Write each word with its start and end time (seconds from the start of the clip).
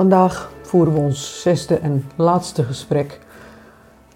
Vandaag 0.00 0.52
voeren 0.62 0.92
we 0.92 1.00
ons 1.00 1.40
zesde 1.40 1.74
en 1.78 2.04
laatste 2.16 2.62
gesprek 2.62 3.20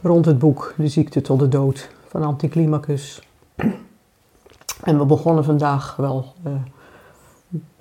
rond 0.03 0.25
het 0.25 0.39
boek 0.39 0.75
De 0.77 0.89
ziekte 0.89 1.21
tot 1.21 1.39
de 1.39 1.49
dood 1.49 1.91
van 2.07 2.23
Anticlimacus. 2.23 3.23
En 4.83 4.99
we 4.99 5.05
begonnen 5.05 5.45
vandaag 5.45 5.97
wel 5.97 6.33
uh, 6.47 6.53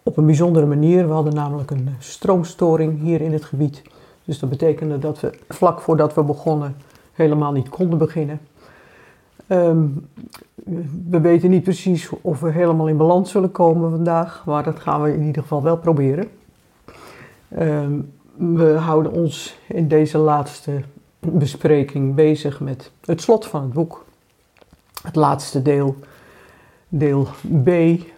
op 0.03 0.17
een 0.17 0.25
bijzondere 0.25 0.65
manier. 0.65 1.07
We 1.07 1.13
hadden 1.13 1.33
namelijk 1.33 1.71
een 1.71 1.89
stroomstoring 1.99 3.01
hier 3.01 3.21
in 3.21 3.33
het 3.33 3.43
gebied. 3.43 3.81
Dus 4.25 4.39
dat 4.39 4.49
betekende 4.49 4.99
dat 4.99 5.19
we 5.19 5.39
vlak 5.49 5.81
voordat 5.81 6.13
we 6.13 6.23
begonnen 6.23 6.75
helemaal 7.13 7.51
niet 7.51 7.69
konden 7.69 7.97
beginnen. 7.97 8.39
Um, 9.47 10.07
we 11.09 11.19
weten 11.19 11.49
niet 11.49 11.63
precies 11.63 12.09
of 12.21 12.39
we 12.39 12.51
helemaal 12.51 12.87
in 12.87 12.97
balans 12.97 13.31
zullen 13.31 13.51
komen 13.51 13.89
vandaag, 13.89 14.43
maar 14.45 14.63
dat 14.63 14.79
gaan 14.79 15.01
we 15.01 15.13
in 15.13 15.23
ieder 15.23 15.41
geval 15.41 15.63
wel 15.63 15.77
proberen. 15.77 16.42
Um, 17.59 18.13
we 18.35 18.73
houden 18.73 19.11
ons 19.11 19.57
in 19.67 19.87
deze 19.87 20.17
laatste 20.17 20.81
bespreking 21.19 22.15
bezig 22.15 22.59
met 22.59 22.91
het 23.05 23.21
slot 23.21 23.45
van 23.45 23.61
het 23.61 23.73
boek. 23.73 24.05
Het 25.03 25.15
laatste 25.15 25.61
deel, 25.61 25.95
deel 26.87 27.27
B 27.63 27.69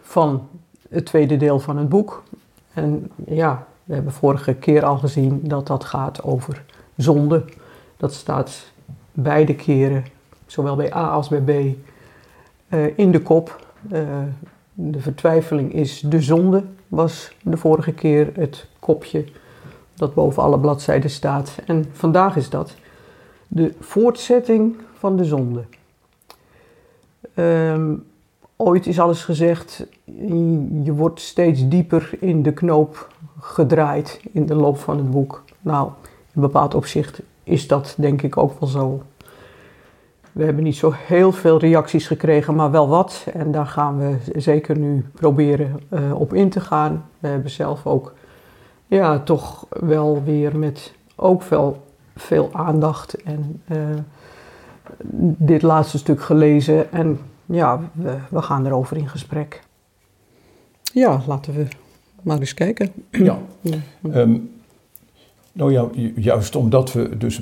van 0.02 0.48
het 0.90 1.06
tweede 1.06 1.38
deel 1.38 1.60
van 1.60 1.78
het 1.78 1.90
boek. 1.90 2.24
En 2.74 3.12
ja, 3.26 3.68
we 3.84 3.94
hebben 3.94 4.14
vorige 4.14 4.54
keer 4.54 4.86
al 4.86 4.98
gezien 4.98 5.40
dat 5.44 5.68
dat 5.68 5.84
gaat 5.84 6.24
over 6.24 6.64
zonde. 6.96 7.46
Dat 7.98 8.14
staat 8.14 8.72
beide 9.12 9.56
keren, 9.56 10.06
zowel 10.46 10.76
bij 10.76 10.94
A 10.94 11.10
als 11.10 11.28
bij 11.28 11.42
B, 11.42 11.50
uh, 12.74 12.98
in 12.98 13.12
de 13.12 13.22
kop. 13.22 13.66
Uh, 13.92 14.00
de 14.74 15.00
vertwijfeling 15.00 15.74
is 15.74 16.00
de 16.00 16.22
zonde, 16.22 16.64
was 16.88 17.36
de 17.44 17.58
vorige 17.58 17.94
keer 17.94 18.32
het 18.36 18.68
kopje 18.86 19.26
dat 19.96 20.14
boven 20.14 20.44
alle 20.44 20.60
bladzijden 20.60 21.10
staat. 21.10 21.58
En 21.66 21.86
vandaag 21.92 22.36
is 22.36 22.50
dat 22.50 22.76
de 23.48 23.74
voortzetting 23.80 24.76
van 24.98 25.18
de 25.18 25.26
zonde. 25.26 25.64
Um, 27.36 28.06
ooit 28.56 28.88
is 28.88 29.00
alles 29.00 29.24
gezegd, 29.24 29.86
je 30.84 30.94
wordt 30.94 31.20
steeds 31.20 31.68
dieper 31.68 32.10
in 32.20 32.44
de 32.44 32.54
knoop 32.54 33.14
gedraaid 33.40 34.22
in 34.32 34.46
de 34.46 34.56
loop 34.56 34.78
van 34.78 34.98
het 34.98 35.12
boek. 35.12 35.44
Nou, 35.62 35.90
in 36.34 36.42
bepaald 36.42 36.76
opzicht 36.76 37.22
is 37.44 37.68
dat 37.68 37.96
denk 37.98 38.22
ik 38.22 38.38
ook 38.38 38.60
wel 38.60 38.70
zo. 38.70 39.02
We 40.32 40.44
hebben 40.44 40.64
niet 40.64 40.76
zo 40.76 40.92
heel 40.96 41.32
veel 41.32 41.60
reacties 41.60 42.08
gekregen, 42.08 42.56
maar 42.56 42.72
wel 42.72 42.88
wat. 42.88 43.26
En 43.34 43.52
daar 43.52 43.66
gaan 43.66 43.98
we 43.98 44.18
zeker 44.36 44.78
nu 44.78 45.06
proberen 45.14 45.80
uh, 45.90 46.20
op 46.20 46.34
in 46.34 46.50
te 46.50 46.60
gaan. 46.60 47.06
We 47.20 47.28
hebben 47.28 47.52
zelf 47.52 47.88
ook, 47.88 48.14
ja, 48.96 49.20
toch 49.20 49.68
wel 49.70 50.24
weer 50.24 50.58
met 50.58 50.94
ook 51.16 51.44
wel 51.44 51.86
veel 52.16 52.50
aandacht 52.54 53.14
en 53.24 53.62
uh, 53.72 53.78
dit 55.38 55.62
laatste 55.62 55.98
stuk 55.98 56.22
gelezen. 56.22 56.92
En 56.92 57.20
ja, 57.46 57.90
we, 57.94 58.18
we 58.30 58.42
gaan 58.42 58.66
erover 58.66 58.98
in 58.98 59.10
gesprek. 59.10 59.64
Ja, 60.94 61.22
laten 61.28 61.54
we 61.54 61.68
maar 62.22 62.40
eens 62.40 62.54
kijken. 62.54 62.92
Ja. 63.12 63.40
Um, 64.14 64.52
nou 65.52 65.72
ja, 65.72 65.90
juist 66.16 66.56
omdat 66.56 66.94
we 66.94 67.18
dus 67.18 67.42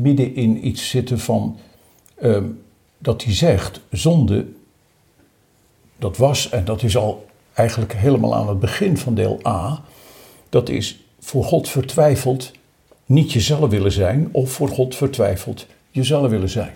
midden 0.00 0.34
in 0.34 0.66
iets 0.66 0.88
zitten 0.90 1.18
van 1.18 1.56
um, 2.22 2.62
dat 2.98 3.24
hij 3.24 3.34
zegt, 3.34 3.80
zonde, 3.90 4.46
dat 5.98 6.16
was, 6.16 6.50
en 6.50 6.64
dat 6.64 6.82
is 6.82 6.96
al 6.96 7.26
eigenlijk 7.52 7.92
helemaal 7.92 8.34
aan 8.34 8.48
het 8.48 8.60
begin 8.60 8.96
van 8.96 9.14
deel 9.14 9.40
A, 9.46 9.82
dat 10.54 10.68
is 10.68 10.98
voor 11.20 11.44
God 11.44 11.68
vertwijfeld 11.68 12.50
niet 13.06 13.32
jezelf 13.32 13.70
willen 13.70 13.92
zijn 13.92 14.28
of 14.32 14.50
voor 14.50 14.68
God 14.68 14.96
vertwijfeld 14.96 15.66
jezelf 15.90 16.30
willen 16.30 16.48
zijn. 16.48 16.74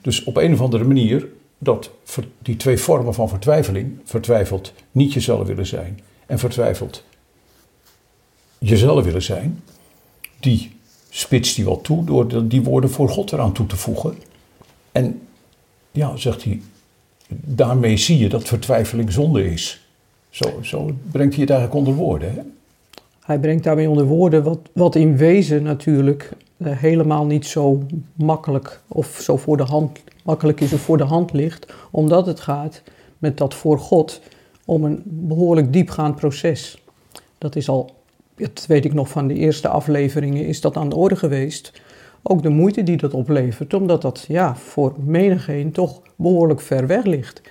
Dus 0.00 0.24
op 0.24 0.36
een 0.36 0.52
of 0.52 0.60
andere 0.60 0.84
manier 0.84 1.26
dat 1.58 1.90
die 2.38 2.56
twee 2.56 2.78
vormen 2.78 3.14
van 3.14 3.28
vertwijfeling, 3.28 3.98
vertwijfeld 4.04 4.72
niet 4.92 5.12
jezelf 5.12 5.46
willen 5.46 5.66
zijn 5.66 6.00
en 6.26 6.38
vertwijfeld 6.38 7.04
jezelf 8.58 9.04
willen 9.04 9.22
zijn, 9.22 9.62
die 10.40 10.72
spitst 11.10 11.56
hij 11.56 11.64
wel 11.64 11.80
toe 11.80 12.04
door 12.04 12.48
die 12.48 12.62
woorden 12.62 12.90
voor 12.90 13.08
God 13.08 13.32
eraan 13.32 13.52
toe 13.52 13.66
te 13.66 13.76
voegen. 13.76 14.18
En 14.92 15.20
ja, 15.90 16.16
zegt 16.16 16.44
hij, 16.44 16.60
daarmee 17.28 17.96
zie 17.96 18.18
je 18.18 18.28
dat 18.28 18.48
vertwijfeling 18.48 19.12
zonde 19.12 19.52
is. 19.52 19.86
Zo, 20.30 20.58
zo 20.62 20.96
brengt 21.10 21.34
hij 21.34 21.42
het 21.42 21.52
eigenlijk 21.52 21.86
onder 21.86 21.94
woorden. 21.94 22.34
Hè? 22.34 22.40
Hij 23.32 23.40
brengt 23.40 23.64
daarmee 23.64 23.88
onder 23.88 24.04
woorden 24.04 24.42
wat, 24.42 24.58
wat 24.72 24.94
in 24.94 25.16
wezen 25.16 25.62
natuurlijk 25.62 26.30
uh, 26.56 26.76
helemaal 26.76 27.26
niet 27.26 27.46
zo 27.46 27.82
makkelijk 28.14 28.80
of 28.88 29.18
zo 29.20 29.36
voor 29.36 29.56
de 29.56 29.62
hand, 29.62 30.00
makkelijk 30.24 30.60
is 30.60 30.72
of 30.72 30.80
voor 30.80 30.96
de 30.96 31.04
hand 31.04 31.32
ligt, 31.32 31.72
omdat 31.90 32.26
het 32.26 32.40
gaat 32.40 32.82
met 33.18 33.36
dat 33.38 33.54
voor 33.54 33.78
God 33.78 34.20
om 34.64 34.84
een 34.84 35.02
behoorlijk 35.04 35.72
diepgaand 35.72 36.14
proces. 36.14 36.84
Dat 37.38 37.56
is 37.56 37.68
al, 37.68 37.94
dat 38.36 38.64
weet 38.68 38.84
ik 38.84 38.94
nog 38.94 39.08
van 39.08 39.26
de 39.26 39.34
eerste 39.34 39.68
afleveringen, 39.68 40.46
is 40.46 40.60
dat 40.60 40.76
aan 40.76 40.88
de 40.88 40.96
orde 40.96 41.16
geweest. 41.16 41.82
Ook 42.22 42.42
de 42.42 42.48
moeite 42.48 42.82
die 42.82 42.96
dat 42.96 43.14
oplevert, 43.14 43.74
omdat 43.74 44.02
dat 44.02 44.24
ja, 44.28 44.56
voor 44.56 44.94
menigeen 45.04 45.72
toch 45.72 46.00
behoorlijk 46.16 46.60
ver 46.60 46.86
weg 46.86 47.04
ligt. 47.04 47.42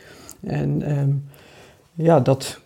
En 0.42 1.00
um, 1.00 1.26
ja, 1.94 2.20
dat 2.20 2.60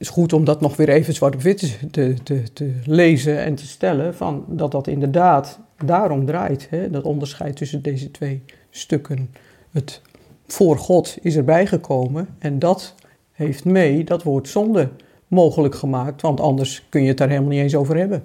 is 0.00 0.08
goed 0.08 0.32
om 0.32 0.44
dat 0.44 0.60
nog 0.60 0.76
weer 0.76 0.88
even 0.88 1.14
zwart 1.14 1.34
op 1.34 1.42
wit 1.42 1.78
te, 1.90 2.14
te, 2.22 2.42
te 2.52 2.72
lezen 2.84 3.38
en 3.38 3.54
te 3.54 3.66
stellen, 3.66 4.14
van 4.14 4.44
dat 4.48 4.72
dat 4.72 4.86
inderdaad 4.86 5.58
daarom 5.84 6.26
draait. 6.26 6.66
Hè? 6.70 6.90
Dat 6.90 7.04
onderscheid 7.04 7.56
tussen 7.56 7.82
deze 7.82 8.10
twee 8.10 8.42
stukken. 8.70 9.34
Het 9.70 10.00
voor 10.46 10.78
God 10.78 11.18
is 11.22 11.36
erbij 11.36 11.66
gekomen 11.66 12.28
en 12.38 12.58
dat 12.58 12.94
heeft 13.32 13.64
mee 13.64 14.04
dat 14.04 14.22
woord 14.22 14.48
zonde 14.48 14.88
mogelijk 15.28 15.74
gemaakt, 15.74 16.22
want 16.22 16.40
anders 16.40 16.86
kun 16.88 17.02
je 17.02 17.08
het 17.08 17.18
daar 17.18 17.28
helemaal 17.28 17.50
niet 17.50 17.60
eens 17.60 17.74
over 17.74 17.96
hebben. 17.96 18.22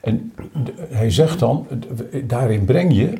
En 0.00 0.32
hij 0.90 1.10
zegt 1.10 1.38
dan, 1.38 1.66
daarin 2.24 2.64
breng 2.64 2.96
je 2.96 3.12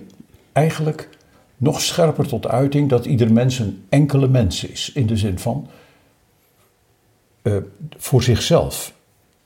eigenlijk 0.52 1.08
nog 1.56 1.80
scherper 1.80 2.26
tot 2.28 2.46
uiting 2.46 2.88
dat 2.88 3.06
ieder 3.06 3.32
mens 3.32 3.58
een 3.58 3.84
enkele 3.88 4.28
mens 4.28 4.64
is. 4.64 4.92
In 4.94 5.06
de 5.06 5.16
zin 5.16 5.38
van 5.38 5.68
uh, 7.46 7.56
voor 7.96 8.22
zichzelf. 8.22 8.92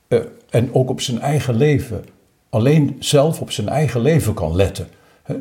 Uh, 0.09 0.21
en 0.51 0.75
ook 0.75 0.91
op 0.91 1.01
zijn 1.01 1.21
eigen 1.21 1.55
leven. 1.55 2.05
Alleen 2.49 2.97
zelf 2.99 3.41
op 3.41 3.51
zijn 3.51 3.69
eigen 3.69 4.01
leven 4.01 4.35
kan 4.35 4.57
letten. 4.57 4.89
Hè? 5.23 5.37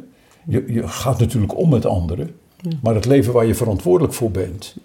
Je, 0.45 0.63
je, 0.67 0.87
gaat 0.87 1.19
natuurlijk 1.19 1.57
om 1.57 1.69
met 1.69 1.85
anderen. 1.85 2.35
Maar 2.81 2.95
het 2.95 3.05
leven 3.05 3.33
waar 3.33 3.45
je 3.45 3.55
verantwoordelijk 3.55 4.13
voor 4.13 4.31
bent, 4.31 4.75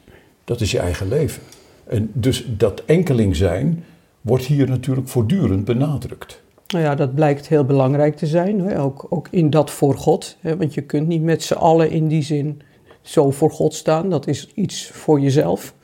dat 0.45 0.61
is 0.61 0.71
je 0.71 0.79
eigen 0.79 1.09
leven. 1.09 1.43
En 1.85 2.11
dus 2.13 2.45
dat 2.49 2.83
enkeling 2.87 3.37
zijn 3.37 3.85
wordt 4.21 4.45
hier 4.45 4.69
natuurlijk 4.69 5.09
voortdurend 5.09 5.65
benadrukt. 5.65 6.43
Nou 6.67 6.85
ja, 6.85 6.95
dat 6.95 7.15
blijkt 7.15 7.49
heel 7.49 7.65
belangrijk 7.65 8.17
te 8.17 8.27
zijn, 8.27 8.61
hè? 8.61 8.81
Ook, 8.81 9.07
ook 9.09 9.29
in 9.31 9.51
dat 9.51 9.71
voor 9.71 9.95
God. 9.95 10.37
Hè? 10.41 10.57
Want 10.57 10.75
je 10.75 10.83
kunt 10.83 11.07
niet 11.07 11.23
met 11.23 11.43
z'n 11.43 11.55
allen 11.55 11.91
in 11.91 12.09
die 12.09 12.23
zin 12.23 12.63
zo 13.03 13.31
voor 13.31 13.51
God 13.51 13.75
staan. 13.75 14.11
Dat 14.11 14.27
is 14.27 14.49
iets 14.55 14.91
voor 14.91 15.21
jezelf, 15.21 15.75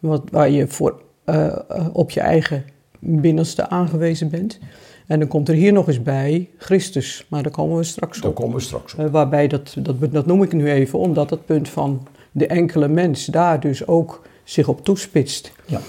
wat, 0.00 0.22
waar 0.30 0.50
je 0.50 0.68
voor, 0.68 1.00
uh, 1.30 1.56
op 1.92 2.10
je 2.10 2.20
eigen 2.20 2.64
binnenste 2.98 3.68
aangewezen 3.68 4.30
bent. 4.30 4.58
En 5.06 5.18
dan 5.18 5.28
komt 5.28 5.48
er 5.48 5.54
hier 5.54 5.72
nog 5.72 5.88
eens 5.88 6.02
bij 6.02 6.48
Christus, 6.58 7.26
maar 7.28 7.42
daar 7.42 7.52
komen 7.52 7.76
we 7.76 7.84
straks 7.84 8.16
op. 8.16 8.22
Daar 8.22 8.32
komen 8.32 8.56
we 8.56 8.62
straks 8.62 8.94
op. 8.94 9.00
Uh, 9.00 9.10
waarbij, 9.10 9.48
dat, 9.48 9.76
dat, 9.78 10.12
dat 10.12 10.26
noem 10.26 10.42
ik 10.42 10.52
nu 10.52 10.70
even, 10.70 10.98
omdat 10.98 11.28
dat 11.28 11.46
punt 11.46 11.68
van 11.68 12.06
de 12.32 12.46
enkele 12.46 12.88
mens 12.88 13.24
daar 13.24 13.60
dus 13.60 13.86
ook 13.86 14.22
zich 14.44 14.68
op 14.68 14.84
toespitst. 14.84 15.52
Ja. 15.66 15.80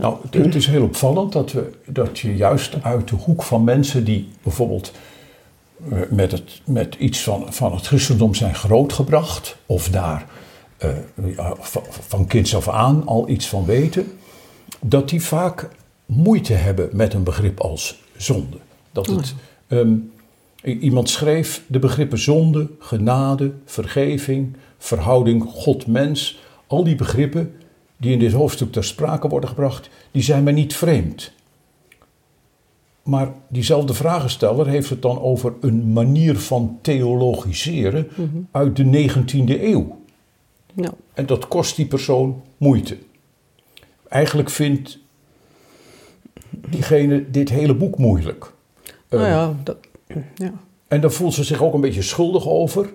Nou, 0.00 0.16
het, 0.30 0.54
is 0.54 0.66
heel 0.66 0.82
opvallend 0.82 1.32
dat, 1.32 1.52
we, 1.52 1.70
dat 1.86 2.18
je 2.18 2.36
juist 2.36 2.76
uit 2.82 3.08
de 3.08 3.16
hoek 3.16 3.42
van 3.42 3.64
mensen 3.64 4.04
die 4.04 4.28
bijvoorbeeld 4.42 4.92
uh, 5.92 5.98
met, 6.10 6.32
het, 6.32 6.60
met 6.64 6.94
iets 6.94 7.22
van, 7.22 7.52
van 7.52 7.72
het 7.72 7.86
christendom 7.86 8.34
zijn 8.34 8.54
grootgebracht, 8.54 9.56
of 9.66 9.88
daar 9.88 10.26
uh, 10.84 11.50
van, 11.58 11.82
van 11.88 12.26
kinds 12.26 12.56
af 12.56 12.68
aan 12.68 13.06
al 13.06 13.28
iets 13.28 13.48
van 13.48 13.64
weten, 13.64 14.12
dat 14.84 15.08
die 15.08 15.22
vaak 15.22 15.68
moeite 16.06 16.52
hebben 16.52 16.88
met 16.92 17.14
een 17.14 17.22
begrip 17.22 17.60
als 17.60 18.00
zonde. 18.16 18.56
Dat 18.92 19.06
het, 19.06 19.34
um, 19.68 20.12
iemand 20.62 21.10
schreef 21.10 21.62
de 21.66 21.78
begrippen 21.78 22.18
zonde, 22.18 22.70
genade, 22.78 23.52
vergeving, 23.64 24.56
verhouding 24.78 25.44
God-mens, 25.44 26.38
al 26.66 26.84
die 26.84 26.96
begrippen 26.96 27.54
die 27.96 28.12
in 28.12 28.18
dit 28.18 28.32
hoofdstuk 28.32 28.72
ter 28.72 28.84
sprake 28.84 29.28
worden 29.28 29.48
gebracht, 29.48 29.90
die 30.10 30.22
zijn 30.22 30.42
mij 30.42 30.52
niet 30.52 30.76
vreemd. 30.76 31.32
Maar 33.02 33.32
diezelfde 33.48 33.94
vragensteller 33.94 34.66
heeft 34.66 34.90
het 34.90 35.02
dan 35.02 35.20
over 35.20 35.54
een 35.60 35.92
manier 35.92 36.38
van 36.38 36.78
theologiseren 36.80 38.08
mm 38.14 38.30
-hmm. 38.32 38.48
uit 38.50 38.76
de 38.76 39.08
19e 39.08 39.62
eeuw. 39.62 40.00
En 41.14 41.26
dat 41.26 41.48
kost 41.48 41.76
die 41.76 41.86
persoon 41.86 42.42
moeite. 42.56 42.98
Eigenlijk 44.12 44.50
vindt 44.50 44.98
diegene 46.50 47.30
dit 47.30 47.48
hele 47.48 47.74
boek 47.74 47.98
moeilijk. 47.98 48.52
Nou 49.08 49.22
Eh, 49.22 49.28
ja, 49.28 49.54
dat, 49.64 49.76
ja. 50.34 50.52
En 50.88 51.00
daar 51.00 51.10
voelt 51.10 51.34
ze 51.34 51.44
zich 51.44 51.62
ook 51.62 51.74
een 51.74 51.80
beetje 51.80 52.02
schuldig 52.02 52.48
over. 52.48 52.90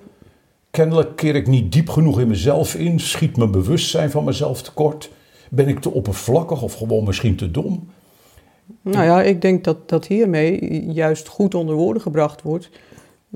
Kennelijk 0.71 1.15
keer 1.15 1.35
ik 1.35 1.47
niet 1.47 1.71
diep 1.71 1.89
genoeg 1.89 2.19
in 2.19 2.27
mezelf 2.27 2.75
in, 2.75 2.99
schiet 2.99 3.37
mijn 3.37 3.51
bewustzijn 3.51 4.11
van 4.11 4.23
mezelf 4.23 4.61
tekort. 4.61 5.09
Ben 5.49 5.67
ik 5.67 5.79
te 5.79 5.91
oppervlakkig 5.91 6.61
of 6.61 6.73
gewoon 6.73 7.03
misschien 7.03 7.35
te 7.35 7.51
dom? 7.51 7.89
Nou 8.81 9.05
ja, 9.05 9.21
ik 9.21 9.41
denk 9.41 9.63
dat, 9.63 9.89
dat 9.89 10.07
hiermee 10.07 10.83
juist 10.91 11.27
goed 11.27 11.55
onder 11.55 11.75
woorden 11.75 12.01
gebracht 12.01 12.41
wordt. 12.41 12.69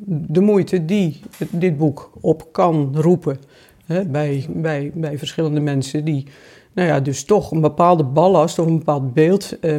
De 0.04 0.42
moeite 0.42 0.86
die 0.86 1.20
dit 1.50 1.78
boek 1.78 2.12
op 2.20 2.48
kan 2.52 2.92
roepen 2.96 3.40
hè, 3.86 4.06
bij, 4.06 4.46
bij, 4.50 4.92
bij 4.94 5.18
verschillende 5.18 5.60
mensen 5.60 6.06
die 6.06 6.28
nou 6.74 6.88
ja, 6.88 7.00
dus 7.00 7.24
toch 7.24 7.52
een 7.52 7.62
bepaalde 7.62 8.04
ballast 8.04 8.60
of 8.60 8.66
een 8.66 8.78
bepaald 8.78 9.14
beeld 9.14 9.60
eh, 9.60 9.78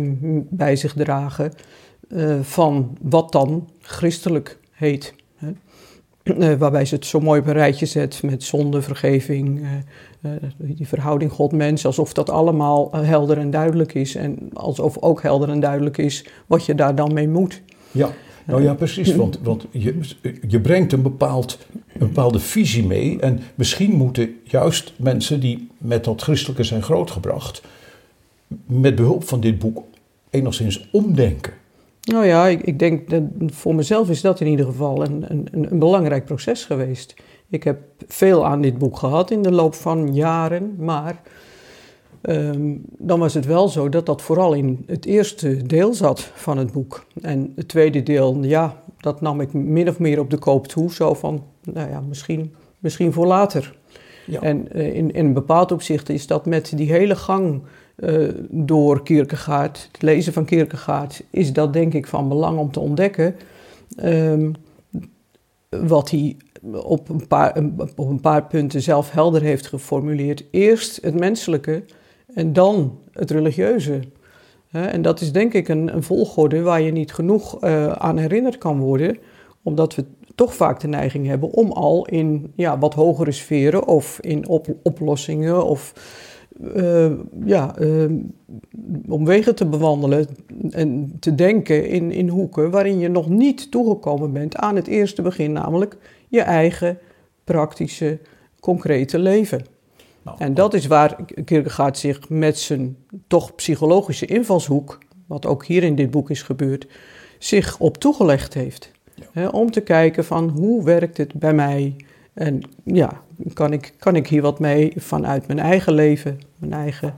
bij 0.51 0.77
zich 0.77 0.93
dragen 0.93 1.53
eh, 2.09 2.41
van 2.41 2.97
wat 3.03 3.33
dan 3.33 3.69
christelijk 3.81 4.59
heet. 4.71 5.15
Hè. 5.37 5.53
Eh, 6.23 6.59
waarbij 6.59 6.85
ze 6.85 6.95
het 6.95 7.07
zo 7.07 7.21
mooi 7.21 7.41
op 7.41 7.47
een 7.47 7.53
rijtje 7.53 7.87
zet 7.87 8.23
met 8.23 8.43
zonde, 8.43 8.83
vergeving, 8.83 9.63
eh, 9.63 10.33
eh, 10.33 10.43
die 10.57 10.89
verhouding 10.89 11.33
God-mens, 11.33 11.87
alsof 11.87 12.13
dat 12.13 12.31
allemaal 12.31 12.91
eh, 12.93 13.03
helder 13.03 13.39
en 13.39 13.51
duidelijk 13.51 13.95
is. 13.95 14.15
En 14.15 14.51
alsof 14.53 14.99
ook 14.99 15.23
helder 15.23 15.49
en 15.49 15.61
duidelijk 15.61 15.99
is 15.99 16.27
wat 16.47 16.67
je 16.67 16.75
daar 16.75 16.95
dan 16.95 17.13
mee 17.13 17.29
moet. 17.29 17.63
Ja, 17.91 18.11
nou 18.47 18.63
ja, 18.63 18.75
precies. 18.75 19.15
Want, 19.15 19.39
want 19.43 19.67
je, 19.71 19.99
je 20.49 20.61
brengt 20.61 20.93
een, 20.93 21.03
bepaald, 21.03 21.59
een 21.93 22.07
bepaalde 22.07 22.39
visie 22.39 22.87
mee. 22.87 23.21
En 23.21 23.41
misschien 23.55 23.93
moeten 23.93 24.37
juist 24.45 24.93
mensen 24.97 25.41
die 25.41 25.69
met 25.79 26.05
dat 26.05 26.23
christelijke 26.23 26.65
zijn 26.65 26.83
grootgebracht, 26.83 27.63
met 28.67 28.95
behulp 28.95 29.25
van 29.25 29.41
dit 29.41 29.59
boek 29.59 29.85
enigszins 30.31 30.89
omdenken. 30.93 31.53
Nou 32.03 32.27
ja, 32.27 32.47
ik, 32.47 32.63
ik 32.63 32.79
denk 32.79 33.11
dat 33.11 33.23
voor 33.47 33.75
mezelf 33.75 34.11
is 34.11 34.21
dat 34.21 34.41
in 34.41 34.47
ieder 34.47 34.67
geval 34.67 35.05
een, 35.05 35.25
een, 35.29 35.49
een 35.71 35.79
belangrijk 35.79 36.25
proces 36.25 36.65
geweest. 36.65 37.15
Ik 37.49 37.63
heb 37.63 37.79
veel 38.07 38.47
aan 38.47 38.61
dit 38.61 38.79
boek 38.79 38.99
gehad 38.99 39.31
in 39.31 39.43
de 39.43 39.51
loop 39.51 39.75
van 39.75 40.15
jaren, 40.15 40.75
maar 40.79 41.23
ehm, 42.23 42.77
dan 42.83 43.19
was 43.19 43.35
het 43.35 43.47
wel 43.47 43.69
zo 43.69 43.89
dat 43.89 44.07
dat 44.07 44.23
vooral 44.23 44.53
in 44.53 44.85
het 44.87 45.05
eerste 45.05 45.57
deel 45.67 45.95
zat 45.95 46.21
van 46.35 46.59
het 46.59 46.73
boek. 46.73 47.07
En 47.21 47.53
het 47.57 47.69
tweede 47.69 48.03
deel, 48.03 48.43
ja, 48.43 48.83
dat 49.01 49.21
nam 49.21 49.41
ik 49.41 49.53
min 49.53 49.89
of 49.89 49.99
meer 49.99 50.21
op 50.21 50.31
de 50.31 50.39
koop 50.39 50.67
toe. 50.67 50.93
Zo 50.93 51.15
van, 51.15 51.45
nou 51.65 51.91
ja, 51.91 52.01
misschien, 52.01 52.55
misschien 52.79 53.13
voor 53.13 53.27
later. 53.27 53.77
Ja. 54.27 54.41
En 54.41 54.73
eh, 54.73 54.95
in, 54.95 55.13
in 55.13 55.25
een 55.27 55.33
bepaald 55.33 55.73
opzicht 55.73 56.09
is 56.09 56.27
dat 56.27 56.47
met 56.47 56.73
die 56.77 56.93
hele 56.93 57.17
gang 57.17 57.63
eh, 57.97 58.29
door 58.51 59.03
Kierkegaard, 59.03 59.89
het 59.93 60.03
lezen 60.03 60.33
van 60.33 60.45
Kierkegaard, 60.45 61.25
is 61.31 61.53
dat 61.53 61.73
denk 61.73 61.95
ik 61.95 62.07
van 62.07 62.29
belang 62.29 62.59
om 62.59 62.73
te 62.73 62.81
ontdekken. 62.81 63.37
ehm, 63.97 64.51
wat 65.69 66.11
hij 66.11 66.37
op 66.83 67.09
een, 67.09 67.27
paar, 67.27 67.57
op 67.97 68.09
een 68.09 68.21
paar 68.21 68.45
punten 68.45 68.83
zelf 68.83 69.11
helder 69.11 69.43
heeft 69.43 69.67
geformuleerd. 69.67 70.45
Eerst 70.51 70.99
het 71.03 71.19
menselijke 71.19 71.85
en 72.35 72.53
dan 72.53 72.99
het 73.13 73.31
religieuze. 73.31 74.01
En 74.71 75.03
dat 75.03 75.21
is 75.21 75.33
denk 75.33 75.53
ik 75.53 75.69
een, 75.69 75.95
een 75.95 76.03
volgorde 76.03 76.63
waar 76.63 76.81
je 76.81 76.93
niet 76.93 77.13
genoeg 77.13 77.61
eh, 77.61 77.93
aan 77.93 78.17
herinnerd 78.17 78.59
kan 78.59 78.79
worden, 78.79 79.19
omdat 79.63 79.95
we 79.95 80.05
toch 80.35 80.55
vaak 80.55 80.81
de 80.81 80.89
neiging 80.89 81.27
hebben 81.27 81.51
om 81.51 81.73
al 81.73 82.07
in 82.07 82.53
ja, 82.57 82.79
wat 82.79 82.95
hogere 82.95 83.33
sferen 83.33 83.87
of 83.87 84.19
in 84.21 84.49
op, 84.49 84.67
oplossingen 84.83 85.65
of 85.65 85.93
eh, 86.75 87.13
ja, 87.45 87.77
eh, 87.79 88.05
om 89.09 89.25
wegen 89.25 89.55
te 89.55 89.67
bewandelen 89.67 90.27
en 90.71 91.17
te 91.21 91.35
denken 91.35 91.89
in, 91.89 92.13
in 92.13 92.29
hoeken 92.29 92.71
waarin 92.71 92.99
je 92.99 93.09
nog 93.09 93.29
niet 93.29 93.71
toegekomen 93.71 94.33
bent 94.33 94.57
aan 94.57 94.77
het 94.77 94.87
eerste 94.87 95.23
begin, 95.23 95.53
namelijk 95.53 95.97
je 96.29 96.41
eigen 96.41 96.99
praktische, 97.45 98.19
concrete 98.61 99.19
leven. 99.19 99.72
Nou, 100.25 100.37
En 100.41 100.55
dat 100.55 100.75
is 100.75 100.87
waar 100.87 101.17
Kierkegaard 101.45 101.99
zich 101.99 102.29
met 102.29 102.59
zijn 102.59 102.97
toch 103.27 103.55
psychologische 103.55 104.27
invalshoek, 104.27 104.99
wat 105.27 105.47
ook 105.47 105.67
hier 105.67 105.83
in 105.83 105.95
dit 105.95 106.11
boek 106.11 106.31
is 106.31 106.43
gebeurd, 106.43 106.87
zich 107.39 107.79
op 107.79 107.97
toegelegd 107.99 108.55
heeft. 108.55 108.91
Ja. 109.35 109.49
Om 109.49 109.71
te 109.71 109.81
kijken 109.81 110.25
van 110.25 110.49
hoe 110.49 110.85
werkt 110.85 111.17
het 111.17 111.33
bij 111.35 111.55
mij 111.55 111.97
en 112.33 112.61
ja, 112.85 113.23
kan 113.53 113.73
ik, 113.73 113.95
kan 113.99 114.17
ik 114.17 114.27
hier 114.29 114.43
wat 114.43 114.59
mee 114.59 114.93
vanuit 114.97 115.47
mijn 115.47 115.59
eigen 115.59 115.93
leven, 115.95 116.41
mijn 116.57 116.73
eigen 116.73 117.15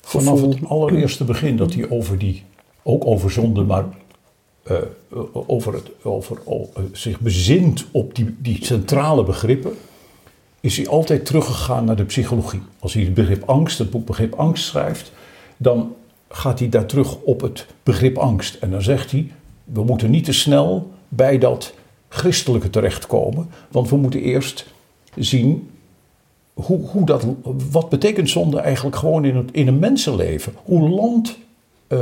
Vanaf 0.00 0.28
gevoel. 0.34 0.50
het 0.50 0.64
allereerste 0.68 1.24
begin 1.24 1.56
dat 1.56 1.74
hij 1.74 1.90
over 1.90 2.18
die, 2.18 2.44
ook 2.82 3.06
over 3.06 3.30
zonde, 3.30 3.62
maar 3.62 3.84
eh, 4.62 4.76
over 5.32 5.74
het, 5.74 5.90
over, 6.02 6.38
o- 6.44 6.68
eh, 6.74 6.82
zich 6.92 7.20
bezint 7.20 7.86
op 7.90 8.14
die, 8.14 8.36
die 8.38 8.64
centrale 8.64 9.24
begrippen, 9.24 9.72
is 10.60 10.76
hij 10.76 10.88
altijd 10.88 11.26
teruggegaan 11.26 11.84
naar 11.84 11.96
de 11.96 12.04
psychologie. 12.04 12.62
Als 12.78 12.94
hij 12.94 13.02
het 13.02 13.14
begrip 13.14 13.42
angst, 13.48 13.78
het 13.78 13.90
boek 13.90 14.06
Begrip 14.06 14.34
Angst 14.34 14.64
schrijft, 14.64 15.12
dan 15.56 15.94
gaat 16.28 16.58
hij 16.58 16.68
daar 16.68 16.86
terug 16.86 17.16
op 17.16 17.40
het 17.40 17.66
begrip 17.82 18.18
angst. 18.18 18.54
En 18.54 18.70
dan 18.70 18.82
zegt 18.82 19.10
hij, 19.10 19.32
we 19.64 19.84
moeten 19.84 20.10
niet 20.10 20.24
te 20.24 20.32
snel 20.32 20.90
bij 21.08 21.38
dat 21.38 21.74
christelijke 22.08 22.70
terechtkomen, 22.70 23.50
want 23.70 23.90
we 23.90 23.96
moeten 23.96 24.20
eerst 24.20 24.66
zien 25.16 25.70
hoe, 26.54 26.88
hoe 26.88 27.06
dat, 27.06 27.26
wat 27.70 27.88
betekent 27.88 28.30
zonde 28.30 28.60
eigenlijk 28.60 28.96
gewoon 28.96 29.24
in, 29.24 29.36
het, 29.36 29.50
in 29.52 29.68
een 29.68 29.78
mensenleven? 29.78 30.52
Hoe 30.64 30.88
landt 30.88 31.38
eh, 31.86 31.98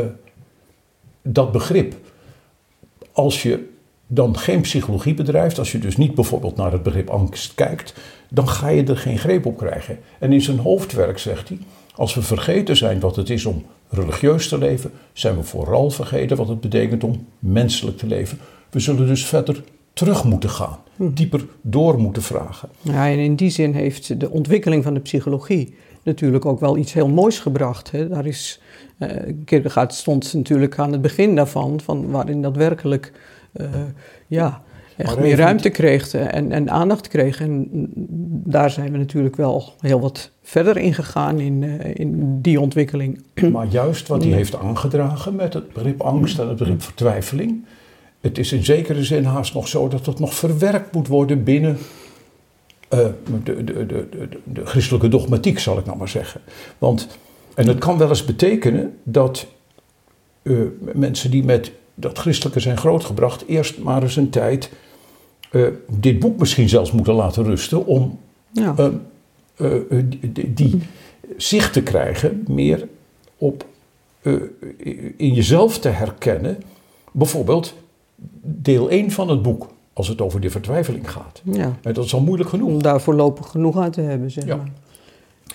dat 1.22 1.52
begrip? 1.52 1.94
Als 3.12 3.42
je 3.42 3.68
dan 4.08 4.38
geen 4.38 4.60
psychologie 4.60 5.14
bedrijft, 5.14 5.58
als 5.58 5.72
je 5.72 5.78
dus 5.78 5.96
niet 5.96 6.14
bijvoorbeeld 6.14 6.56
naar 6.56 6.72
het 6.72 6.82
begrip 6.82 7.08
angst 7.10 7.54
kijkt, 7.54 7.94
dan 8.28 8.48
ga 8.48 8.68
je 8.68 8.84
er 8.84 8.96
geen 8.96 9.18
greep 9.18 9.46
op 9.46 9.56
krijgen. 9.56 9.98
En 10.18 10.32
in 10.32 10.42
zijn 10.42 10.58
hoofdwerk 10.58 11.18
zegt 11.18 11.48
hij, 11.48 11.58
als 11.94 12.14
we 12.14 12.22
vergeten 12.22 12.76
zijn 12.76 13.00
wat 13.00 13.16
het 13.16 13.30
is 13.30 13.44
om 13.44 13.64
religieus 13.88 14.48
te 14.48 14.58
leven, 14.58 14.90
zijn 15.12 15.36
we 15.36 15.42
vooral 15.42 15.90
vergeten 15.90 16.36
wat 16.36 16.48
het 16.48 16.60
betekent 16.60 17.04
om 17.04 17.26
menselijk 17.38 17.98
te 17.98 18.06
leven. 18.06 18.38
We 18.70 18.80
zullen 18.80 19.06
dus 19.06 19.26
verder 19.26 19.62
terug 19.92 20.24
moeten 20.24 20.50
gaan, 20.50 20.78
dieper 20.96 21.46
door 21.60 21.98
moeten 21.98 22.22
vragen. 22.22 22.68
Ja, 22.80 23.08
en 23.08 23.18
in 23.18 23.36
die 23.36 23.50
zin 23.50 23.72
heeft 23.72 24.20
de 24.20 24.30
ontwikkeling 24.30 24.84
van 24.84 24.94
de 24.94 25.00
psychologie 25.00 25.74
natuurlijk 26.02 26.44
ook 26.44 26.60
wel 26.60 26.76
iets 26.76 26.92
heel 26.92 27.08
moois 27.08 27.38
gebracht. 27.38 27.90
Hè. 27.90 28.08
Daar 28.08 28.26
is, 28.26 28.60
Kierkegaard 29.44 29.94
stond 29.94 30.34
natuurlijk 30.34 30.78
aan 30.78 30.92
het 30.92 31.02
begin 31.02 31.34
daarvan, 31.34 31.80
van 31.80 32.10
waarin 32.10 32.42
dat 32.42 32.56
werkelijk 32.56 33.12
ja, 34.26 34.62
echt 34.98 35.14
Maar 35.14 35.24
meer 35.24 35.36
ruimte 35.36 35.70
kreeg 35.70 36.14
en, 36.14 36.52
en 36.52 36.70
aandacht 36.70 37.08
kreeg. 37.08 37.40
En 37.40 37.68
daar 38.44 38.70
zijn 38.70 38.92
we 38.92 38.98
natuurlijk 38.98 39.36
wel 39.36 39.72
heel 39.80 40.00
wat 40.00 40.30
verder 40.42 40.76
in 40.76 40.94
gegaan 40.94 41.40
in, 41.40 41.62
eh, 41.62 41.90
in 41.94 42.40
die 42.40 42.60
ontwikkeling. 42.60 43.22
Maar 43.52 43.66
juist 43.66 44.08
wat 44.08 44.22
hij 44.22 44.32
heeft 44.32 44.56
aangedragen 44.56 45.34
met 45.34 45.54
het 45.54 45.72
begrip 45.72 46.00
angst 46.00 46.38
en 46.38 46.48
het 46.48 46.56
begrip 46.56 46.82
vertwijfeling. 46.82 47.64
Het 48.20 48.38
is 48.38 48.52
in 48.52 48.64
zekere 48.64 49.04
zin 49.04 49.24
haast 49.24 49.54
nog 49.54 49.68
zo 49.68 49.88
dat 49.88 50.06
het 50.06 50.18
nog 50.18 50.34
verwerkt 50.34 50.92
moet 50.92 51.08
worden 51.08 51.44
binnen 51.44 51.78
eh, 52.88 52.98
de, 53.44 53.64
de, 53.64 53.86
de, 53.86 53.86
de, 53.86 54.28
de 54.44 54.66
christelijke 54.66 55.08
dogmatiek, 55.08 55.58
zal 55.58 55.78
ik 55.78 55.84
nou 55.86 55.98
maar 55.98 56.08
zeggen. 56.08 56.40
Want, 56.78 57.08
en 57.54 57.66
het 57.66 57.78
kan 57.78 57.98
wel 57.98 58.08
eens 58.08 58.24
betekenen 58.24 58.96
dat 59.02 59.46
eh, 60.42 60.54
mensen 60.94 61.30
die 61.30 61.44
met 61.44 61.72
dat 62.00 62.18
christelijke 62.18 62.60
zijn 62.60 62.76
grootgebracht, 62.76 63.44
eerst 63.46 63.78
maar 63.78 64.02
eens 64.02 64.16
een 64.16 64.30
tijd 64.30 64.70
eh, 65.50 65.62
dit 65.90 66.18
boek 66.18 66.38
misschien 66.38 66.68
zelfs 66.68 66.92
moeten 66.92 67.14
laten 67.14 67.44
rusten 67.44 67.86
om 67.86 68.18
Ja. 68.50 68.74
eh, 68.76 68.86
eh, 69.56 70.04
die, 70.32 70.52
die 70.54 70.78
zicht 71.36 71.72
te 71.72 71.82
krijgen 71.82 72.44
meer 72.48 72.88
op 73.38 73.64
in 75.16 75.32
jezelf 75.34 75.78
te 75.78 75.88
herkennen. 75.88 76.58
Bijvoorbeeld 77.12 77.74
deel 78.42 78.90
1 78.90 79.10
van 79.10 79.28
het 79.28 79.42
boek, 79.42 79.66
als 79.92 80.08
het 80.08 80.20
over 80.20 80.40
de 80.40 80.50
vertwijfeling 80.50 81.10
gaat. 81.10 81.42
ja. 81.44 81.76
En 81.82 81.94
dat 81.94 82.04
is 82.04 82.14
al 82.14 82.20
moeilijk 82.20 82.48
genoeg. 82.50 82.68
Om 82.68 82.82
daar 82.82 83.00
voorlopig 83.00 83.46
genoeg 83.46 83.76
aan 83.78 83.90
te 83.90 84.00
hebben, 84.00 84.30
zeg 84.30 84.44
Ja. 84.46 84.56
maar. 84.56 84.70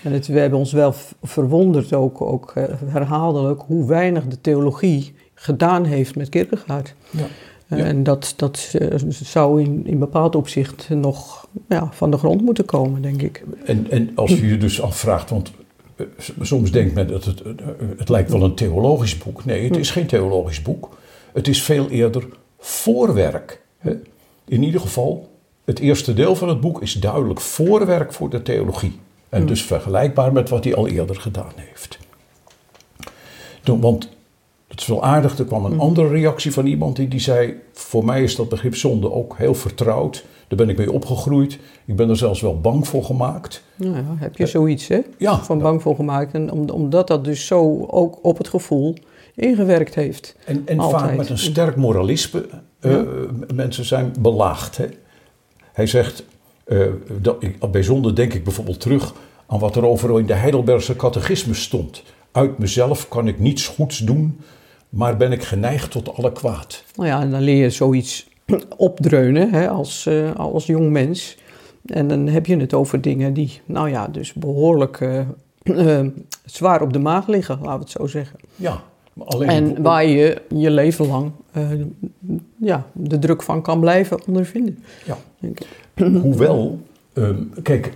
En 0.02 0.12
het, 0.12 0.26
we 0.26 0.38
hebben 0.38 0.58
ons 0.58 0.72
wel 0.72 0.94
verwonderd 1.22 1.92
ook, 1.94 2.20
ook 2.20 2.52
herhaaldelijk, 2.86 3.62
hoe 3.66 3.86
weinig 3.86 4.26
de 4.26 4.40
theologie 4.40 5.14
gedaan 5.44 5.84
heeft 5.84 6.16
met 6.16 6.28
Kierkegaard. 6.28 6.94
Ja. 7.10 7.26
Eh, 7.68 7.78
Ja. 7.78 7.84
En 7.84 8.02
dat, 8.02 8.34
dat 8.36 8.74
eh, 8.78 8.98
zou 9.08 9.62
in, 9.62 9.86
in 9.86 9.98
bepaald 9.98 10.36
opzicht 10.36 10.88
nog 10.88 11.48
ja, 11.68 11.88
van 11.92 12.10
de 12.10 12.16
grond 12.16 12.40
moeten 12.42 12.64
komen, 12.64 13.02
denk 13.02 13.22
ik. 13.22 13.44
En, 13.64 13.90
en 13.90 14.10
als 14.14 14.30
je 14.30 14.46
je 14.46 14.58
dus 14.58 14.82
afvraagt, 14.82 15.30
want 15.30 15.50
eh, 15.96 16.06
soms 16.40 16.70
denkt 16.70 16.94
men 16.94 17.06
dat 17.08 17.24
het, 17.24 17.42
het 17.96 18.08
lijkt 18.08 18.30
wel 18.30 18.42
een 18.42 18.54
theologisch 18.54 19.18
boek. 19.18 19.44
Nee, 19.44 19.64
het 19.64 19.76
is 19.76 19.90
geen 19.90 20.06
theologisch 20.06 20.62
boek. 20.62 20.88
Het 21.32 21.48
is 21.48 21.62
veel 21.62 21.88
eerder 21.88 22.26
voorwerk. 22.58 23.60
In 24.44 24.62
ieder 24.62 24.80
geval, 24.80 25.28
het 25.64 25.78
eerste 25.78 26.14
deel 26.14 26.36
van 26.36 26.48
het 26.48 26.60
boek 26.60 26.82
is 26.82 26.92
duidelijk 26.92 27.40
voorwerk 27.40 28.12
voor 28.12 28.30
de 28.30 28.42
theologie. 28.42 28.98
En 29.28 29.46
dus 29.46 29.62
vergelijkbaar 29.62 30.32
met 30.32 30.48
wat 30.48 30.64
hij 30.64 30.74
al 30.74 30.88
eerder 30.88 31.16
gedaan 31.16 31.52
heeft. 31.56 31.98
Want 33.62 34.08
dat 34.74 34.80
is 34.80 34.86
wel 34.86 35.04
aardig. 35.04 35.38
Er 35.38 35.44
kwam 35.44 35.64
een 35.64 35.78
andere 35.78 36.08
reactie 36.08 36.52
van 36.52 36.66
iemand 36.66 36.96
die, 36.96 37.08
die 37.08 37.20
zei: 37.20 37.54
Voor 37.72 38.04
mij 38.04 38.22
is 38.22 38.36
dat 38.36 38.48
begrip 38.48 38.76
zonde 38.76 39.12
ook 39.12 39.34
heel 39.38 39.54
vertrouwd. 39.54 40.24
Daar 40.48 40.58
ben 40.58 40.68
ik 40.68 40.76
mee 40.78 40.92
opgegroeid. 40.92 41.58
Ik 41.84 41.96
ben 41.96 42.08
er 42.08 42.16
zelfs 42.16 42.40
wel 42.40 42.60
bang 42.60 42.88
voor 42.88 43.04
gemaakt. 43.04 43.62
Nou 43.76 43.94
ja, 43.96 44.04
heb 44.16 44.36
je 44.36 44.46
zoiets, 44.46 44.88
hè? 44.88 45.00
Ja, 45.18 45.38
Van 45.38 45.58
bang 45.58 45.82
voor 45.82 45.94
gemaakt. 45.94 46.32
En 46.34 46.50
om- 46.52 46.68
omdat 46.70 47.06
dat 47.06 47.24
dus 47.24 47.46
zo 47.46 47.84
ook 47.86 48.18
op 48.22 48.38
het 48.38 48.48
gevoel 48.48 48.94
ingewerkt 49.34 49.94
heeft. 49.94 50.36
En, 50.44 50.62
vaak 50.82 51.16
met 51.16 51.28
een 51.30 51.38
sterk 51.38 51.76
moralisme. 51.76 52.46
eh, 52.80 52.90
Ja. 52.92 53.04
Mensen 53.54 53.84
zijn 53.84 54.12
belaagd. 54.20 54.76
Hè? 54.76 54.86
Hij 55.72 55.86
zegt, 55.86 56.24
eh, 56.64 56.78
dat 57.20 57.36
ik, 57.42 57.70
bij 57.70 57.82
zonde 57.82 58.12
denk 58.12 58.34
ik 58.34 58.44
bijvoorbeeld 58.44 58.80
terug 58.80 59.14
aan 59.46 59.58
wat 59.58 59.76
er 59.76 59.86
over 59.86 60.18
in 60.18 60.26
de 60.26 60.34
Heidelbergse 60.34 60.96
catechismus 60.96 61.62
stond. 61.62 62.02
Uit 62.32 62.58
mezelf 62.58 63.08
kan 63.08 63.28
ik 63.28 63.38
niets 63.38 63.66
goeds 63.66 63.98
doen, 63.98 64.40
maar 64.94 65.16
ben 65.16 65.32
ik 65.32 65.42
geneigd 65.42 65.90
tot 65.90 66.16
alle 66.16 66.32
kwaad. 66.32 66.84
Nou 66.94 67.08
ja, 67.08 67.20
en 67.20 67.30
dan 67.30 67.40
leer 67.40 67.62
je 67.62 67.70
zoiets 67.70 68.28
opdreunen 68.76 69.50
hè, 69.50 69.68
als, 69.68 70.06
eh, 70.06 70.34
als 70.36 70.66
jong 70.66 70.90
mens. 70.90 71.36
En 71.86 72.08
dan 72.08 72.26
heb 72.26 72.46
je 72.46 72.56
het 72.56 72.74
over 72.74 73.00
dingen 73.00 73.32
die, 73.34 73.60
nou 73.64 73.90
ja, 73.90 74.08
dus 74.08 74.32
behoorlijk 74.32 75.00
eh, 75.00 75.18
eh, 75.98 76.06
zwaar 76.44 76.82
op 76.82 76.92
de 76.92 76.98
maag 76.98 77.26
liggen, 77.26 77.58
laten 77.58 77.72
we 77.72 77.80
het 77.80 77.90
zo 77.90 78.06
zeggen. 78.06 78.38
Ja, 78.56 78.82
maar 79.12 79.26
alleen 79.26 79.48
En 79.48 79.82
waar 79.82 80.06
je 80.06 80.42
je 80.48 80.70
leven 80.70 81.06
lang 81.06 81.32
ja, 82.56 82.86
de 82.92 83.18
druk 83.18 83.42
van 83.42 83.62
kan 83.62 83.80
blijven 83.80 84.26
ondervinden. 84.26 84.78
Ja. 85.04 85.16
Denk 85.38 85.60
ik. 85.60 85.66
Hoewel, 86.22 86.80
ehm, 87.12 87.42
kijk, 87.62 87.92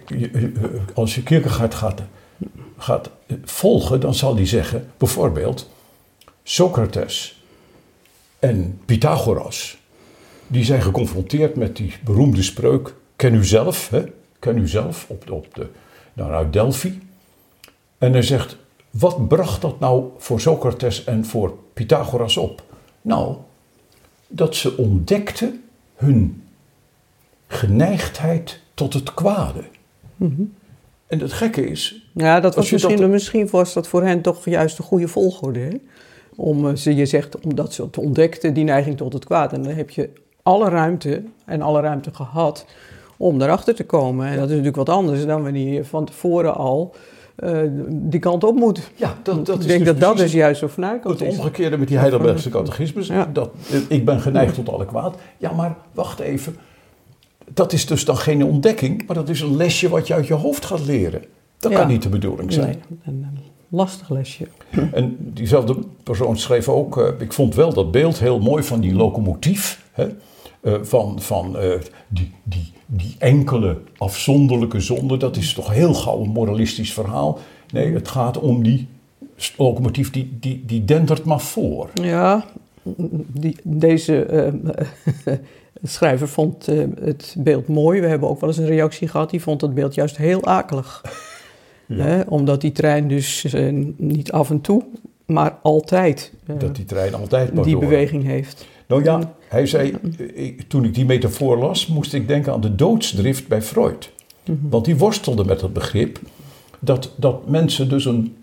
als 0.94 1.14
je 1.14 1.22
Kierkegaard 1.22 1.74
gaat, 1.74 2.02
gaat 2.76 3.10
volgen, 3.44 4.00
dan 4.00 4.14
zal 4.14 4.34
hij 4.34 4.46
zeggen, 4.46 4.86
bijvoorbeeld, 4.96 5.68
Socrates 6.52 7.42
en 8.38 8.80
Pythagoras, 8.84 9.78
die 10.46 10.64
zijn 10.64 10.82
geconfronteerd 10.82 11.56
met 11.56 11.76
die 11.76 11.94
beroemde 12.04 12.42
spreuk, 12.42 12.94
ken 13.16 13.34
u 13.34 13.44
zelf, 13.44 13.88
hè? 13.88 14.04
ken 14.38 14.58
u 14.58 14.68
zelf, 14.68 15.04
op 15.08 15.26
de, 15.26 15.34
op 15.34 15.54
de, 15.54 15.66
nou, 16.12 16.32
uit 16.32 16.52
Delphi. 16.52 17.00
En 17.98 18.12
hij 18.12 18.22
zegt, 18.22 18.56
wat 18.90 19.28
bracht 19.28 19.60
dat 19.60 19.80
nou 19.80 20.04
voor 20.18 20.40
Socrates 20.40 21.04
en 21.04 21.24
voor 21.24 21.58
Pythagoras 21.72 22.36
op? 22.36 22.62
Nou, 23.02 23.36
dat 24.26 24.54
ze 24.56 24.76
ontdekten 24.76 25.64
hun 25.96 26.42
geneigdheid 27.46 28.60
tot 28.74 28.92
het 28.92 29.14
kwade. 29.14 29.64
En 31.06 31.18
het 31.20 31.32
gekke 31.32 31.66
is, 31.66 32.08
Ja, 32.14 32.40
dat 32.40 32.54
was 32.54 32.70
misschien, 32.70 32.96
dat- 32.96 33.10
misschien 33.10 33.48
was 33.50 33.72
dat 33.72 33.88
voor 33.88 34.02
hen 34.02 34.22
toch 34.22 34.44
juist 34.44 34.76
de 34.76 34.82
goede 34.82 35.08
volgorde. 35.08 35.60
Hè? 35.60 35.70
Om, 36.40 36.68
eh, 36.68 36.74
ze, 36.74 36.94
je 36.94 37.06
zegt, 37.06 37.40
omdat 37.44 37.72
ze 37.72 37.82
het 37.82 37.98
ontdekten, 37.98 38.54
die 38.54 38.64
neiging 38.64 38.96
tot 38.96 39.12
het 39.12 39.24
kwaad. 39.24 39.52
En 39.52 39.62
dan 39.62 39.72
heb 39.72 39.90
je 39.90 40.10
alle 40.42 40.68
ruimte 40.68 41.22
en 41.44 41.62
alle 41.62 41.80
ruimte 41.80 42.14
gehad 42.14 42.66
om 43.16 43.38
daarachter 43.38 43.74
te 43.74 43.84
komen. 43.84 44.26
En 44.26 44.32
dat 44.34 44.42
is 44.42 44.48
natuurlijk 44.48 44.76
wat 44.76 44.88
anders 44.88 45.26
dan 45.26 45.42
wanneer 45.42 45.72
je 45.72 45.84
van 45.84 46.04
tevoren 46.04 46.54
al 46.54 46.94
eh, 47.36 47.58
die 47.88 48.20
kant 48.20 48.44
op 48.44 48.54
moet. 48.56 48.90
ja, 48.94 49.14
dat, 49.22 49.46
dat 49.46 49.54
ik 49.54 49.60
is 49.60 49.66
denk 49.66 49.78
dus 49.78 49.88
dat 49.88 50.00
dat 50.00 50.12
precies 50.14 50.30
dus 50.32 50.40
juist 50.40 50.60
zo 50.60 50.66
vanuit 50.66 51.04
het 51.04 51.20
is. 51.20 51.36
omgekeerde 51.36 51.78
met 51.78 51.88
die 51.88 51.98
Heidelbergse 51.98 52.48
catechismus. 52.50 53.06
Ja. 53.06 53.30
Dat, 53.32 53.50
eh, 53.70 53.78
ik 53.88 54.04
ben 54.04 54.20
geneigd 54.20 54.54
tot 54.54 54.68
alle 54.68 54.86
kwaad. 54.86 55.16
Ja, 55.38 55.52
maar 55.52 55.76
wacht 55.92 56.18
even. 56.20 56.56
Dat 57.54 57.72
is 57.72 57.86
dus 57.86 58.04
dan 58.04 58.16
geen 58.16 58.44
ontdekking, 58.44 59.06
maar 59.06 59.16
dat 59.16 59.28
is 59.28 59.40
een 59.40 59.56
lesje 59.56 59.88
wat 59.88 60.06
je 60.06 60.14
uit 60.14 60.26
je 60.26 60.34
hoofd 60.34 60.64
gaat 60.64 60.86
leren. 60.86 61.22
Dat 61.58 61.72
Ja. 61.72 61.78
kan 61.78 61.88
niet 61.88 62.02
de 62.02 62.08
bedoeling 62.08 62.52
zijn. 62.52 62.82
Nee, 63.04 63.14
lastig 63.68 64.10
lesje. 64.10 64.48
En 64.92 65.16
diezelfde 65.18 65.76
persoon 66.02 66.38
schreef 66.38 66.68
ook, 66.68 66.98
eh, 66.98 67.08
ik 67.18 67.32
vond 67.32 67.54
wel 67.54 67.72
dat 67.72 67.90
beeld 67.90 68.18
heel 68.18 68.38
mooi 68.38 68.62
van 68.62 68.80
die 68.80 68.94
locomotief. 68.94 69.86
Hè, 69.92 70.08
eh, 70.60 70.74
van 70.82 71.20
van 71.20 71.58
eh, 71.58 71.70
die, 72.08 72.32
die, 72.42 72.72
die 72.86 73.14
enkele 73.18 73.80
afzonderlijke 73.96 74.80
zonde. 74.80 75.16
Dat 75.16 75.36
is 75.36 75.54
toch 75.54 75.72
heel 75.72 75.94
gauw 75.94 76.20
een 76.20 76.30
moralistisch 76.30 76.92
verhaal. 76.92 77.38
Nee, 77.72 77.94
het 77.94 78.08
gaat 78.08 78.38
om 78.38 78.62
die 78.62 78.86
locomotief, 79.56 80.10
die, 80.10 80.36
die, 80.40 80.62
die 80.66 80.84
dendert 80.84 81.24
maar 81.24 81.40
voor. 81.40 81.90
Ja, 81.94 82.44
die, 83.26 83.56
deze 83.62 84.24
eh, 84.24 84.52
schrijver 85.82 86.28
vond 86.28 86.66
het 87.00 87.34
beeld 87.38 87.68
mooi. 87.68 88.00
We 88.00 88.06
hebben 88.06 88.28
ook 88.28 88.40
wel 88.40 88.48
eens 88.48 88.58
een 88.58 88.66
reactie 88.66 89.08
gehad. 89.08 89.30
Die 89.30 89.42
vond 89.42 89.60
het 89.60 89.74
beeld 89.74 89.94
juist 89.94 90.16
heel 90.16 90.44
akelig. 90.44 91.02
Ja. 91.88 92.04
Hè, 92.04 92.20
omdat 92.20 92.60
die 92.60 92.72
trein 92.72 93.08
dus 93.08 93.44
eh, 93.44 93.72
niet 93.96 94.32
af 94.32 94.50
en 94.50 94.60
toe, 94.60 94.84
maar 95.26 95.58
altijd 95.62 96.32
eh, 96.46 96.58
Dat 96.58 96.76
die 96.76 96.84
trein 96.84 97.14
altijd 97.14 97.52
maar 97.54 97.64
die 97.64 97.72
door. 97.72 97.82
beweging 97.82 98.24
heeft. 98.24 98.66
Nou 98.86 99.04
ja, 99.04 99.34
hij 99.48 99.66
zei, 99.66 99.94
eh, 100.18 100.44
ik- 100.44 100.62
toen 100.68 100.84
ik 100.84 100.94
die 100.94 101.04
metafoor 101.04 101.58
las, 101.58 101.86
moest 101.86 102.14
ik 102.14 102.28
denken 102.28 102.52
aan 102.52 102.60
de 102.60 102.74
doodsdrift 102.74 103.48
bij 103.48 103.62
Freud. 103.62 104.10
Want 104.60 104.84
die 104.84 104.96
worstelde 104.96 105.44
met 105.44 105.60
het 105.60 105.72
begrip 105.72 106.18
dat, 106.78 107.12
dat 107.16 107.48
mensen 107.48 107.88
dus 107.88 108.04
een, 108.04 108.36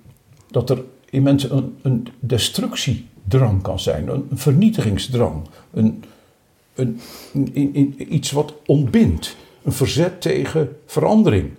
dat 0.52 0.70
er 0.70 0.84
in 1.10 1.24
mensen 1.24 1.56
een, 1.58 1.76
een 1.82 2.08
destructiedrang 2.20 3.62
kan 3.62 3.80
zijn, 3.80 4.08
een, 4.08 4.28
een 4.30 4.38
vernietigingsdrang, 4.38 5.42
een, 5.74 6.04
een, 6.76 7.96
iets 8.16 8.32
wat 8.32 8.54
ontbindt, 8.66 9.36
een 9.64 9.72
verzet 9.72 10.22
tegen 10.22 10.70
verandering, 10.86 11.50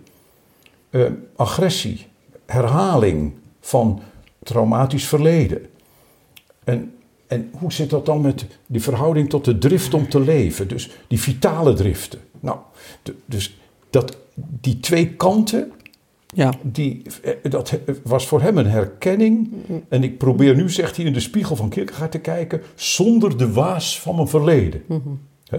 eh, 0.96 1.12
agressie, 1.36 2.06
herhaling 2.46 3.32
van 3.60 4.00
traumatisch 4.42 5.06
verleden. 5.06 5.66
En, 6.64 6.92
en 7.26 7.50
hoe 7.58 7.72
zit 7.72 7.90
dat 7.90 8.06
dan 8.06 8.20
met 8.20 8.46
die 8.66 8.82
verhouding 8.82 9.28
tot 9.28 9.44
de 9.44 9.58
drift 9.58 9.94
om 9.94 10.08
te 10.08 10.20
leven? 10.20 10.68
Dus 10.68 10.90
die 11.06 11.20
vitale 11.20 11.74
driften. 11.74 12.20
Nou, 12.40 12.58
dus 13.24 13.58
dat, 13.90 14.16
die 14.34 14.80
twee 14.80 15.08
kanten, 15.08 15.72
Ja, 16.34 16.52
die, 16.62 17.02
eh, 17.22 17.50
dat 17.50 17.78
was 18.02 18.26
voor 18.26 18.40
hem 18.40 18.58
een 18.58 18.66
herkenning. 18.66 19.52
En 19.88 20.02
ik 20.02 20.18
probeer 20.18 20.56
nu, 20.56 20.70
zegt 20.70 20.96
hij, 20.96 21.04
in 21.04 21.12
de 21.12 21.20
spiegel 21.20 21.56
van 21.56 21.68
Kierkegaard 21.68 22.10
te 22.10 22.18
kijken, 22.18 22.60
zonder 22.74 23.36
de 23.36 23.52
waas 23.52 24.00
van 24.00 24.14
mijn 24.14 24.28
verleden. 24.28 24.82
Hè? 25.44 25.58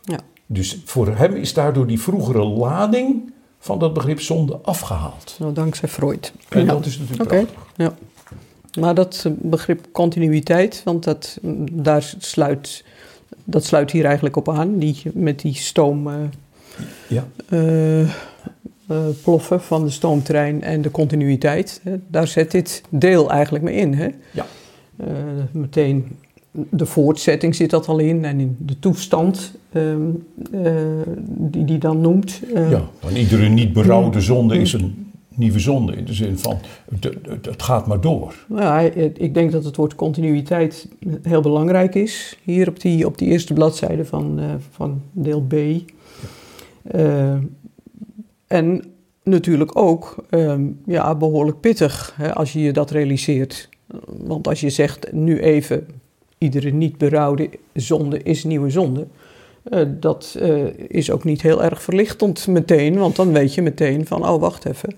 ja. 0.00 0.18
Dus 0.46 0.82
voor 0.84 1.16
hem 1.16 1.34
is 1.34 1.54
daardoor 1.54 1.86
die 1.86 2.00
vroegere 2.00 2.44
lading 2.44 3.32
van 3.64 3.78
dat 3.78 3.92
begrip 3.94 4.20
zonde 4.20 4.58
afgehaald. 4.62 5.36
Nou, 5.38 5.52
dankzij 5.52 5.88
Freud. 5.88 6.32
En 6.48 6.60
Ja. 6.60 6.66
dat 6.66 6.86
is 6.86 6.98
natuurlijk 6.98 7.32
Oké, 7.32 7.44
prachtig. 7.44 7.72
ja. 7.76 7.94
Maar 8.80 8.94
dat 8.94 9.22
eh, 9.26 9.32
begrip 9.36 9.86
continuïteit, 9.92 10.82
want 10.84 11.04
dat, 11.04 11.38
mm, 11.42 11.66
daar 11.82 12.14
sluit, 12.18 12.84
dat 13.44 13.64
sluit 13.64 13.90
hier 13.90 14.04
eigenlijk 14.04 14.36
op 14.36 14.48
aan, 14.50 14.78
die, 14.78 15.02
met 15.14 15.40
die 15.40 15.54
stoom... 15.54 16.08
eh, 16.08 16.14
Ja. 17.08 17.26
eh, 17.48 18.08
ploffen 19.22 19.62
van 19.62 19.84
de 19.84 19.90
stoomtrein 19.90 20.62
en 20.62 20.82
de 20.82 20.90
continuïteit. 20.90 21.80
Hè. 21.82 21.96
Daar 22.08 22.26
zet 22.26 22.50
dit 22.50 22.82
deel 22.88 23.30
eigenlijk 23.30 23.64
mee 23.64 23.74
in. 23.74 23.94
Hè. 23.94 24.08
Ja. 24.30 24.46
Meteen 25.52 26.18
de 26.54 26.86
voortzetting 26.86 27.54
zit 27.54 27.70
dat 27.70 27.88
al 27.88 27.98
in 27.98 28.24
en 28.24 28.40
in 28.40 28.56
de 28.58 28.78
toestand 28.78 29.54
ehm, 29.72 30.00
eh, 30.52 30.72
die 31.26 31.64
die 31.64 31.78
dan 31.78 32.00
noemt. 32.00 32.40
Eh, 32.54 32.70
Ja, 32.70 32.82
want 33.00 33.16
iedere 33.16 33.48
niet 33.48 33.72
berouwde 33.72 34.20
zonde 34.20 34.58
is 34.58 34.72
een 34.72 35.12
nieuwe 35.28 35.58
zonde. 35.58 35.96
In 35.96 36.04
de 36.04 36.12
zin 36.14 36.38
van, 36.38 36.58
het, 37.42 37.62
gaat 37.62 37.86
maar 37.86 38.00
door. 38.00 38.34
Nou 38.48 38.62
ja, 38.62 38.80
ik 39.16 39.34
denk 39.34 39.52
dat 39.52 39.64
het 39.64 39.76
woord 39.76 39.94
continuïteit 39.94 40.88
heel 41.22 41.40
belangrijk 41.40 41.94
is. 41.94 42.38
Hier 42.42 42.68
op 42.68 42.80
die, 42.80 43.06
op 43.06 43.18
die 43.18 43.28
eerste 43.28 43.52
bladzijde 43.52 44.04
van, 44.04 44.38
eh, 44.38 44.44
van 44.70 45.02
deel 45.12 45.42
B. 45.42 45.54
En 48.46 48.84
natuurlijk 49.22 49.76
ook 49.78 50.24
ehm, 50.30 50.62
ja, 50.86 51.14
behoorlijk 51.14 51.60
pittig 51.60 52.14
hè, 52.16 52.34
als 52.34 52.52
je 52.52 52.60
je 52.60 52.72
dat 52.72 52.90
realiseert. 52.90 53.68
Want 54.06 54.48
als 54.48 54.60
je 54.60 54.70
zegt 54.70 55.12
nu 55.12 55.40
even, 55.40 55.86
iedere 56.44 56.70
niet 56.70 56.98
berouwde 56.98 57.50
zonde 57.72 58.22
is 58.22 58.44
nieuwe 58.44 58.70
zonde. 58.70 59.06
eh, 59.64 59.80
dat 60.00 60.36
eh, 60.40 60.64
is 60.88 61.10
ook 61.10 61.24
niet 61.24 61.42
heel 61.42 61.62
erg 61.62 61.82
verlichtend 61.82 62.46
meteen, 62.46 62.98
want 62.98 63.16
dan 63.16 63.32
weet 63.32 63.54
je 63.54 63.62
meteen 63.62 64.06
van, 64.06 64.28
oh 64.28 64.40
wacht 64.40 64.66
even. 64.66 64.96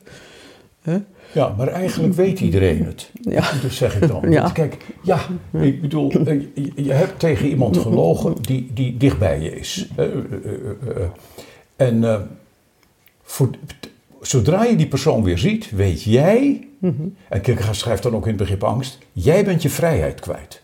Ja, 1.33 1.55
maar 1.57 1.69
eigenlijk 1.69 2.15
weet 2.15 2.41
iedereen 2.41 2.85
het. 2.85 3.11
Ja. 3.21 3.53
Dus 3.62 3.76
zeg 3.76 4.00
ik 4.00 4.09
dan. 4.09 4.31
Ja. 4.33 4.50
Kijk, 4.50 4.76
ja, 5.03 5.19
ik 5.61 5.81
bedoel, 5.81 6.11
eh, 6.11 6.41
je, 6.75 6.93
hebt 6.93 7.19
tegen 7.19 7.49
iemand 7.49 7.76
gelogen 7.76 8.35
die, 8.41 8.71
die 8.75 8.97
dicht 8.97 9.19
bij 9.19 9.41
je 9.41 9.50
is. 9.55 9.88
En 11.76 12.29
voor, 13.23 13.50
zodra 14.21 14.65
je 14.65 14.77
die 14.77 14.87
persoon 14.89 15.23
weer 15.23 15.39
ziet, 15.39 15.71
weet 15.71 16.03
jij, 16.03 16.69
en 17.29 17.41
Kierkegaard 17.41 17.77
schrijft 17.77 18.03
dan 18.03 18.15
ook 18.15 18.23
in 18.23 18.29
het 18.29 18.37
begrip 18.37 18.65
angst, 18.65 18.99
jij 19.13 19.45
bent 19.45 19.63
je 19.63 19.71
vrijheid 19.71 20.21
kwijt. 20.21 20.63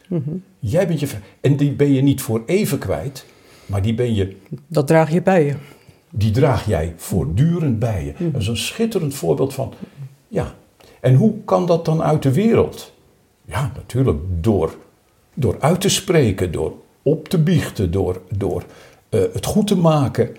Jij 0.58 0.86
bent 0.86 1.00
je 1.00 1.08
En 1.40 1.56
die 1.56 1.72
ben 1.72 1.92
je 1.92 2.02
niet 2.02 2.22
voor 2.22 2.42
even 2.46 2.78
kwijt, 2.78 3.26
maar 3.66 3.82
die 3.82 3.94
ben 3.94 4.14
je 4.14 4.36
Dat 4.66 4.86
draag 4.86 5.12
je 5.12 5.22
bij 5.22 5.44
je. 5.44 5.54
die 6.10 6.30
draag 6.30 6.66
jij 6.66 6.94
voortdurend 6.96 7.78
bij 7.78 8.04
je. 8.04 8.30
Dat 8.30 8.40
is 8.40 8.46
een 8.46 8.56
schitterend 8.56 9.14
voorbeeld 9.14 9.54
van, 9.54 9.72
ja. 10.28 10.54
En 11.00 11.14
hoe 11.14 11.34
kan 11.44 11.66
dat 11.66 11.84
dan 11.84 12.02
uit 12.02 12.22
de 12.22 12.32
wereld? 12.32 12.92
Ja, 13.44 13.72
natuurlijk. 13.76 14.18
Door, 14.40 14.74
door 15.34 15.56
uit 15.60 15.80
te 15.80 15.88
spreken, 15.88 16.52
door 16.52 16.72
op 17.02 17.28
te 17.28 17.38
biechten, 17.38 17.90
door, 17.90 18.20
door 18.36 18.64
eh, 19.08 19.20
het 19.32 19.46
goed 19.46 19.66
te 19.66 19.76
maken. 19.76 20.36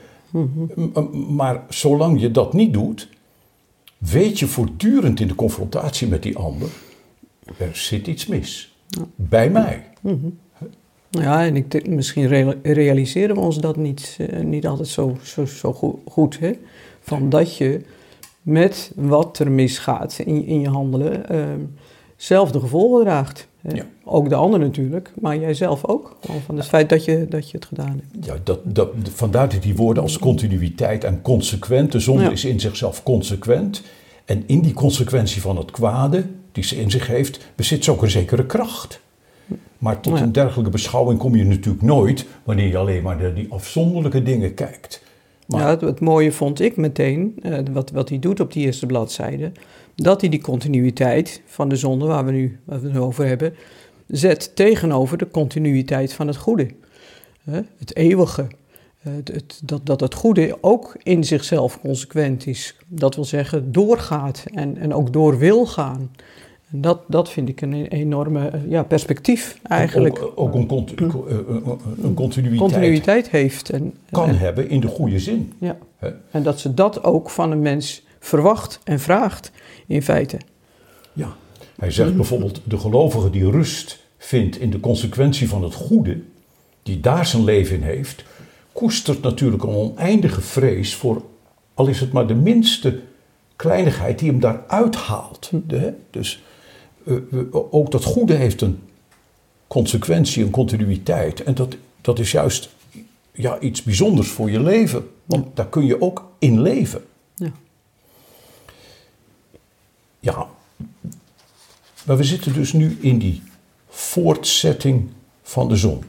Maar 1.30 1.64
zolang 1.70 2.22
je 2.22 2.32
dat 2.32 2.54
niet 2.54 2.74
doet, 2.74 3.10
weet 3.98 4.40
je 4.40 4.48
voortdurend 4.48 5.20
in 5.20 5.28
de 5.28 5.36
confrontatie 5.36 6.08
met 6.08 6.24
die 6.24 6.38
ander, 6.38 6.70
er 7.58 7.76
zit 7.76 8.08
iets 8.08 8.26
mis. 8.28 8.76
Bij 9.16 9.50
mij. 9.50 9.84
Ja, 11.10 11.46
en 11.46 11.56
ik 11.56 11.72
denk, 11.72 11.88
misschien 11.88 12.28
rea- 12.28 12.56
realiseren 12.64 13.36
we 13.36 13.42
ons 13.42 13.58
dat 13.58 13.76
niet, 13.78 14.18
eh, 14.20 14.40
niet 14.44 14.68
altijd 14.68 14.88
zo, 14.88 15.18
zo, 15.24 15.46
zo 15.46 15.74
go- 15.74 16.02
goed. 16.08 16.40
Hè? 16.40 16.52
Van 17.00 17.30
dat 17.30 17.58
je 17.58 17.82
met 18.42 18.92
wat 18.96 19.40
er 19.40 19.52
misgaat 19.52 20.20
in, 20.26 20.46
in 20.46 20.60
je 20.60 20.70
handelen 20.70 21.30
ehm, 21.30 21.60
zelf 22.16 22.52
de 22.52 22.60
gevolgen 22.60 23.04
draagt. 23.04 23.48
Ja. 23.70 23.86
Ook 24.04 24.30
de 24.30 24.36
ander 24.36 24.60
natuurlijk, 24.60 25.12
maar 25.22 25.38
jij 25.38 25.54
zelf 25.54 25.86
ook. 25.86 26.16
Van 26.46 26.58
het 26.58 26.66
feit 26.66 26.90
dat 26.90 27.06
je, 27.06 27.26
dat 27.30 27.50
je 27.52 27.58
het 27.58 27.66
gedaan 27.66 28.02
hebt. 28.10 28.26
Ja, 28.26 28.36
dat, 28.44 28.60
dat, 28.64 28.90
vandaar 29.14 29.50
dat 29.50 29.62
die 29.64 29.76
woorden 29.76 30.04
als 30.04 30.20
continuïteit 30.20 31.04
en 31.04 31.22
consequent. 31.22 31.92
De 31.92 32.00
zonde 32.00 32.24
Ja. 32.24 32.30
is 32.32 32.46
in 32.46 32.60
zichzelf 32.60 33.04
consequent. 33.04 33.82
En 34.26 34.44
in 34.46 34.62
die 34.62 34.74
consequentie 34.74 35.42
van 35.42 35.58
het 35.58 35.72
kwade, 35.72 36.26
die 36.52 36.64
ze 36.64 36.76
in 36.82 36.92
zich 36.92 37.08
heeft, 37.08 37.40
bezit 37.56 37.84
ze 37.84 37.92
ook 37.92 38.02
een 38.02 38.10
zekere 38.10 38.46
kracht. 38.46 39.00
Maar 39.78 40.00
tot 40.00 40.18
Ja. 40.18 40.24
een 40.24 40.32
dergelijke 40.32 40.72
beschouwing 40.72 41.20
kom 41.20 41.36
je 41.36 41.46
natuurlijk 41.46 41.84
nooit 41.84 42.26
wanneer 42.44 42.68
je 42.68 42.78
alleen 42.78 43.04
maar 43.04 43.18
naar 43.22 43.34
die 43.34 43.48
afzonderlijke 43.50 44.24
dingen 44.24 44.54
kijkt. 44.54 45.04
Maar 45.48 45.60
Ja, 45.82 45.86
het, 45.88 46.00
mooie 46.00 46.32
vond 46.32 46.60
ik 46.62 46.78
meteen, 46.78 47.36
eh, 47.42 47.60
wat, 47.72 47.92
wat 47.92 48.10
hij 48.10 48.20
doet 48.20 48.40
op 48.40 48.54
die 48.54 48.66
eerste 48.66 48.86
bladzijde, 48.86 49.52
dat 49.96 50.22
hij 50.22 50.30
die 50.30 50.42
continuïteit 50.42 51.42
van 51.46 51.70
de 51.70 51.76
zonde, 51.76 52.06
waar 52.06 52.26
we, 52.26 52.32
nu, 52.32 52.60
we 52.66 53.00
over 53.00 53.26
hebben, 53.26 53.54
zet 54.08 54.56
tegenover 54.56 55.18
de 55.18 55.28
continuïteit 55.28 56.14
van 56.14 56.28
het 56.28 56.36
goede. 56.38 56.68
Het 57.78 57.96
eeuwige. 57.96 58.48
Eh, 59.04 59.14
het- 59.24 59.62
dat, 59.66 59.86
dat 59.86 60.00
het 60.00 60.14
goede 60.14 60.58
ook 60.62 60.96
in 61.04 61.24
zichzelf 61.24 61.80
consequent 61.82 62.46
is. 62.48 62.76
Dat 62.88 63.16
wil 63.16 63.26
zeggen, 63.26 63.72
doorgaat 63.72 64.44
en, 64.54 64.78
en 64.78 64.94
ook 64.94 65.14
door 65.14 65.38
wil 65.38 65.66
gaan. 65.66 66.12
En 66.74 66.82
dat, 66.82 67.00
dat 67.08 67.30
vind 67.30 67.50
ik 67.50 67.62
een 67.62 67.74
enorme 67.88 68.48
eh, 68.48 68.70
ja, 68.70 68.84
perspectief 68.84 69.60
eigenlijk. 69.64 70.22
ook, 70.22 70.32
ook 70.36 70.54
een, 70.54 70.68
conti- 70.68 70.96
eh, 70.96 71.06
een 72.04 72.14
continuïteit, 72.14 72.72
continuïteit 72.72 73.30
heeft. 73.30 73.70
En, 73.70 73.94
kan 74.12 74.28
en- 74.30 74.38
hebben 74.38 74.70
in 74.70 74.80
de 74.80 74.88
goede 74.88 75.20
zin. 75.20 75.54
ja. 75.58 75.78
En 76.32 76.44
dat 76.44 76.60
ze 76.60 76.74
dat 76.74 77.04
ook 77.04 77.30
van 77.30 77.52
een 77.52 77.62
mens 77.62 78.04
verwacht 78.20 78.80
en 78.84 79.00
vraagt, 79.00 79.52
in 79.88 80.02
feite. 80.04 80.38
Ja, 81.14 81.36
hij 81.78 81.92
zegt 81.92 82.16
bijvoorbeeld 82.16 82.62
de 82.64 82.78
gelovige 82.78 83.30
die 83.30 83.50
rust 83.52 84.00
vindt 84.18 84.60
in 84.60 84.70
de 84.70 84.80
consequentie 84.80 85.50
van 85.50 85.64
het 85.64 85.74
goede, 85.74 86.22
die 86.84 87.00
daar 87.00 87.26
zijn 87.26 87.44
leven 87.44 87.76
in 87.76 87.82
heeft, 87.84 88.24
koestert 88.72 89.22
natuurlijk 89.22 89.64
een 89.64 89.70
oneindige 89.76 90.42
vrees 90.42 90.96
voor, 90.96 91.22
al 91.74 91.88
is 91.88 92.00
het 92.00 92.12
maar 92.12 92.28
de 92.28 92.36
minste 92.36 93.00
kleinigheid 93.56 94.20
die 94.20 94.30
hem 94.30 94.40
daaruit 94.40 94.96
haalt. 94.96 95.50
De- 95.68 95.94
dus 96.10 96.36
eh, 96.36 96.53
ook 97.52 97.92
dat 97.92 98.04
goede 98.04 98.34
heeft 98.34 98.62
een 98.62 98.80
consequentie, 99.68 100.44
een 100.44 100.50
continuïteit. 100.50 101.44
En 101.44 101.56
dat, 101.56 101.76
dat 102.02 102.20
is 102.20 102.32
juist 102.32 102.70
ja, 103.32 103.60
iets 103.60 103.84
bijzonders 103.84 104.28
voor 104.28 104.52
je 104.52 104.60
leven, 104.60 105.10
want 105.26 105.56
daar 105.56 105.68
kun 105.68 105.86
je 105.86 106.02
ook 106.02 106.32
in 106.40 106.62
leven. 106.62 107.04
Ja. 107.36 107.52
Ja, 110.20 110.48
maar 112.06 112.18
we 112.18 112.24
zitten 112.24 112.54
dus 112.54 112.74
nu 112.74 112.98
in 113.02 113.18
die 113.18 113.42
voortzetting 113.90 115.10
van 115.42 115.68
de 115.68 115.76
zonde. 115.76 116.08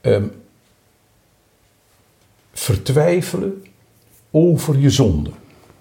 Ehm, 0.00 0.24
vertwijfelen 2.52 3.64
over 4.30 4.78
je 4.78 4.90
zonde. 4.90 5.30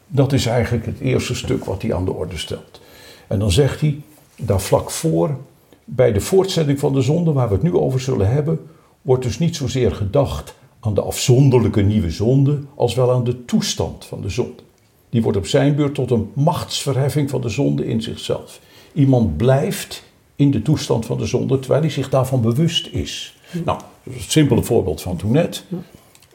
Dat 0.08 0.34
is 0.34 0.46
eigenlijk 0.46 0.86
het 0.86 1.00
eerste 1.00 1.36
stuk 1.36 1.66
wat 1.66 1.82
hij 1.82 1.94
aan 1.94 2.06
de 2.06 2.12
orde 2.12 2.38
stelt. 2.38 2.82
En 3.30 3.40
dan 3.40 3.52
zegt 3.52 3.82
hij, 3.82 4.02
daar 4.36 4.62
vlak 4.62 4.92
voor, 4.92 5.38
bij 5.86 6.12
de 6.12 6.22
voortzetting 6.22 6.80
van 6.80 6.94
de 6.94 7.02
zonde, 7.02 7.32
waar 7.32 7.48
we 7.48 7.54
het 7.54 7.64
nu 7.64 7.74
over 7.74 8.00
zullen 8.00 8.32
hebben, 8.32 8.60
wordt 9.02 9.24
dus 9.24 9.40
niet 9.40 9.56
zozeer 9.56 9.96
gedacht 9.96 10.56
aan 10.80 10.94
de 10.94 11.02
afzonderlijke 11.02 11.82
nieuwe 11.82 12.10
zonde, 12.10 12.60
als 12.76 12.96
wel 12.96 13.12
aan 13.12 13.24
de 13.24 13.46
toestand 13.46 14.06
van 14.06 14.22
de 14.22 14.30
zonde. 14.30 14.64
Die 15.10 15.22
wordt 15.22 15.38
op 15.38 15.48
zijn 15.48 15.76
beurt 15.76 15.96
tot 15.96 16.12
een 16.12 16.30
machtsverheffing 16.34 17.30
van 17.30 17.42
de 17.42 17.50
zonde 17.50 17.88
in 17.88 18.02
zichzelf. 18.02 18.60
Iemand 18.94 19.38
blijft 19.38 20.04
in 20.36 20.52
de 20.52 20.62
toestand 20.62 21.06
van 21.06 21.18
de 21.18 21.26
zonde 21.26 21.60
terwijl 21.60 21.82
hij 21.82 21.90
zich 21.90 22.10
daarvan 22.10 22.42
bewust 22.42 22.88
is. 22.88 23.38
Nou, 23.66 23.80
het 24.04 24.32
simpele 24.32 24.64
voorbeeld 24.64 25.02
van 25.02 25.16
toen 25.16 25.32
net. 25.32 25.64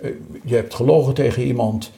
Eh, 0.01 0.11
Je 0.45 0.55
hebt 0.55 0.75
gelogen 0.75 1.15
tegen 1.15 1.43
iemand 1.43 1.93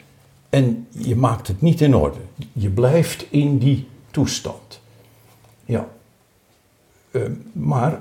en 0.50 0.86
je 0.88 1.16
maakt 1.16 1.48
het 1.48 1.60
niet 1.60 1.80
in 1.80 1.96
orde. 1.96 2.18
Je 2.52 2.68
blijft 2.68 3.26
in 3.30 3.58
die 3.58 3.86
toestand. 4.10 4.80
Ja. 5.66 5.88
Eh, 7.10 7.22
maar 7.52 8.00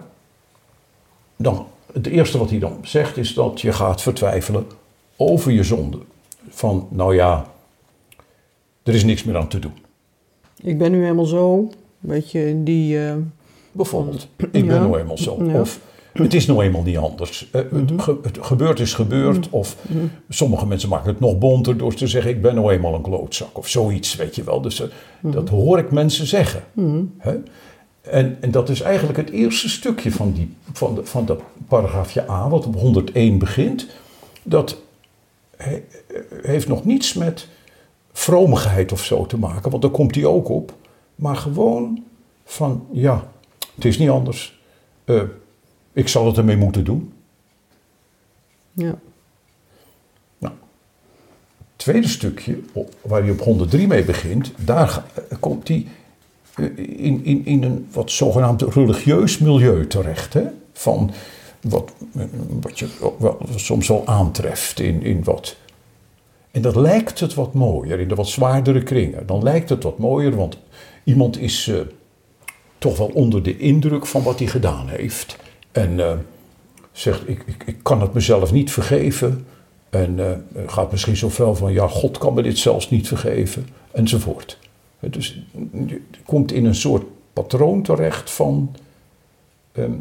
dan, 1.36 1.67
het 1.93 2.08
eerste 2.08 2.38
wat 2.38 2.49
hij 2.49 2.60
dan 2.60 2.80
zegt 2.84 3.17
is 3.17 3.34
dat 3.34 3.62
je 3.62 3.71
gaat 3.73 4.01
vertwijfelen 4.01 4.65
over 5.17 5.51
je 5.51 5.63
zonde. 5.63 5.97
Van, 6.49 6.88
nou 6.91 7.15
ja, 7.15 7.45
er 8.84 8.93
is 8.93 9.04
niks 9.04 9.23
meer 9.23 9.38
aan 9.38 9.47
te 9.47 9.60
doen. 9.60 9.73
Ik 10.62 10.78
ben 10.78 10.91
nu 10.91 11.01
helemaal 11.01 11.25
zo, 11.25 11.69
weet 11.99 12.32
je, 12.32 12.47
in 12.47 12.63
die... 12.63 13.06
eh, 13.08 13.15
Bijvoorbeeld, 13.71 14.28
ik 14.38 14.51
ben 14.51 14.65
Ja. 14.65 14.80
nou 14.80 14.99
eenmaal 14.99 15.17
zo. 15.17 15.43
Ja. 15.45 15.60
Of 15.60 15.80
het 16.23 16.34
is 16.34 16.45
nou 16.45 16.63
eenmaal 16.63 16.82
niet 16.84 16.97
anders. 16.97 17.47
Eh, 17.51 17.62
het, 17.71 17.91
ge- 17.97 18.17
het 18.21 18.38
gebeurd 18.41 18.80
is 18.80 18.93
gebeurd. 18.93 19.49
Of 19.49 19.75
sommige 20.30 20.65
mensen 20.67 20.89
maken 20.89 21.10
het 21.10 21.19
nog 21.19 21.38
bonter 21.38 21.78
door 21.78 21.93
te 21.93 22.08
zeggen: 22.08 22.32
Ik 22.32 22.41
ben 22.41 22.56
nou 22.56 22.71
eenmaal 22.73 22.93
een 22.93 23.01
klootzak. 23.01 23.58
Of 23.58 23.67
zoiets, 23.67 24.15
weet 24.15 24.36
je 24.36 24.43
wel. 24.43 24.62
Dus 24.62 24.82
eh, 24.82 24.88
dat 25.21 25.49
hoor 25.49 25.80
ik 25.80 25.91
mensen 25.91 26.28
zeggen. 26.28 26.63
Hè? 27.17 27.36
En, 28.01 28.38
en 28.41 28.51
dat 28.51 28.69
is 28.69 28.82
eigenlijk 28.82 29.17
het 29.17 29.30
eerste 29.30 29.69
stukje 29.69 30.12
van, 30.12 30.32
die, 30.34 30.54
van, 30.71 30.95
de, 30.95 31.06
van 31.06 31.25
dat 31.25 31.41
paragraafje 31.67 32.30
A, 32.30 32.49
wat 32.49 32.65
op 32.65 32.75
101 32.75 33.38
begint. 33.38 33.88
Dat 34.43 34.78
he- 35.58 35.84
heeft 36.41 36.67
nog 36.67 36.86
niets 36.86 37.13
met 37.13 37.47
vromigheid 38.12 38.91
of 38.91 39.04
zo 39.04 39.25
te 39.25 39.38
maken, 39.38 39.69
want 39.69 39.82
daar 39.82 39.91
komt 39.91 40.15
hij 40.15 40.25
ook 40.25 40.49
op. 40.49 40.73
Maar 41.15 41.36
gewoon 41.36 42.04
van, 42.45 42.86
ja, 42.91 43.28
het 43.75 43.86
is 43.86 43.97
niet 43.97 44.10
anders. 44.10 44.60
Eh, 45.06 45.21
ik 45.95 46.08
zal 46.08 46.25
het 46.25 46.38
ermee 46.38 46.58
moeten 46.58 46.84
doen. 46.84 47.13
ja. 48.73 48.99
Nou, 50.38 50.53
het 51.58 51.75
tweede 51.75 52.08
stukje, 52.08 52.60
waar 53.01 53.21
hij 53.21 53.31
op 53.31 53.39
103 53.39 53.88
mee 53.88 54.03
begint, 54.03 54.51
daar 54.58 55.03
eh, 55.29 55.38
komt 55.39 55.67
hij 55.67 55.88
eh, 56.55 56.65
in, 56.77 57.25
in, 57.25 57.45
in 57.45 57.63
een 57.63 57.88
wat 57.91 58.12
zogenaamd 58.12 58.62
religieus 58.62 59.38
milieu 59.38 59.88
terecht. 59.88 60.34
Hè? 60.34 60.43
Van 60.73 61.12
wat, 61.62 61.91
eh, 62.15 62.23
wat 62.62 62.79
je 62.79 62.88
wel 63.19 63.39
soms 63.55 63.88
wel 63.88 64.08
aantreft 64.08 64.79
in, 64.79 65.01
in 65.01 65.23
wat. 65.23 65.55
En 66.51 66.62
dat 66.62 66.75
lijkt 66.75 67.19
het 67.19 67.34
wat 67.34 67.53
mooier 67.53 67.99
in 67.99 68.08
de 68.08 68.15
wat 68.15 68.27
zwaardere 68.27 68.84
kringen. 68.84 69.27
Dan 69.27 69.43
lijkt 69.43 69.69
het 69.69 69.84
wat 69.84 69.97
mooier, 69.97 70.36
want 70.36 70.58
iemand 71.03 71.39
is 71.39 71.71
toch 72.77 72.97
wel 72.97 73.12
onder 73.13 73.43
de 73.43 73.58
indruk 73.58 74.05
van 74.05 74.23
wat 74.23 74.39
hij 74.39 74.47
gedaan 74.47 74.88
heeft. 74.88 75.38
En 75.75 75.99
eh, 75.99 76.13
zegt, 76.91 77.29
ik, 77.29 77.43
ik, 77.45 77.63
ik 77.65 77.77
kan 77.81 78.01
het 78.01 78.13
mezelf 78.13 78.51
niet 78.51 78.71
vergeven. 78.71 79.45
En 79.89 80.19
eh, 80.19 80.61
gaat 80.67 80.91
misschien 80.91 81.15
zo 81.15 81.29
van, 81.29 81.73
ja, 81.73 81.88
God 81.88 82.17
kan 82.17 82.33
me 82.33 82.41
dit 82.41 82.57
zelfs 82.57 82.89
niet 82.89 83.07
vergeven. 83.07 83.67
Enzovoort. 83.91 84.57
Dus 84.99 85.41
je 85.88 86.01
komt 86.25 86.51
in 86.51 86.65
een 86.65 86.75
soort 86.75 87.03
patroon 87.33 87.81
terecht 87.81 88.31
van 88.31 88.75
ehm, 89.71 89.91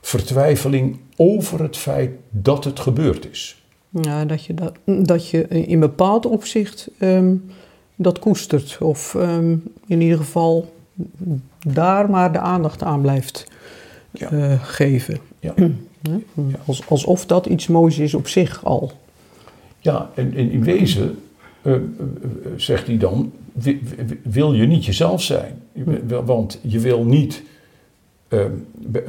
vertwijfeling 0.00 0.98
over 1.16 1.62
het 1.62 1.76
feit 1.76 2.10
dat 2.30 2.64
het 2.64 2.80
gebeurd 2.80 3.30
is. 3.30 3.62
Ja, 3.88 4.24
dat 4.24 4.44
je, 4.44 4.54
dat, 4.54 4.74
dat 4.84 5.28
je 5.28 5.48
in 5.48 5.80
bepaald 5.80 6.26
opzicht 6.26 6.90
ehm, 6.98 7.34
dat 7.96 8.18
koestert. 8.18 8.78
Of 8.80 9.14
ehm, 9.14 9.56
in 9.86 10.00
ieder 10.00 10.18
geval 10.18 10.72
daar 11.66 12.10
maar 12.10 12.32
de 12.32 12.38
aandacht 12.38 12.82
aan 12.82 13.00
blijft 13.00 13.46
Ja. 14.10 14.30
eh, 14.30 14.62
geven. 14.62 15.18
Ja. 15.40 15.54
Als, 16.66 16.88
alsof 16.88 17.26
dat 17.26 17.46
iets 17.46 17.66
moois 17.66 17.98
is 17.98 18.14
op 18.14 18.28
zich 18.28 18.64
al. 18.64 18.92
Ja, 19.78 20.10
en, 20.14 20.34
en 20.36 20.50
in 20.50 20.64
wezen 20.64 21.18
eh, 21.62 21.74
eh, 21.74 21.80
zegt 22.56 22.86
hij 22.86 22.96
dan, 22.98 23.32
wi- 23.52 23.80
wi- 24.06 24.20
wil 24.22 24.52
je 24.52 24.66
niet 24.66 24.84
jezelf 24.84 25.22
zijn. 25.22 25.62
Want 26.24 26.58
je 26.62 26.78
wil 26.78 27.04
niet 27.04 27.42
eh, 28.28 28.44
bij, 28.78 29.02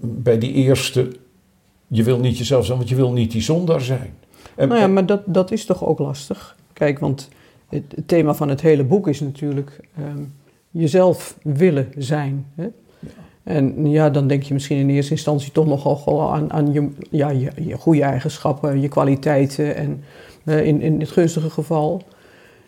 bij 0.00 0.38
die 0.38 0.52
eerste, 0.52 1.08
je 1.86 2.02
wil 2.02 2.18
niet 2.18 2.38
jezelf 2.38 2.64
zijn, 2.66 2.76
want 2.78 2.88
je 2.90 2.96
wil 2.96 3.12
niet 3.12 3.30
die 3.30 3.42
zondaar 3.42 3.80
zijn. 3.80 4.14
En, 4.56 4.68
Nou 4.68 4.80
ja, 4.80 4.86
maar 4.86 5.06
dat, 5.06 5.22
dat 5.26 5.50
is 5.50 5.64
toch 5.64 5.84
ook 5.84 5.98
lastig? 5.98 6.56
Kijk, 6.72 6.98
want 6.98 7.28
het, 7.68 7.84
het 7.94 8.08
thema 8.08 8.34
van 8.34 8.48
het 8.48 8.60
hele 8.60 8.84
boek 8.84 9.08
is 9.08 9.20
natuurlijk... 9.20 9.80
ehm, 9.96 10.22
jezelf 10.70 11.38
willen 11.42 11.88
zijn. 11.98 12.46
Hè? 12.54 12.68
En 13.42 13.90
ja, 13.90 14.10
dan 14.10 14.26
denk 14.26 14.42
je 14.42 14.54
misschien 14.54 14.78
in 14.78 14.90
eerste 14.90 15.12
instantie 15.12 15.52
toch 15.52 15.66
nogal 15.66 16.32
aan, 16.32 16.52
aan 16.52 16.72
je, 16.72 16.88
ja, 17.10 17.30
je, 17.30 17.50
je 17.56 17.76
goede 17.76 18.02
eigenschappen, 18.02 18.80
je 18.80 18.88
kwaliteiten 18.88 19.76
en 19.76 20.02
uh, 20.44 20.66
in, 20.66 20.80
in 20.80 21.00
het 21.00 21.10
gunstige 21.10 21.50
geval. 21.50 22.02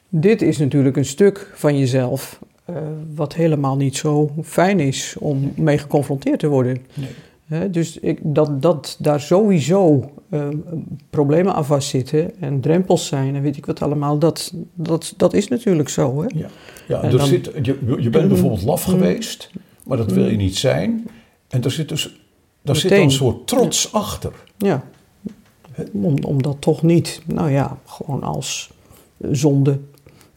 Dit 0.09 0.43
is 0.43 0.59
natuurlijk 0.59 0.97
een 0.97 1.05
stuk 1.05 1.53
van 1.55 1.79
jezelf 1.79 2.39
uh, 2.71 2.77
wat 3.15 3.35
helemaal 3.35 3.77
niet 3.77 3.97
zo 3.97 4.31
fijn 4.43 4.81
is 4.81 5.17
om 5.19 5.53
mee 5.57 5.79
geconfronteerd 5.79 6.39
te 6.39 6.49
worden. 6.49 6.79
Nee. 6.95 7.71
dus 7.71 7.99
ik, 7.99 8.19
dat, 8.23 8.63
dat 8.63 8.97
daar 8.99 9.21
sowieso 9.21 10.11
uh, 10.31 10.49
problemen 11.11 11.55
aan 11.55 11.65
vastzitten 11.65 12.41
en 12.41 12.61
drempels 12.61 13.07
zijn 13.07 13.35
en 13.35 13.43
weet 13.43 13.57
ik 13.57 13.67
wat 13.67 13.83
allemaal, 13.83 14.19
dat, 14.19 14.53
dat, 14.75 15.15
dat 15.17 15.35
is 15.35 15.49
natuurlijk 15.49 15.89
zo. 15.89 16.23
Hè? 16.23 16.27
Ja, 16.35 16.49
ja 16.89 17.03
er 17.03 17.11
dan, 17.11 17.27
zit, 17.27 17.51
je, 17.63 17.77
je 17.99 18.11
bent 18.11 18.29
bijvoorbeeld 18.33 18.63
laf 18.63 18.89
mm. 18.89 19.03
Maar 19.87 19.97
dat 19.97 20.13
wil 20.13 20.27
je 20.27 20.37
niet 20.37 20.57
zijn. 20.57 21.09
En 21.49 21.65
er 21.65 21.71
zit 21.71 21.89
dus 21.89 22.23
daar 22.63 22.77
zit 22.77 22.91
een 22.91 23.11
soort 23.11 23.47
trots 23.47 23.83
ja. 23.93 23.99
achter. 23.99 24.33
Ja, 24.59 24.85
om, 25.93 26.25
om 26.25 26.43
dat 26.43 26.57
toch 26.59 26.83
niet, 26.83 27.23
nou 27.27 27.51
ja, 27.51 27.79
gewoon 27.87 28.23
als 28.23 28.71
zonde 29.31 29.79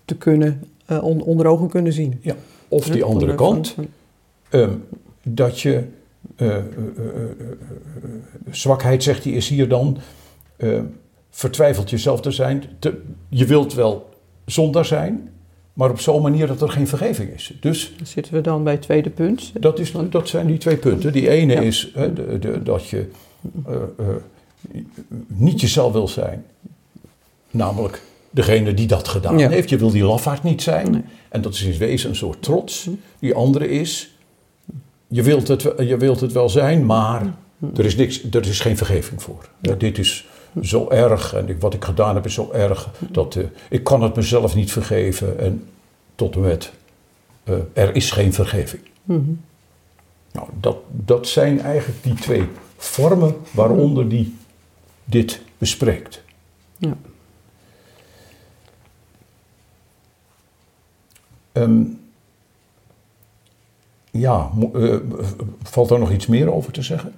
te 0.05 0.15
kunnen, 0.15 0.63
uh, 0.91 1.03
on, 1.03 1.21
onder 1.21 1.45
ogen 1.45 1.69
kunnen 1.69 1.93
zien. 1.93 2.19
Ja, 2.21 2.35
of 2.67 2.89
die 2.89 3.03
andere 3.03 3.35
kant, 3.35 3.75
um, 4.49 4.83
dat 5.23 5.59
je, 5.59 5.83
uh, 6.37 6.47
uh, 6.47 6.63
zwakheid 8.51 9.03
zegt 9.03 9.23
hij 9.23 9.33
is 9.33 9.49
hier 9.49 9.69
dan, 9.69 9.97
vertwijfelt 11.29 11.89
jezelf 11.89 12.21
te 12.21 12.31
zijn. 12.31 12.63
Te, 12.79 13.01
je 13.29 13.45
wilt 13.45 13.73
wel 13.73 14.09
zonder 14.45 14.85
zijn, 14.85 15.29
maar 15.75 15.89
op 15.89 15.99
zo'n 15.99 16.21
manier 16.21 16.47
dat 16.47 16.61
er 16.61 16.69
geen 16.69 16.87
vergeving 16.87 17.33
is. 17.33 17.53
Dus, 17.59 17.93
zitten 18.03 18.33
we 18.33 18.41
dan 18.41 18.63
bij 18.63 18.73
het 18.73 18.81
tweede 18.81 19.09
punt? 19.09 19.51
Dat, 19.53 19.79
is, 19.79 19.91
dat 20.09 20.27
zijn 20.27 20.47
die 20.47 20.57
twee 20.57 20.77
punten. 20.77 21.11
Die 21.11 21.29
ene 21.29 21.53
is 21.53 21.91
hè, 21.93 22.13
de, 22.13 22.39
de, 22.39 22.63
dat 22.63 22.87
je 22.87 23.09
uh, 23.69 23.75
uh, 23.99 24.81
niet 25.27 25.61
jezelf 25.61 25.93
wil 25.93 26.07
zijn. 26.07 26.45
Namelijk 27.51 28.01
degene 28.29 28.73
die 28.73 28.87
dat 28.87 29.07
gedaan 29.07 29.37
ja. 29.37 29.49
heeft. 29.49 29.69
Je 29.69 29.77
wil 29.77 29.91
die 29.91 30.03
lafaard 30.03 30.43
niet 30.43 30.61
zijn. 30.61 30.91
Nee. 30.91 31.01
En 31.29 31.41
dat 31.41 31.53
is 31.53 31.61
in 31.63 31.77
wezen 31.77 32.09
een 32.09 32.15
soort 32.15 32.41
trots. 32.41 32.89
Die 33.19 33.33
andere 33.33 33.69
is, 33.69 34.15
je 35.07 35.23
wilt 35.23 35.47
het, 35.47 35.61
je 35.77 35.97
wilt 35.97 36.19
het 36.19 36.31
wel 36.31 36.49
zijn, 36.49 36.85
maar 36.85 37.33
er 37.75 37.85
is, 37.85 37.95
niks, 37.95 38.23
er 38.31 38.47
is 38.47 38.59
geen 38.59 38.77
vergeving 38.77 39.21
voor. 39.21 39.49
Ja. 39.61 39.73
dit 39.73 39.97
is 39.97 40.25
zo 40.61 40.89
erg 40.89 41.33
en 41.33 41.49
ik, 41.49 41.61
wat 41.61 41.73
ik 41.73 41.83
gedaan 41.83 42.15
heb 42.15 42.25
is 42.25 42.33
zo 42.33 42.51
erg 42.51 42.89
dat 42.99 43.35
uh, 43.35 43.45
ik 43.69 43.83
kan 43.83 44.03
het 44.03 44.15
mezelf 44.15 44.55
niet 44.55 44.71
vergeven 44.71 45.39
en 45.39 45.67
tot 46.15 46.35
en 46.35 46.41
met 46.41 46.73
uh, 47.43 47.55
er 47.73 47.95
is 47.95 48.11
geen 48.11 48.33
vergeving. 48.33 48.81
Mm 49.03 49.15
-hmm. 49.15 49.41
Nou, 50.31 50.47
dat, 50.59 50.77
dat 50.91 51.27
zijn 51.27 51.61
eigenlijk 51.61 52.03
die 52.03 52.13
twee 52.13 52.47
vormen 52.77 53.35
waaronder 53.51 54.09
die 54.09 54.37
dit 55.05 55.41
bespreekt. 55.57 56.23
Ja. 56.77 56.97
Um, 61.53 61.99
ja, 64.11 64.51
uh, 64.73 64.95
valt 65.63 65.91
er 65.91 65.99
nog 65.99 66.11
iets 66.11 66.27
meer 66.27 66.53
over 66.53 66.71
te 66.71 66.81
zeggen? 66.81 67.13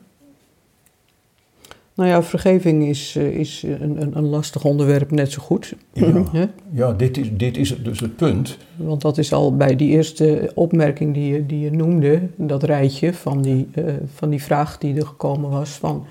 Nou 1.97 2.09
ja, 2.09 2.23
vergeving 2.23 2.87
is, 2.87 3.15
eh, 3.15 3.27
is 3.27 3.63
een, 3.63 4.01
een, 4.01 4.17
een 4.17 4.25
lastig 4.25 4.63
onderwerp 4.63 5.11
net 5.11 5.31
zo 5.31 5.41
goed. 5.41 5.75
Ja, 5.93 6.49
ja 6.71 6.93
dit, 6.93 7.17
is, 7.17 7.29
dit 7.31 7.57
is 7.57 7.83
dus 7.83 7.99
het 7.99 8.15
punt. 8.15 8.57
Want 8.75 9.01
dat 9.01 9.17
is 9.17 9.33
al 9.33 9.55
bij 9.55 9.75
die 9.75 9.89
eerste 9.89 10.51
opmerking 10.55 11.13
die 11.13 11.33
je, 11.33 11.45
die 11.45 11.59
je 11.59 11.71
noemde, 11.71 12.21
dat 12.35 12.63
rijtje 12.63 13.13
van 13.13 13.41
die, 13.41 13.67
uh, 13.75 13.93
van 14.13 14.29
die 14.29 14.43
vraag 14.43 14.77
die 14.77 14.95
er 14.95 15.05
gekomen 15.05 15.49
was 15.49 15.69
van 15.69 16.05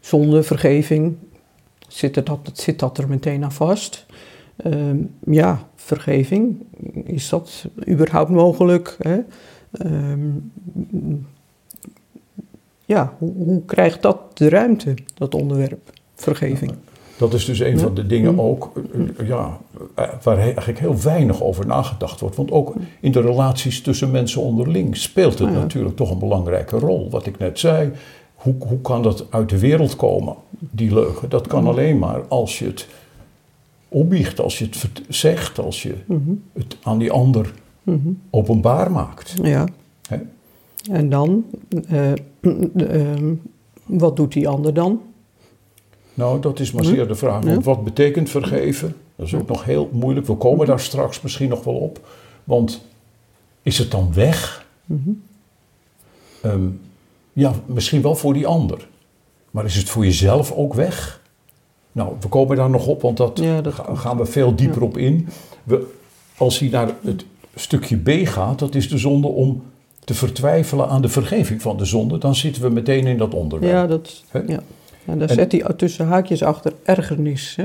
zonde, 0.00 0.42
vergeving, 0.42 1.16
zit, 1.88 2.16
er 2.16 2.24
dat, 2.24 2.50
zit 2.52 2.78
dat 2.78 2.98
er 2.98 3.08
meteen 3.08 3.44
aan 3.44 3.52
vast? 3.52 4.06
Uh, 4.66 4.74
ja, 5.24 5.68
vergeving, 5.74 6.56
is 7.04 7.28
dat 7.28 7.66
überhaupt 7.88 8.30
mogelijk? 8.30 8.96
Hè? 8.98 9.18
Uh, 9.86 10.12
ja, 12.88 13.14
hoe, 13.18 13.32
hoe, 13.36 13.64
krijgt 13.64 14.02
dat 14.02 14.18
de 14.34 14.48
ruimte, 14.48 14.94
dat 15.14 15.34
onderwerp, 15.34 15.92
vergeving? 16.14 16.72
Dat 17.18 17.34
is 17.34 17.44
dus 17.44 17.58
een 17.58 17.78
van 17.78 17.94
de 17.94 18.06
dingen 18.06 18.32
mm. 18.32 18.40
ook 18.40 18.72
eh, 19.18 19.28
ja, 19.28 19.58
eh, 19.94 20.08
waar 20.22 20.38
eigenlijk 20.38 20.78
heel 20.78 21.00
weinig 21.00 21.42
over 21.42 21.66
nagedacht 21.66 22.20
wordt. 22.20 22.36
Want 22.36 22.50
ook 22.50 22.74
in 23.00 23.12
de 23.12 23.20
relaties 23.20 23.82
tussen 23.82 24.10
mensen 24.10 24.42
onderling 24.42 24.96
speelt 24.96 25.38
het 25.38 25.52
natuurlijk 25.52 25.96
toch 25.96 26.10
een 26.10 26.18
belangrijke 26.18 26.78
rol. 26.78 27.10
Wat 27.10 27.26
ik 27.26 27.38
net 27.38 27.58
zei, 27.58 27.92
hoe, 28.34 28.54
hoe 28.58 28.80
kan 28.80 29.02
dat 29.02 29.26
uit 29.30 29.48
de 29.48 29.58
wereld 29.58 29.96
komen, 29.96 30.34
die 30.50 30.94
leugen? 30.94 31.28
Dat 31.28 31.46
kan 31.46 31.66
alleen 31.66 31.98
maar 31.98 32.20
als 32.28 32.58
je 32.58 32.64
het 32.64 32.86
opbiecht, 33.88 34.40
als 34.40 34.58
je 34.58 34.64
het 34.64 35.02
zegt, 35.08 35.58
als 35.58 35.82
je 35.82 35.94
mm-hmm. 36.06 36.42
het 36.52 36.76
aan 36.82 36.98
die 36.98 37.12
ander 37.12 37.52
mm-hmm. 37.82 38.20
openbaar 38.30 38.90
maakt. 38.90 39.34
Ja. 39.42 39.66
He? 40.08 40.16
En 40.90 41.08
dan, 41.08 41.44
uh, 41.92 42.12
wat 43.86 44.16
doet 44.16 44.32
die 44.32 44.48
ander 44.48 44.74
dan? 44.74 45.00
Nou, 46.14 46.40
dat 46.40 46.60
is 46.60 46.72
maar 46.72 46.84
hm? 46.84 46.88
zeer 46.88 47.08
de 47.08 47.14
vraag. 47.14 47.44
Want 47.44 47.64
wat 47.64 47.84
betekent 47.84 48.30
vergeven? 48.30 48.96
Dat 49.16 49.26
is 49.26 49.34
ook 49.34 49.48
nog 49.48 49.64
heel 49.64 49.88
moeilijk. 49.92 50.26
We 50.26 50.34
komen 50.34 50.66
daar 50.66 50.80
straks 50.80 51.20
misschien 51.20 51.48
nog 51.48 51.64
wel 51.64 51.74
op. 51.74 52.08
Want 52.44 52.80
is 53.62 53.78
het 53.78 53.90
dan 53.90 54.12
weg? 54.14 54.66
Mm-hmm. 54.84 55.22
Um, 56.44 56.80
ja, 57.32 57.52
misschien 57.66 58.02
wel 58.02 58.14
voor 58.14 58.32
die 58.32 58.46
ander. 58.46 58.88
Maar 59.50 59.64
is 59.64 59.76
het 59.76 59.88
voor 59.88 60.04
jezelf 60.04 60.52
ook 60.52 60.74
weg? 60.74 61.22
Nou, 61.92 62.12
we 62.20 62.28
komen 62.28 62.56
daar 62.56 62.70
nog 62.70 62.86
op, 62.86 63.02
want 63.02 63.16
dat, 63.16 63.38
ja, 63.38 63.60
dat 63.60 63.74
gaan 63.94 64.16
we 64.16 64.26
veel 64.26 64.54
dieper 64.54 64.80
ja. 64.80 64.86
op 64.86 64.96
in. 64.96 65.28
We, 65.64 65.86
als 66.36 66.58
hij 66.58 66.68
naar 66.68 66.94
het 67.02 67.24
stukje 67.54 67.96
B 67.96 68.28
gaat, 68.28 68.58
dat 68.58 68.74
is 68.74 68.88
de 68.88 68.98
zonde 68.98 69.26
om 69.26 69.62
te 70.08 70.14
vertwijfelen 70.14 70.88
aan 70.88 71.02
de 71.02 71.08
vergeving 71.08 71.62
van 71.62 71.76
de 71.76 71.84
zonde, 71.84 72.18
dan 72.18 72.34
zitten 72.34 72.62
we 72.62 72.68
meteen 72.68 73.06
in 73.06 73.18
dat 73.18 73.34
onderwerp. 73.34 73.72
Ja, 73.72 73.86
dat, 73.86 74.22
ja. 74.46 74.60
En 75.04 75.18
daar 75.18 75.30
zet 75.30 75.52
hij 75.52 75.64
tussen 75.76 76.06
haakjes 76.06 76.42
achter 76.42 76.72
ergernis. 76.82 77.56
Hè? 77.56 77.64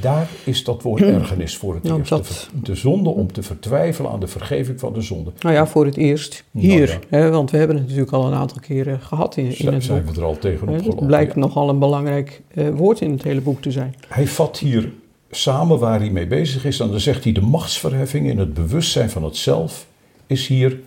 Daar 0.00 0.28
is 0.44 0.64
dat 0.64 0.82
woord 0.82 1.02
ergernis 1.20 1.56
voor 1.56 1.74
het 1.74 1.84
eerst. 1.84 2.08
Dat... 2.08 2.48
De, 2.62 2.74
zonde 2.74 3.10
om 3.10 3.32
te 3.32 3.42
vertwijfelen 3.42 4.10
aan 4.10 4.20
de 4.20 4.26
vergeving 4.26 4.80
van 4.80 4.92
de 4.92 5.00
zonde. 5.00 5.32
Nou 5.40 5.54
ja, 5.54 5.66
voor 5.66 5.84
het 5.84 5.96
eerst 5.96 6.44
hier. 6.52 6.88
Nou 6.88 7.00
ja. 7.10 7.18
hè, 7.18 7.30
want 7.30 7.50
we 7.50 7.56
hebben 7.56 7.76
het 7.76 7.84
natuurlijk 7.84 8.12
al 8.12 8.26
een 8.26 8.34
aantal 8.34 8.58
keren 8.60 9.00
gehad 9.00 9.36
in, 9.36 9.58
in 9.58 9.72
het 9.72 9.84
zijn 9.84 10.04
boek. 10.04 10.14
we 10.14 10.20
er 10.20 10.26
al 10.26 10.38
tegenop 10.38 10.78
gelopen. 10.78 10.98
Het 10.98 11.06
blijkt 11.06 11.34
ja. 11.34 11.40
nogal 11.40 11.68
een 11.68 11.78
belangrijk 11.78 12.42
uh, 12.54 12.68
woord 12.68 13.00
in 13.00 13.10
het 13.10 13.22
hele 13.22 13.40
boek 13.40 13.60
te 13.62 13.70
zijn. 13.70 13.94
Hij 14.08 14.26
vat 14.26 14.58
hier 14.58 14.92
samen 15.30 15.78
waar 15.78 15.98
hij 15.98 16.10
mee 16.10 16.26
bezig 16.26 16.64
is. 16.64 16.80
En 16.80 16.90
dan 16.90 17.00
zegt 17.00 17.24
hij 17.24 17.32
de 17.32 17.40
machtsverheffing 17.40 18.28
in 18.28 18.38
het 18.38 18.54
bewustzijn 18.54 19.10
van 19.10 19.24
het 19.24 19.36
zelf 19.36 19.86
is 20.26 20.46
hier 20.46 20.78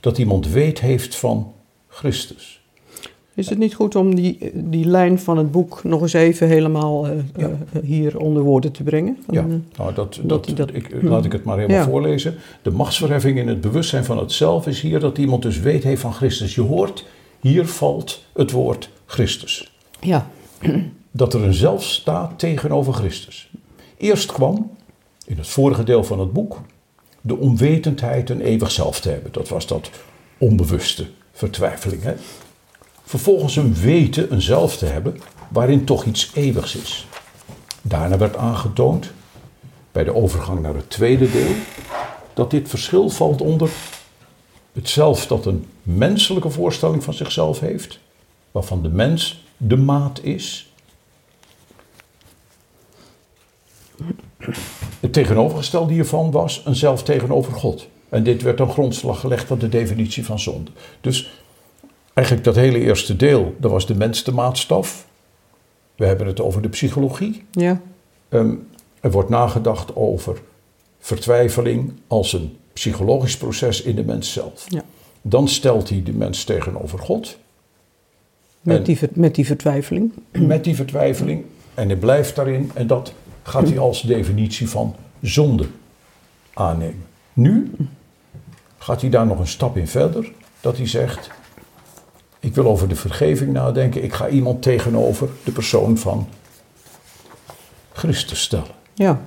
dat 0.00 0.18
iemand 0.18 0.48
weet 0.48 0.80
heeft 0.80 1.16
van 1.16 1.52
Christus. 1.88 2.60
Is 3.34 3.48
het 3.48 3.58
niet 3.58 3.74
goed 3.74 3.96
om 3.96 4.14
die, 4.14 4.50
die 4.54 4.84
lijn 4.84 5.18
van 5.18 5.36
het 5.36 5.50
boek 5.50 5.84
nog 5.84 6.02
eens 6.02 6.12
even 6.12 6.48
helemaal 6.48 7.06
uh, 7.06 7.12
ja. 7.36 7.48
uh, 7.48 7.82
hier 7.82 8.18
onder 8.18 8.42
woorden 8.42 8.72
te 8.72 8.82
brengen? 8.82 9.18
Van, 9.26 9.34
ja, 9.34 9.46
nou, 9.76 9.94
dat, 9.94 10.20
dat, 10.22 10.52
dat, 10.54 10.74
ik, 10.74 11.02
laat 11.02 11.24
ik 11.24 11.32
het 11.32 11.44
maar 11.44 11.58
helemaal 11.58 11.78
ja. 11.78 11.88
voorlezen. 11.88 12.34
De 12.62 12.70
machtsverheffing 12.70 13.38
in 13.38 13.48
het 13.48 13.60
bewustzijn 13.60 14.04
van 14.04 14.18
het 14.18 14.32
zelf 14.32 14.66
is 14.66 14.80
hier 14.80 15.00
dat 15.00 15.18
iemand 15.18 15.42
dus 15.42 15.60
weet 15.60 15.82
heeft 15.82 16.00
van 16.00 16.12
Christus. 16.12 16.54
Je 16.54 16.60
hoort, 16.60 17.06
hier 17.40 17.66
valt 17.66 18.24
het 18.32 18.50
woord 18.50 18.90
Christus. 19.06 19.72
Ja. 20.00 20.30
Dat 21.10 21.34
er 21.34 21.42
een 21.42 21.54
zelf 21.54 21.84
staat 21.84 22.38
tegenover 22.38 22.92
Christus. 22.92 23.50
Eerst 23.96 24.32
kwam, 24.32 24.70
in 25.26 25.36
het 25.36 25.48
vorige 25.48 25.84
deel 25.84 26.04
van 26.04 26.20
het 26.20 26.32
boek, 26.32 26.60
de 27.20 27.36
onwetendheid 27.36 28.30
een 28.30 28.40
eeuwig 28.40 28.70
zelf 28.70 29.00
te 29.00 29.08
hebben. 29.08 29.32
Dat 29.32 29.48
was 29.48 29.66
dat 29.66 29.90
onbewuste 30.38 31.06
vertwijfeling. 31.32 32.02
Hè? 32.02 32.14
Vervolgens 33.04 33.56
een 33.56 33.74
weten, 33.74 34.32
een 34.32 34.42
zelf 34.42 34.76
te 34.76 34.86
hebben, 34.86 35.20
waarin 35.48 35.84
toch 35.84 36.04
iets 36.04 36.30
eeuwigs 36.34 36.76
is. 36.76 37.06
Daarna 37.82 38.18
werd 38.18 38.36
aangetoond, 38.36 39.10
bij 39.92 40.04
de 40.04 40.14
overgang 40.14 40.60
naar 40.60 40.74
het 40.74 40.90
tweede 40.90 41.30
deel, 41.30 41.54
dat 42.34 42.50
dit 42.50 42.68
verschil 42.68 43.08
valt 43.08 43.40
onder 43.40 43.70
het 44.72 44.88
zelf 44.88 45.26
dat 45.26 45.46
een 45.46 45.66
menselijke 45.82 46.50
voorstelling 46.50 47.04
van 47.04 47.14
zichzelf 47.14 47.60
heeft, 47.60 47.98
waarvan 48.50 48.82
de 48.82 48.88
mens 48.88 49.44
de 49.56 49.76
maat 49.76 50.22
is. 50.22 50.72
Het 55.00 55.12
tegenovergestelde 55.12 55.92
hiervan 55.92 56.30
was 56.30 56.62
een 56.64 56.74
zelf 56.74 57.02
tegenover 57.02 57.52
God. 57.52 57.88
En 58.08 58.22
dit 58.22 58.42
werd 58.42 58.60
een 58.60 58.70
grondslag 58.70 59.20
gelegd 59.20 59.46
van 59.46 59.58
de 59.58 59.68
definitie 59.68 60.24
van 60.24 60.38
zonde. 60.38 60.70
Dus 61.00 61.42
eigenlijk 62.14 62.46
dat 62.46 62.56
hele 62.56 62.78
eerste 62.78 63.16
deel, 63.16 63.54
dat 63.58 63.70
was 63.70 63.86
de 63.86 63.94
mens 63.94 64.24
de 64.24 64.32
maatstaf. 64.32 65.06
We 65.96 66.06
hebben 66.06 66.26
het 66.26 66.40
over 66.40 66.62
de 66.62 66.68
psychologie. 66.68 67.44
Ja. 67.50 67.80
Um, 68.28 68.68
er 69.00 69.10
wordt 69.10 69.28
nagedacht 69.28 69.96
over 69.96 70.40
vertwijfeling 70.98 71.92
als 72.06 72.32
een 72.32 72.56
psychologisch 72.72 73.36
proces 73.36 73.82
in 73.82 73.94
de 73.96 74.04
mens 74.04 74.32
zelf. 74.32 74.66
Ja. 74.68 74.84
Dan 75.22 75.48
stelt 75.48 75.88
hij 75.88 76.02
de 76.02 76.12
mens 76.12 76.44
tegenover 76.44 76.98
God. 76.98 77.38
Met, 78.60 78.76
En- 78.76 78.82
die, 78.82 78.98
met 79.12 79.34
die 79.34 79.46
vertwijfeling. 79.46 80.12
met 80.30 80.64
die 80.64 80.74
vertwijfeling. 80.74 81.44
En 81.74 81.88
hij 81.88 81.96
blijft 81.96 82.36
daarin. 82.36 82.70
En 82.74 82.86
dat 82.86 83.12
gaat 83.42 83.68
hij 83.68 83.78
als 83.78 84.02
definitie 84.02 84.68
van 84.68 84.94
zonde 85.20 85.66
aannemen. 86.54 87.06
Nu 87.32 87.72
gaat 88.78 89.00
hij 89.00 89.10
daar 89.10 89.26
nog 89.26 89.38
een 89.38 89.46
stap 89.46 89.76
in 89.76 89.88
verder. 89.88 90.32
Dat 90.60 90.76
hij 90.76 90.86
zegt, 90.86 91.30
ik 92.40 92.54
wil 92.54 92.66
over 92.66 92.88
de 92.88 92.96
vergeving 92.96 93.52
nadenken. 93.52 94.04
Ik 94.04 94.12
ga 94.12 94.28
iemand 94.28 94.62
tegenover 94.62 95.28
de 95.44 95.52
persoon 95.52 95.98
van 95.98 96.28
Christus 97.92 98.42
stellen. 98.42 98.74
Ja, 98.94 99.20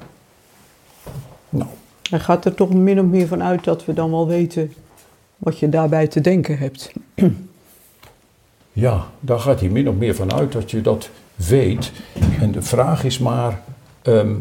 Nou, 1.49 1.69
hij 2.09 2.19
gaat 2.19 2.45
er 2.45 2.53
toch 2.53 2.73
min 2.73 2.99
of 2.99 3.05
meer 3.05 3.27
van 3.27 3.43
uit 3.43 3.63
dat 3.63 3.85
we 3.85 3.93
dan 3.93 4.11
wel 4.11 4.27
weten 4.27 4.73
wat 5.37 5.59
je 5.59 5.69
daarbij 5.69 6.07
te 6.07 6.21
denken 6.21 6.57
hebt. 6.57 6.91
ja, 8.71 9.05
daar 9.19 9.39
gaat 9.39 9.59
hij 9.59 9.69
min 9.69 9.89
of 9.89 9.95
meer 9.95 10.15
van 10.15 10.33
uit 10.33 10.51
dat 10.51 10.71
je 10.71 10.81
dat 10.81 11.09
weet. 11.35 11.91
En 12.39 12.51
de 12.51 12.61
vraag 12.61 13.03
is 13.03 13.19
maar 13.19 13.61
ehm, 14.03 14.35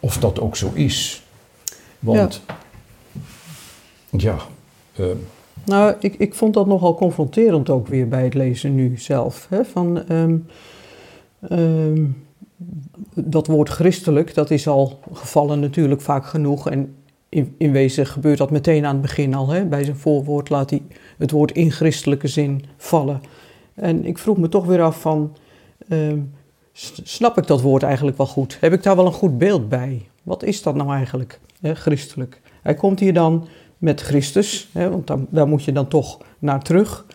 of 0.00 0.18
dat 0.18 0.40
ook 0.40 0.56
zo 0.56 0.70
is. 0.74 1.22
Want, 1.98 2.42
ja, 4.10 4.36
ehm, 4.96 5.16
Nou, 5.64 5.94
ik, 6.00 6.14
ik 6.14 6.34
vond 6.34 6.54
dat 6.54 6.66
nogal 6.66 6.94
confronterend 6.94 7.70
ook 7.70 7.86
weer 7.86 8.08
bij 8.08 8.24
het 8.24 8.34
lezen 8.34 8.74
nu 8.74 8.98
zelf. 8.98 9.46
Hè? 9.50 9.64
Van, 9.64 10.08
ehm, 10.08 10.36
dat 13.14 13.46
woord 13.46 13.68
christelijk, 13.68 14.34
dat 14.34 14.50
is 14.50 14.68
al 14.68 15.00
gevallen 15.12 15.60
natuurlijk 15.60 16.00
vaak 16.00 16.26
genoeg. 16.26 16.70
En 16.70 16.94
in, 17.28 17.54
in 17.58 17.72
wezen 17.72 18.06
gebeurt 18.06 18.38
dat 18.38 18.50
meteen 18.50 18.84
aan 18.84 18.92
het 18.92 19.02
begin 19.02 19.34
al. 19.34 19.48
Hè? 19.48 19.64
Bij 19.64 19.84
zijn 19.84 19.96
voorwoord 19.96 20.48
laat 20.48 20.70
hij 20.70 20.82
het 21.18 21.30
woord 21.30 21.52
in 21.52 21.70
christelijke 21.70 22.28
zin 22.28 22.64
vallen. 22.76 23.20
En 23.74 24.04
ik 24.04 24.18
vroeg 24.18 24.36
me 24.36 24.48
toch 24.48 24.66
weer 24.66 24.82
af 24.82 25.00
van, 25.00 25.36
snap 27.02 27.38
ik 27.38 27.46
dat 27.46 27.60
woord 27.60 27.82
eigenlijk 27.82 28.16
wel 28.16 28.26
goed? 28.26 28.56
Heb 28.60 28.72
ik 28.72 28.82
daar 28.82 28.96
wel 28.96 29.06
een 29.06 29.12
goed 29.12 29.38
beeld 29.38 29.68
bij? 29.68 30.08
Wat 30.22 30.42
is 30.42 30.62
dat 30.62 30.74
nou 30.74 30.92
eigenlijk, 30.92 31.40
hè, 31.60 31.74
christelijk? 31.74 32.40
Hij 32.62 32.74
komt 32.74 33.00
hier 33.00 33.14
dan 33.14 33.48
met 33.78 34.00
Christus, 34.00 34.68
hè, 34.72 34.90
want 34.90 35.10
daar, 35.30 35.48
moet 35.48 35.64
je 35.64 35.72
dan 35.72 35.88
toch 35.88 36.18
naar 36.38 36.62
terug. 36.62 37.06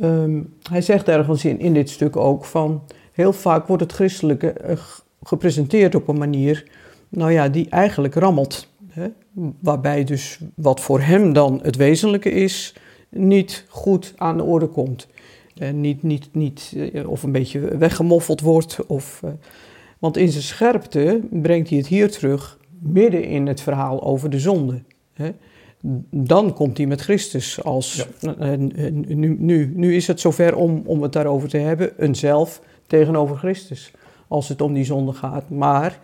Ehm, 0.00 0.40
hij 0.70 0.80
zegt 0.80 1.08
ergens 1.08 1.44
in, 1.44 1.58
in 1.60 1.74
dit 1.74 1.90
stuk 1.90 2.16
ook 2.16 2.44
van, 2.44 2.82
heel 3.12 3.32
vaak 3.32 3.66
wordt 3.66 3.82
het 3.82 3.92
christelijke 3.92 4.52
eh, 4.52 4.76
gepresenteerd 5.22 5.94
op 5.94 6.08
een 6.08 6.18
manier, 6.18 6.64
nou 7.08 7.32
ja, 7.32 7.48
die 7.48 7.68
eigenlijk 7.68 8.14
rammelt. 8.14 8.68
Hè, 8.88 9.08
waarbij 9.60 10.04
dus 10.04 10.38
wat 10.54 10.80
voor 10.80 11.00
hem 11.00 11.32
dan 11.32 11.60
het 11.62 11.76
wezenlijke 11.76 12.30
is, 12.30 12.74
niet 13.08 13.64
goed 13.68 14.14
aan 14.16 14.36
de 14.36 14.42
orde 14.42 14.66
komt. 14.66 15.08
En 15.58 15.80
niet, 15.80 16.02
niet, 16.02 16.28
niet, 16.32 16.74
eh, 16.92 17.10
of 17.10 17.22
een 17.22 17.32
beetje 17.32 17.60
weggemoffeld 17.78 18.40
wordt. 18.40 18.86
Of, 18.86 19.20
eh, 19.24 19.30
want 19.98 20.16
in 20.16 20.28
zijn 20.28 20.42
scherpte 20.42 21.20
brengt 21.30 21.68
hij 21.68 21.78
het 21.78 21.86
hier 21.86 22.10
terug, 22.10 22.58
midden 22.78 23.24
in 23.24 23.46
het 23.46 23.60
verhaal 23.60 24.02
over 24.02 24.30
de 24.30 24.38
zonde. 24.38 24.82
Hè. 25.12 25.30
Dan 26.10 26.54
komt 26.54 26.76
hij 26.76 26.86
met 26.86 27.00
Christus 27.00 27.62
als. 27.62 28.06
nu, 29.06 29.36
nu, 29.38 29.72
nu 29.74 29.94
is 29.94 30.06
het 30.06 30.20
zover 30.20 30.56
om, 30.56 30.82
om 30.84 31.02
het 31.02 31.12
daarover 31.12 31.48
te 31.48 31.56
hebben, 31.56 31.92
een 31.96 32.14
zelf 32.14 32.62
tegenover 32.86 33.36
Christus. 33.36 33.92
Als 34.28 34.48
het 34.48 34.60
om 34.60 34.72
die 34.72 34.84
zonde 34.84 35.12
gaat. 35.12 35.50
Maar 35.50 35.98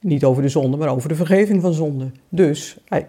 niet 0.00 0.24
over 0.24 0.42
de 0.42 0.48
zonde, 0.48 0.76
maar 0.76 0.88
over 0.88 1.08
de 1.08 1.14
vergeving 1.14 1.62
van 1.62 1.72
zonde. 1.72 2.10
Dus 2.28 2.78
hij, 2.84 3.08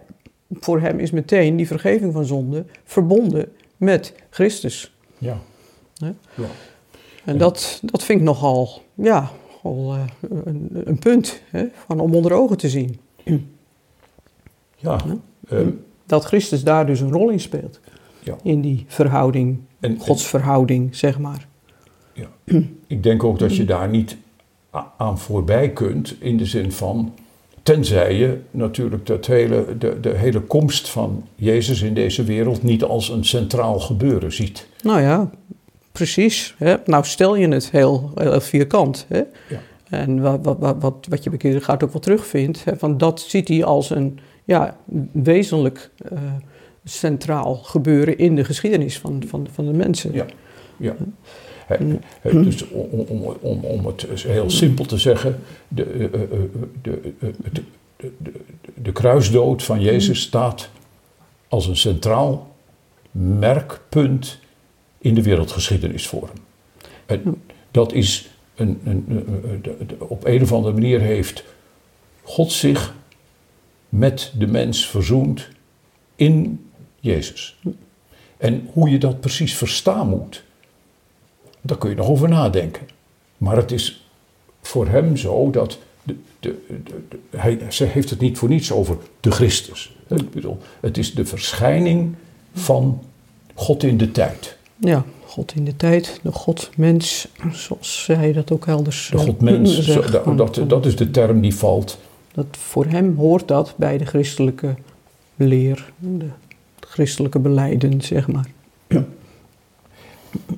voor 0.60 0.82
hem 0.82 1.00
is 1.00 1.12
meteen 1.12 1.56
die 1.56 1.68
vergeving 1.68 2.14
van 2.14 2.26
zonde 2.26 2.66
verbonden 2.84 3.52
met 3.78 4.16
Christus. 4.30 4.96
ja. 5.18 5.42
Hè? 6.02 6.12
ja. 6.44 6.50
En 7.26 7.38
dat, 7.38 7.80
dat 7.84 8.04
vind 8.04 8.20
ik 8.20 8.26
nogal, 8.26 8.82
ja, 8.94 9.32
al, 9.62 9.94
eh, 9.94 10.30
een, 10.44 10.70
een 10.72 11.00
punt 11.00 11.42
hè, 11.50 11.66
van 11.88 12.00
om 12.00 12.16
onder 12.16 12.34
ogen 12.34 12.58
te 12.58 12.70
zien. 12.70 13.00
Ja, 14.76 15.00
ehm, 15.48 15.70
Dat 16.06 16.26
Christus 16.26 16.64
daar 16.64 16.86
dus 16.86 17.00
een 17.00 17.12
rol 17.12 17.30
in 17.30 17.40
speelt. 17.40 17.80
Ja. 18.24 18.36
In 18.44 18.62
die 18.62 18.86
verhouding, 18.88 19.60
en, 19.80 20.00
godsverhouding, 20.00 20.96
zeg 20.96 21.20
maar. 21.20 21.48
ja. 22.14 22.28
ik 22.88 23.04
denk 23.04 23.24
ook 23.24 23.40
dat 23.40 23.56
je 23.56 23.66
daar 23.66 23.90
niet 23.90 24.18
aan 24.98 25.20
voorbij 25.20 25.70
kunt 25.70 26.16
in 26.20 26.38
de 26.38 26.46
zin 26.46 26.72
van, 26.72 27.14
tenzij 27.64 28.18
je 28.18 28.40
natuurlijk 28.52 29.06
dat 29.06 29.26
hele, 29.26 29.78
de, 29.78 30.00
de 30.00 30.10
hele 30.10 30.40
komst 30.42 30.90
van 30.90 31.28
Jezus 31.36 31.82
in 31.82 31.94
deze 31.94 32.24
wereld 32.24 32.64
niet 32.64 32.84
als 32.84 33.10
een 33.10 33.26
centraal 33.26 33.80
gebeuren 33.80 34.34
ziet. 34.34 34.68
Nou 34.84 35.02
ja, 35.02 35.30
precies. 35.92 36.56
Hè. 36.58 36.76
Nou 36.86 37.06
stel 37.06 37.36
je 37.36 37.48
het 37.48 37.72
heel, 37.72 38.12
heel 38.16 38.42
vierkant. 38.42 39.06
Hè. 39.08 39.22
Ja. 39.50 39.60
En 39.90 40.22
wat, 40.22 40.40
wat, 40.42 40.76
wat, 40.80 41.06
wat, 41.10 41.24
je 41.24 41.30
bekeren 41.30 41.62
gaat 41.62 41.84
ook 41.84 41.92
wel 41.92 42.02
terugvindt, 42.02 42.64
hè, 42.64 42.78
van 42.78 42.98
dat 42.98 43.22
ziet 43.22 43.48
hij 43.48 43.64
als 43.64 43.90
een 43.90 44.20
ja, 44.44 44.78
wezenlijk 45.12 45.90
eh, 46.12 46.18
centraal 46.84 47.56
gebeuren 47.56 48.18
in 48.18 48.36
de 48.36 48.44
geschiedenis 48.44 49.00
van, 49.00 49.24
van, 49.28 49.48
van 49.52 49.66
de 49.66 49.74
mensen. 49.74 50.14
Ja. 50.14 50.26
Ja. 50.78 50.96
Hè, 51.68 52.44
dus 52.44 52.70
om, 52.70 53.00
om, 53.00 53.36
om, 53.42 53.64
om 53.64 53.86
het 53.86 54.06
heel 54.28 54.50
simpel 54.50 54.86
te 54.86 54.98
zeggen, 54.98 55.40
de, 55.68 55.84
eh, 55.84 56.04
eh, 56.04 56.12
de, 56.82 57.14
de, 57.22 57.34
de, 57.52 57.64
de, 58.18 58.32
de 58.82 58.92
kruisdood 58.92 59.64
van 59.64 59.82
Jezus 59.82 60.22
staat 60.22 60.70
als 61.48 61.68
een 61.68 61.78
centraal 61.78 62.56
merkpunt 63.12 64.40
in 65.02 65.14
de 65.14 65.22
wereldgeschiedenis 65.24 66.08
voor 66.08 66.30
hem. 66.34 66.44
En 67.06 67.42
dat 67.72 67.94
is 67.94 68.30
een, 68.56 68.80
een, 68.84 69.06
een- 69.08 69.96
op 70.00 70.26
een 70.26 70.42
of 70.42 70.52
andere 70.54 70.74
manier 70.74 71.00
heeft 71.02 71.44
God 72.24 72.52
zich 72.52 72.96
met 73.90 74.32
de 74.38 74.48
mens 74.48 74.88
verzoend 74.88 75.48
in 76.16 76.66
Jezus. 77.00 77.60
En 78.38 78.70
hoe 78.74 78.90
je 78.90 78.98
dat 78.98 79.20
precies 79.20 79.56
verstaan 79.56 80.08
moet, 80.10 80.44
daar 81.62 81.78
kun 81.78 81.90
je 81.90 81.96
nog 81.96 82.08
over 82.08 82.30
nadenken. 82.30 82.88
Maar 83.38 83.56
het 83.56 83.72
is 83.72 84.06
voor 84.62 84.88
hem 84.88 85.18
zo 85.18 85.50
dat. 85.50 85.78
De, 86.04 86.16
de, 86.40 86.66
de, 86.68 87.02
de- 87.10 87.38
hij, 87.38 87.60
ze 87.70 87.84
heeft 87.84 88.10
het 88.10 88.20
niet 88.20 88.38
voor 88.38 88.50
niets 88.50 88.72
over 88.72 88.98
de 89.20 89.32
Christus. 89.32 89.96
Ik 90.10 90.30
bedoel, 90.32 90.58
het 90.80 90.98
is 90.98 91.14
de 91.14 91.26
verschijning 91.26 92.16
van 92.54 93.04
God 93.54 93.84
in 93.84 93.98
de 93.98 94.12
tijd. 94.12 94.58
Ja, 94.84 95.06
God 95.26 95.54
in 95.56 95.66
de 95.66 95.76
tijd, 95.76 96.20
de 96.24 96.32
God 96.32 96.70
mens, 96.76 97.28
zoals 97.52 98.04
zij 98.04 98.34
dat 98.34 98.52
ook 98.52 98.68
elders 98.68 99.10
De 99.12 99.18
eh, 99.18 99.24
God 99.24 99.42
mens, 99.42 99.76
zo- 99.76 99.82
zegt. 99.82 100.12
dat, 100.12 100.38
dat, 100.38 100.70
dat 100.70 100.86
is 100.86 100.96
de 100.96 101.12
term 101.12 101.42
die 101.42 101.56
valt. 101.56 101.98
Dat 102.34 102.46
voor 102.52 102.86
hem 102.86 103.16
hoort 103.18 103.48
dat 103.48 103.74
bij 103.78 103.98
de 103.98 104.06
christelijke 104.06 104.76
leer, 105.36 105.92
de 106.00 106.26
christelijke 106.80 107.40
beleiden, 107.40 108.02
zeg 108.02 108.28
maar. 108.28 108.48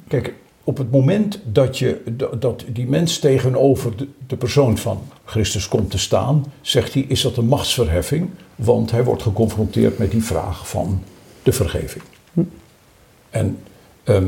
Kijk, 0.07 0.33
op 0.63 0.77
het 0.77 0.91
moment 0.91 1.39
dat, 1.45 1.77
je, 1.77 2.01
dat- 2.39 2.65
die 2.67 2.87
mens 2.87 3.19
tegenover 3.19 3.97
de, 3.97 4.07
de 4.27 4.35
persoon 4.37 4.77
van 4.77 5.01
Christus 5.25 5.67
komt 5.67 5.91
te 5.91 5.97
staan, 5.97 6.45
zegt 6.61 6.93
hij, 6.93 7.05
is 7.07 7.21
dat 7.21 7.37
een 7.37 7.47
machtsverheffing? 7.47 8.29
Want 8.55 8.91
hij 8.91 9.03
wordt 9.03 9.21
geconfronteerd 9.23 9.97
met 9.97 10.11
die 10.11 10.23
vraag 10.23 10.67
van 10.69 11.01
de 11.43 11.51
vergeving. 11.51 12.03
En 13.29 13.57
ehm, 14.03 14.27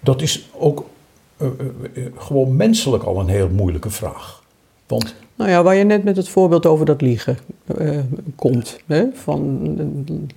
dat 0.00 0.22
is 0.22 0.48
ook 0.58 0.84
eh, 1.36 1.46
eh, 1.46 2.04
eh, 2.06 2.12
gewoon 2.16 2.56
menselijk 2.56 3.02
al 3.02 3.20
een 3.20 3.28
heel 3.28 3.48
moeilijke 3.48 3.90
vraag. 3.90 4.42
Want 4.86 5.14
Nou 5.36 5.50
ja, 5.50 5.62
waar 5.62 5.74
je 5.74 5.84
net 5.84 6.04
met 6.04 6.16
het 6.16 6.28
voorbeeld 6.28 6.66
over 6.66 6.86
dat 6.86 7.00
liegen 7.00 7.38
komt. 8.34 8.78
Hè? 8.86 9.04
Van, 9.14 9.58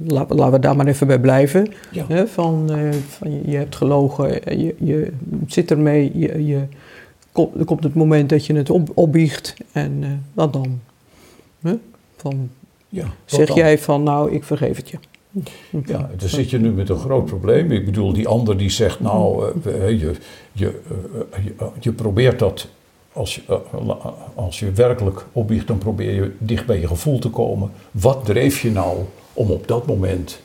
la- 0.06 0.26
laten 0.30 0.52
we 0.52 0.60
daar 0.60 0.76
maar 0.76 0.88
even 0.88 1.08
bij 1.08 1.20
blijven. 1.20 1.68
ja, 1.92 2.06
Hè? 2.08 2.28
Van, 2.28 2.70
van 3.10 3.50
je, 3.52 3.58
hebt 3.58 3.76
gelogen, 3.76 4.58
je, 4.60 4.76
je 4.80 5.12
zit 5.48 5.72
ermee, 5.72 6.12
je, 6.18 6.46
je, 6.46 6.62
kom- 7.32 7.52
er 7.60 7.66
komt 7.66 7.84
het 7.84 7.94
moment 7.94 8.30
dat 8.30 8.46
je 8.46 8.54
het 8.56 8.70
op, 8.70 8.90
opbiecht 8.94 9.54
en 9.72 10.24
wat 10.34 10.54
dan? 10.54 10.80
Hè? 11.62 11.74
Van, 12.16 12.50
ja, 12.90 13.06
zeg 13.26 13.48
dan? 13.48 13.56
jij 13.58 13.80
van 13.80 14.04
nou, 14.04 14.32
ik 14.32 14.44
vergeef 14.44 14.78
het 14.78 14.90
je. 14.90 14.98
Ja, 15.86 16.10
dan 16.18 16.30
zit 16.30 16.50
je 16.50 16.60
nu 16.60 16.72
met 16.72 16.90
een 16.90 17.00
groot 17.00 17.26
probleem. 17.26 17.72
Ik 17.72 17.86
bedoel, 17.86 18.14
die 18.14 18.28
ander 18.28 18.58
die 18.58 18.70
zegt, 18.70 19.00
nou, 19.00 19.52
eh, 19.66 19.90
je, 19.90 20.16
je, 20.52 20.82
eh, 21.32 21.44
je, 21.44 21.54
je 21.80 21.92
probeert 21.92 22.40
dat, 22.40 22.68
als 23.14 23.36
je, 23.36 23.42
eh, 23.48 24.06
als 24.36 24.60
je 24.60 24.72
werkelijk 24.72 25.26
opbiecht, 25.32 25.68
dan 25.68 25.78
probeer 25.78 26.14
je 26.14 26.32
dicht 26.38 26.66
bij 26.66 26.80
je 26.80 26.88
gevoel 26.88 27.20
te 27.20 27.30
komen. 27.30 27.72
Wat 27.92 28.26
dreef 28.26 28.62
je 28.62 28.72
nou 28.72 28.98
om 29.34 29.52
op 29.52 29.68
dat 29.68 29.88
moment 29.88 30.40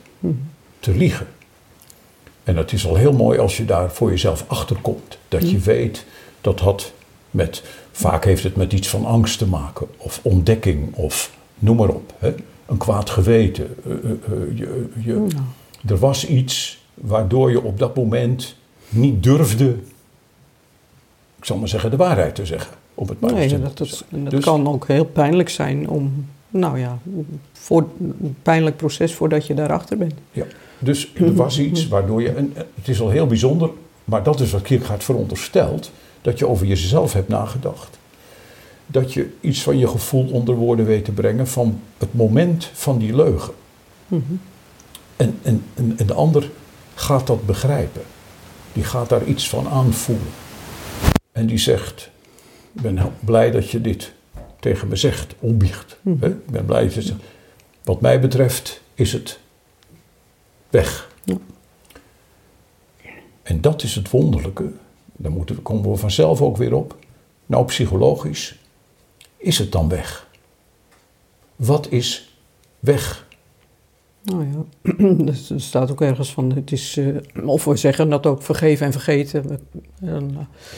te 0.79 0.95
liegen? 0.95 1.27
En 2.43 2.57
het 2.57 2.71
is 2.71 2.87
al 2.87 2.95
heel 2.95 3.13
mooi 3.13 3.39
als 3.39 3.57
je 3.57 3.65
daar 3.65 3.91
voor 3.91 4.09
jezelf 4.09 4.45
achter 4.47 4.77
komt. 4.81 5.17
Dat 5.27 5.51
je 5.51 5.59
weet, 5.59 6.05
dat 6.41 6.59
had 6.59 6.91
met, 7.31 7.63
vaak 7.91 8.25
heeft 8.25 8.43
het 8.43 8.55
met 8.55 8.73
iets 8.73 8.87
van 8.87 9.05
angst 9.05 9.37
te 9.37 9.47
maken, 9.47 9.87
of 9.97 10.19
ontdekking, 10.23 10.95
of 10.95 11.37
noem 11.59 11.77
maar 11.77 11.89
op. 11.89 12.13
Hè? 12.19 12.33
Een 12.65 12.77
kwaad 12.77 13.09
geweten. 13.09 13.75
eh, 13.85 13.91
eh, 13.93 14.11
eh, 14.11 14.57
je, 14.57 14.89
je, 14.99 15.13
Nou, 15.13 15.29
er 15.87 15.97
was 15.97 16.27
iets 16.27 16.81
waardoor 16.93 17.51
je 17.51 17.61
op 17.61 17.79
dat 17.79 17.95
moment 17.95 18.55
niet 18.89 19.23
durfde, 19.23 19.69
ik 21.37 21.45
zal 21.45 21.57
maar 21.57 21.67
zeggen, 21.67 21.91
de 21.91 21.97
waarheid 21.97 22.35
te 22.35 22.45
zeggen. 22.45 22.75
Om 22.95 23.07
het 23.07 23.21
nee, 23.21 23.59
dat, 23.59 23.77
dat, 23.77 24.05
dat 24.09 24.31
Dus- 24.31 24.43
kan 24.43 24.67
ook 24.67 24.87
heel 24.87 25.05
pijnlijk 25.05 25.49
zijn 25.49 25.89
om, 25.89 26.25
nou 26.49 26.79
ja, 26.79 26.99
voor, 27.51 27.87
een 27.99 28.35
pijnlijk 28.41 28.77
proces 28.77 29.13
voordat 29.13 29.47
je 29.47 29.53
daarachter 29.53 29.97
bent. 29.97 30.13
Dus 30.79 31.11
er 31.15 31.33
was 31.43 31.59
iets 31.59 31.87
waardoor 31.87 32.21
je, 32.21 32.29
en 32.29 32.53
het 32.55 32.87
is 32.87 33.01
al 33.01 33.09
heel 33.09 33.27
bijzonder, 33.27 33.69
maar 34.03 34.23
dat 34.23 34.39
is 34.39 34.51
wat 34.51 34.61
Kierkegaard 34.61 35.03
veronderstelt, 35.03 35.91
dat 36.21 36.39
je 36.39 36.47
over 36.47 36.65
jezelf 36.65 37.13
hebt 37.13 37.27
nagedacht. 37.27 37.99
Dat 38.87 39.13
je 39.13 39.29
iets 39.41 39.61
van 39.61 39.77
je 39.77 39.87
gevoel 39.87 40.29
onder 40.31 40.55
woorden 40.55 40.85
weet 40.85 41.05
te 41.05 41.11
brengen 41.11 41.47
van 41.47 41.79
het 41.97 42.13
moment 42.13 42.69
van 42.73 42.97
die 42.97 43.15
leugen. 43.15 43.53
Mhm. 44.07 44.21
En, 45.15 45.39
en, 45.41 45.63
en, 45.73 45.93
en 45.97 46.07
de 46.07 46.13
ander 46.13 46.49
gaat 46.95 47.27
dat 47.27 47.45
begrijpen. 47.45 48.01
Die 48.73 48.83
gaat 48.83 49.09
daar 49.09 49.25
iets 49.25 49.49
van 49.49 49.67
aanvoelen. 49.67 50.27
En 51.31 51.45
die 51.45 51.57
zegt, 51.57 52.09
ik 52.73 52.81
ben 52.81 52.99
blij 53.19 53.51
dat 53.51 53.69
je 53.69 53.81
dit 53.81 54.13
tegen 54.59 54.87
me 54.87 54.95
zegt, 54.95 55.35
opbiecht. 55.39 55.97
Hè? 56.19 56.27
Ik 56.27 56.49
ben 56.49 56.65
blij 56.65 56.83
dat 56.83 56.93
je 56.93 57.01
zegt, 57.01 57.21
wat 57.83 58.01
mij 58.01 58.19
betreft 58.19 58.81
is 58.93 59.13
het 59.13 59.39
weg. 60.69 61.09
Ja. 61.23 61.37
En 63.43 63.61
dat 63.61 63.83
is 63.83 63.95
het 63.95 64.09
wonderlijke. 64.09 64.71
Daar 65.15 65.31
moeten, 65.31 65.61
komen 65.61 65.91
we 65.91 65.97
vanzelf 65.97 66.41
ook 66.41 66.57
weer 66.57 66.73
op. 66.73 66.97
Nou, 67.45 67.65
psychologisch 67.65 68.57
is 69.43 69.57
het 69.57 69.71
dan 69.71 69.89
weg. 69.89 70.27
Wat 71.55 71.87
is 71.91 72.37
weg? 72.79 73.25
Nou 74.23 74.45
ja, 74.51 74.63
er 75.53 75.61
staat 75.61 75.91
ook 75.91 76.01
ergens 76.01 76.31
van, 76.33 76.51
het 76.53 76.71
is, 76.71 76.97
eh, 76.97 77.47
of 77.47 77.65
we 77.65 77.75
zeggen 77.75 78.09
dat 78.09 78.25
ook 78.25 78.41
vergeven 78.43 78.85
en 78.85 78.91
vergeten. 78.91 79.59
En, 80.01 80.31
eh, 80.31 80.37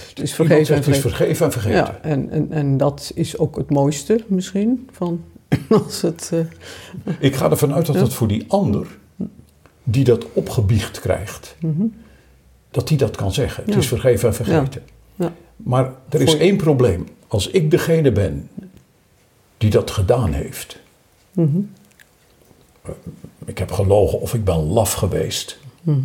het 0.09 0.19
is 0.21 0.33
vergeven 0.33 0.75
en 0.75 0.81
Het 0.81 0.87
is 0.87 0.99
vergeten. 0.99 1.09
vergeven 1.09 1.45
en 1.45 1.51
vergeten. 1.51 1.77
Ja, 1.77 1.99
en, 2.01 2.29
en, 2.29 2.51
en 2.51 2.77
dat 2.77 3.11
is 3.15 3.37
ook 3.37 3.55
het 3.57 3.69
mooiste 3.69 4.23
misschien, 4.27 4.89
van 4.91 5.23
als 5.69 6.01
het... 6.01 6.31
eh, 6.33 7.15
Ik 7.19 7.35
ga 7.35 7.49
ervan 7.49 7.73
uit 7.73 7.85
dat 7.85 7.95
dat 7.95 8.13
voor 8.13 8.27
die 8.27 8.45
ander, 8.47 8.87
die 9.83 10.03
dat 10.03 10.25
opgebiecht 10.33 10.99
krijgt, 10.99 11.55
mhm. 11.59 11.85
dat 12.71 12.87
die 12.87 12.97
dat 12.97 13.15
kan 13.15 13.33
zeggen. 13.33 13.63
Het 13.63 13.73
Ja. 13.73 13.79
is 13.79 13.87
vergeven 13.87 14.27
en 14.29 14.35
vergeten. 14.35 14.81
Ja. 15.15 15.33
Maar 15.55 15.91
er 16.09 16.21
is 16.21 16.31
Voor- 16.31 16.39
één 16.39 16.57
probleem. 16.57 17.05
Als 17.27 17.47
ik 17.49 17.71
degene 17.71 18.11
ben 18.11 18.49
die 19.57 19.69
dat 19.69 19.91
gedaan 19.91 20.33
heeft, 20.33 20.79
Mhm. 21.31 21.57
ik 23.45 23.57
heb 23.57 23.71
gelogen 23.71 24.21
of 24.21 24.33
ik 24.33 24.43
ben 24.43 24.55
laf 24.63 24.93
geweest, 24.93 25.59
Mhm. 25.81 25.99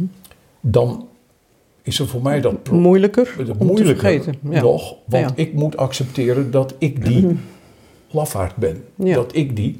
dan 0.60 1.08
is 1.82 1.98
er 1.98 2.06
voor 2.08 2.22
mij 2.22 2.40
dat 2.40 2.70
Moeilijker 2.70 3.34
om 3.38 3.44
te 3.58 3.64
moeilijker 3.64 3.96
vergeten. 3.96 4.34
Ja. 4.50 4.60
nog, 4.60 4.94
want 5.04 5.28
Ja. 5.28 5.32
ik 5.36 5.52
moet 5.52 5.76
accepteren 5.76 6.50
dat 6.50 6.74
ik 6.78 7.04
die 7.04 7.26
lafaard 8.10 8.56
ben. 8.56 8.84
Ja. 8.94 9.14
Dat 9.14 9.34
ik 9.34 9.56
die 9.56 9.76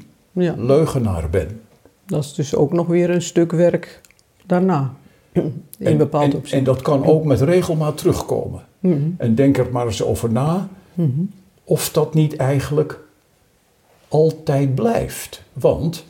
leugenaar 0.57 1.29
ben. 1.29 1.61
dat 2.05 2.23
is 2.23 2.33
dus 2.33 2.55
ook 2.55 2.73
nog 2.73 2.87
weer 2.87 3.09
een 3.09 3.21
stuk 3.21 3.51
werk 3.51 4.01
daarna. 4.45 4.93
In 5.31 5.53
En- 5.77 5.97
bepaald 5.97 6.31
en, 6.31 6.37
opzicht. 6.37 6.57
en 6.57 6.63
dat 6.63 6.81
kan 6.81 7.05
ook 7.05 7.23
met 7.23 7.41
regelmaat 7.41 7.97
terugkomen. 7.97 8.61
Mhm. 8.79 8.99
En 9.17 9.35
denk 9.35 9.57
er 9.57 9.67
maar 9.71 9.85
eens 9.85 10.03
over 10.03 10.31
na 10.31 10.69
Mhm. 11.07 11.21
of 11.63 11.89
dat 11.91 12.13
niet 12.13 12.35
eigenlijk 12.35 12.99
altijd 14.07 14.75
blijft. 14.75 15.43
Want, 15.53 16.05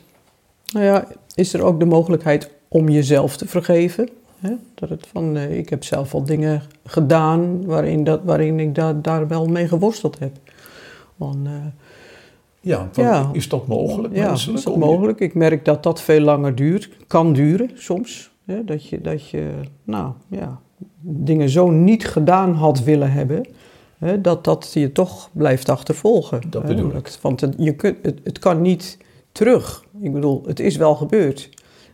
Nou 0.72 0.84
ja, 0.84 1.06
is 1.34 1.54
er 1.54 1.62
ook 1.62 1.78
de 1.78 1.84
mogelijkheid 1.84 2.50
om 2.68 2.88
jezelf 2.88 3.36
te 3.36 3.46
vergeven? 3.46 4.08
Hè? 4.38 4.52
Dat 4.74 4.88
het 4.88 5.06
van, 5.12 5.36
eh, 5.36 5.58
ik 5.58 5.68
heb 5.68 5.84
zelf 5.84 6.14
al 6.14 6.24
dingen 6.24 6.62
gedaan 6.84 7.64
waarin, 7.64 8.04
dat, 8.04 8.20
waarin 8.24 8.60
ik 8.60 8.74
da- 8.74 8.92
daar 8.92 9.28
wel 9.28 9.46
mee 9.46 9.68
geworsteld 9.68 10.18
heb. 10.18 10.32
Van, 11.18 11.40
eh, 11.44 11.52
ja, 12.60 12.88
is 13.32 13.48
dat 13.48 13.66
mogelijk? 13.66 14.14
ja, 14.14 14.26
menselijk? 14.26 14.58
is 14.58 14.64
dat 14.64 14.76
mogelijk? 14.76 15.20
Ik 15.20 15.34
merk 15.34 15.64
dat 15.64 15.82
dat 15.82 16.00
veel 16.00 16.20
langer 16.20 16.54
duurt, 16.54 16.88
kan 17.06 17.32
duren 17.32 17.70
soms. 17.74 18.30
Hè? 18.44 18.64
Dat, 18.64 18.86
je, 18.88 19.00
dat 19.00 19.28
je, 19.28 19.50
nou 19.84 20.12
ja, 20.28 20.60
dingen 21.00 21.48
zo 21.48 21.70
niet 21.70 22.06
gedaan 22.06 22.54
had 22.54 22.82
willen 22.82 23.12
hebben, 23.12 23.46
hè? 24.04 24.20
dat 24.20 24.44
dat 24.44 24.70
je 24.74 24.92
toch 24.92 25.28
blijft 25.32 25.68
achtervolgen. 25.68 26.40
Dat 26.50 26.64
bedoel 26.66 26.94
ik. 26.96 27.18
Want 27.20 27.40
het, 27.40 27.54
je 27.58 27.74
kunt, 27.74 27.96
het, 28.02 28.20
het 28.24 28.38
kan 28.38 28.62
niet 28.62 28.98
terug. 29.32 29.84
Ik 30.00 30.12
bedoel, 30.12 30.42
het 30.46 30.60
is 30.60 30.76
wel 30.76 30.94
gebeurd. 30.94 31.48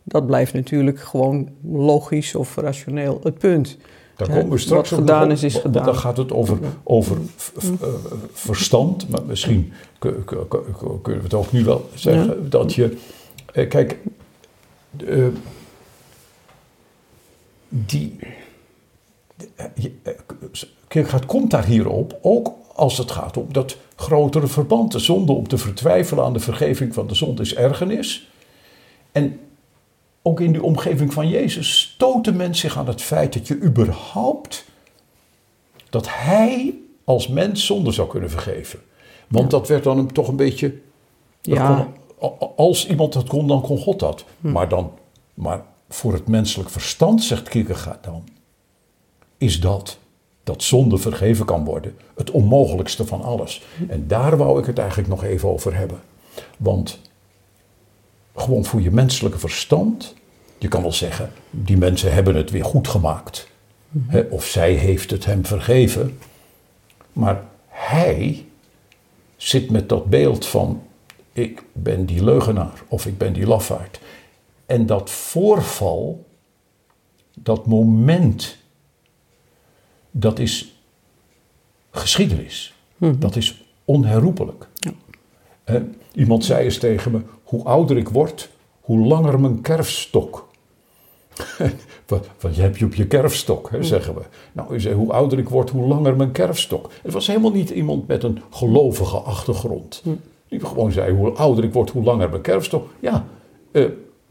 Dat 0.05 0.27
blijft 0.27 0.53
natuurlijk 0.53 1.01
gewoon 1.01 1.49
logisch 1.73 2.35
of 2.35 2.57
rationeel 2.57 3.21
het 3.23 3.39
punt. 3.39 3.77
Daar 4.17 4.29
komen 4.29 4.51
we 4.51 4.59
straks 4.59 4.91
wat 4.91 4.99
gedaan 4.99 5.25
op, 5.25 5.31
is, 5.31 5.43
is 5.43 5.53
want 5.53 5.65
gedaan. 5.65 5.85
Dan 5.85 5.95
gaat 5.97 6.17
het 6.17 6.33
over, 6.33 6.59
over 6.85 7.17
v- 7.37 7.51
v- 7.57 7.83
eh, 7.83 7.89
verstand, 8.33 9.09
maar 9.09 9.23
misschien 9.27 9.73
kun- 9.99 10.25
kun- 10.25 10.49
kun- 10.49 11.01
kunnen 11.03 11.21
we 11.23 11.27
het 11.29 11.35
ook 11.35 11.53
nu 11.53 11.65
wel 11.65 11.89
zeggen. 11.95 12.51
Dat 12.51 12.75
je, 12.75 12.97
eh, 13.53 13.69
kijk, 13.69 13.99
eh, 15.07 15.27
die, 17.69 18.19
Kierkegaard 20.89 21.27
komt 21.27 21.51
daar 21.51 21.65
hierop, 21.65 22.19
ook 22.23 22.53
als 22.75 22.99
het 22.99 23.11
gaat 23.11 23.37
om 23.37 23.53
dat 23.53 23.77
grotere 23.97 24.47
verband. 24.47 24.93
De 24.93 24.99
zonde 24.99 25.33
om 25.33 25.49
te 25.49 25.59
vertwijfelen 25.59 26.25
aan 26.25 26.33
de 26.33 26.41
vergeving 26.41 26.95
van 26.95 27.07
de 27.07 27.15
zonde 27.15 27.43
is 27.43 27.55
ergernis. 27.55 28.29
En 29.13 29.41
ook 30.23 30.41
in 30.41 30.53
die 30.53 30.63
omgeving 30.63 31.13
van 31.13 31.29
Jezus 31.29 31.81
stoten 31.81 32.37
mensen 32.37 32.69
zich 32.71 32.79
aan 32.79 32.87
het 32.87 33.03
feit 33.03 33.33
dat 33.33 33.47
je 33.47 33.61
überhaupt, 33.63 34.65
dat 35.91 36.07
hij 36.11 36.75
als 37.05 37.29
mens 37.29 37.67
zonde 37.67 37.91
zou 37.91 38.09
kunnen 38.09 38.31
vergeven. 38.31 38.79
Want 39.29 39.51
dat 39.51 39.69
werd 39.69 39.85
dan 39.85 39.97
hem 39.97 40.13
toch 40.13 40.29
een 40.29 40.37
beetje, 40.37 40.75
Ja. 41.43 41.89
kon- 42.19 42.39
als 42.57 42.87
iemand 42.89 43.13
dat 43.13 43.27
kon, 43.29 43.47
dan 43.47 43.63
kon 43.63 43.79
God 43.79 43.99
dat. 43.99 44.25
Hm. 44.41 44.53
Maar, 44.53 44.69
dan, 44.69 44.93
maar 45.35 45.65
voor 45.89 46.13
het 46.13 46.29
menselijk 46.29 46.71
verstand, 46.71 47.23
zegt 47.25 47.49
Kierkegaard 47.49 48.05
dan, 48.05 48.25
is 49.39 49.61
dat, 49.61 49.99
dat 50.49 50.63
zonde 50.63 50.99
vergeven 50.99 51.47
kan 51.47 51.65
worden, 51.65 51.97
het 52.15 52.31
onmogelijkste 52.31 53.07
van 53.07 53.23
alles. 53.23 53.63
En 53.89 54.07
daar 54.07 54.37
wou 54.37 54.59
ik 54.59 54.67
het 54.67 54.79
eigenlijk 54.79 55.09
nog 55.09 55.25
even 55.25 55.49
over 55.49 55.77
hebben. 55.77 56.01
Want 56.57 57.01
gewoon 58.35 58.65
voor 58.65 58.81
je 58.81 58.91
menselijke 58.91 59.39
verstand. 59.39 60.15
Je 60.59 60.69
kan 60.69 60.83
wel 60.83 60.93
zeggen, 60.93 61.33
die 61.51 61.77
mensen 61.77 62.13
hebben 62.13 62.35
het 62.35 62.51
weer 62.51 62.65
goed 62.65 62.89
gemaakt. 62.89 63.49
Of 64.31 64.45
zij 64.45 64.73
heeft 64.73 65.11
het 65.11 65.25
hem 65.25 65.45
vergeven. 65.45 66.19
Maar 67.13 67.43
hij 67.69 68.47
zit 69.37 69.71
met 69.71 69.89
dat 69.89 70.05
beeld 70.05 70.47
van, 70.47 70.83
ik 71.33 71.65
ben 71.73 72.07
die 72.07 72.25
leugenaar 72.25 72.83
of 72.89 73.07
ik 73.07 73.19
ben 73.19 73.33
die 73.33 73.47
lafaard. 73.47 74.01
En 74.67 74.87
dat 74.87 75.11
voorval, 75.11 76.25
dat 77.35 77.67
moment, 77.67 78.57
dat 80.19 80.39
is 80.39 80.81
geschiedenis. 81.91 82.75
Dat 82.99 83.37
is 83.37 83.65
onherroepelijk. 83.85 84.69
Ja. 84.75 85.83
Iemand 86.15 86.45
zei 86.45 86.65
eens 86.65 86.79
tegen 86.79 87.13
me, 87.13 87.21
hoe 87.43 87.65
ouder 87.65 87.97
ik 87.97 88.09
word, 88.09 88.51
hoe 88.81 89.07
langer 89.07 89.41
mijn 89.41 89.61
kerfstok. 89.61 90.47
Wat, 92.07 92.27
wat 92.41 92.57
heb 92.57 92.77
je 92.77 92.85
op 92.85 92.95
je 92.95 93.07
kerfstok, 93.07 93.71
hè, 93.71 93.83
zeggen 93.83 94.15
we. 94.15 94.21
Nou, 94.53 94.75
u 94.75 94.81
zei, 94.81 94.95
hoe 94.95 95.13
ouder 95.13 95.39
ik 95.39 95.49
word, 95.49 95.71
hoe 95.71 95.87
langer 95.87 96.17
mijn 96.17 96.33
kerfstok. 96.33 96.91
Het 97.03 97.13
was 97.13 97.27
helemaal 97.27 97.51
niet 97.51 97.71
iemand 97.71 98.07
met 98.07 98.23
een 98.23 98.43
gelovige 98.51 99.17
achtergrond. 99.17 100.03
Die 100.49 100.61
gewoon 100.61 100.93
zei, 100.93 101.13
hoe 101.13 101.31
ouder 101.31 101.65
ik 101.65 101.73
word, 101.73 101.91
hoe 101.91 102.03
langer 102.03 102.31
mijn 102.31 102.43
kerfstok. 102.43 102.89
Ja, 103.01 103.27
eh, 103.73 103.85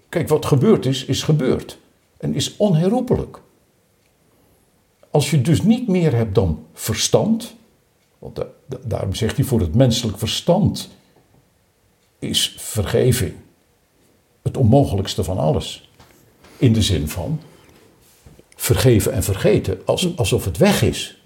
kijk, 0.09 0.27
wat 0.27 0.45
gebeurd 0.45 0.85
is, 0.85 1.05
is 1.05 1.23
gebeurd. 1.23 1.79
En 2.17 2.33
is 2.33 2.57
onherroepelijk. 2.57 3.41
Als 5.11 5.29
je 5.31 5.41
dus 5.41 5.61
niet 5.61 5.87
meer 5.87 6.13
hebt 6.15 6.35
dan 6.35 6.65
verstand, 6.73 7.55
want 8.19 8.35
da- 8.35 8.47
da- 8.65 8.77
daarom 8.85 9.15
zegt 9.15 9.35
hij 9.35 9.45
voor 9.45 9.59
het 9.59 9.75
menselijk 9.75 10.17
verstand 10.17 10.89
is 12.19 12.55
vergeving 12.57 13.33
het 14.43 14.57
onmogelijkste 14.57 15.23
van 15.23 15.37
alles. 15.37 15.89
In 16.57 16.73
de 16.73 16.81
zin 16.81 17.07
van 17.07 17.39
vergeven 18.55 19.13
en 19.13 19.23
vergeten, 19.23 19.81
als, 19.85 20.17
alsof 20.17 20.45
het 20.45 20.57
weg 20.57 20.81
is. 20.81 21.21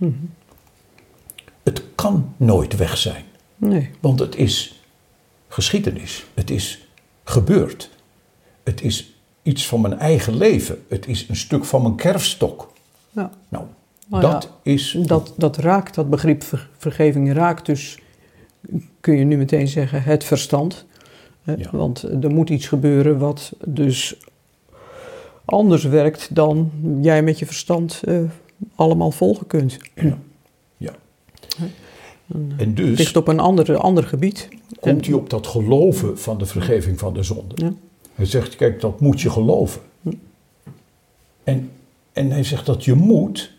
Het 1.64 1.84
kan 1.96 2.34
nooit 2.38 2.76
weg 2.76 2.98
zijn, 2.98 3.26
Nee. 3.58 3.90
want 4.00 4.20
het 4.20 4.36
is 4.36 4.82
geschiedenis. 5.48 6.26
Het 6.34 6.50
is 6.50 6.88
gebeurd. 7.24 7.90
Het 8.64 8.82
is 8.82 9.14
iets 9.44 9.68
van 9.68 9.82
mijn 9.82 10.00
eigen 10.00 10.38
leven. 10.38 10.86
Het 10.90 11.08
is 11.08 11.28
een 11.30 11.36
stuk 11.36 11.66
van 11.66 11.82
mijn 11.82 11.96
kerfstok. 11.96 12.71
Ja. 13.12 13.30
Nou, 13.50 13.66
Nou 14.08 14.22
dat 14.22 14.50
ja, 14.64 14.72
is 14.72 14.98
Dat, 15.06 15.34
dat 15.38 15.58
raakt, 15.58 15.96
dat 15.96 16.10
begrip 16.10 16.44
ver- 16.44 16.70
vergeving 16.78 17.34
raakt 17.34 17.66
dus, 17.66 18.00
kun 19.00 19.16
je 19.18 19.24
nu 19.24 19.38
meteen 19.38 19.68
zeggen, 19.68 20.04
het 20.04 20.24
verstand. 20.24 20.86
Hè? 21.44 21.54
Ja. 21.54 21.70
Want 21.72 22.02
er 22.24 22.32
moet 22.32 22.50
iets 22.50 22.68
gebeuren 22.68 23.18
wat 23.20 23.52
dus 23.66 24.16
anders 25.46 25.84
werkt 25.84 26.36
dan 26.36 26.72
jij 27.02 27.24
met 27.24 27.40
je 27.40 27.46
verstand 27.46 28.02
eh, 28.04 28.20
allemaal 28.76 29.12
volgen 29.12 29.48
kunt. 29.48 29.78
Ja. 29.96 30.18
ja. 30.78 30.92
En, 32.34 32.54
Het 32.58 32.78
dus 32.78 32.98
ligt 32.98 33.16
op 33.16 33.28
een 33.28 33.40
ander, 33.40 33.78
ander 33.78 34.04
gebied. 34.04 34.50
komt 34.80 35.06
hij 35.06 35.16
op 35.16 35.30
dat 35.30 35.48
geloven 35.48 36.20
van 36.20 36.38
de 36.38 36.46
vergeving 36.46 37.00
van 37.00 37.14
de 37.14 37.24
zonde. 37.24 37.56
Ja. 37.56 37.74
Hij 38.16 38.26
zegt, 38.26 38.56
kijk, 38.56 38.82
dat 38.82 39.00
moet 39.00 39.22
je 39.22 39.30
geloven. 39.30 39.82
En, 41.44 41.72
en 42.14 42.32
hij 42.32 42.44
zegt 42.44 42.66
dat 42.66 42.84
je 42.86 42.94
moet, 42.94 43.52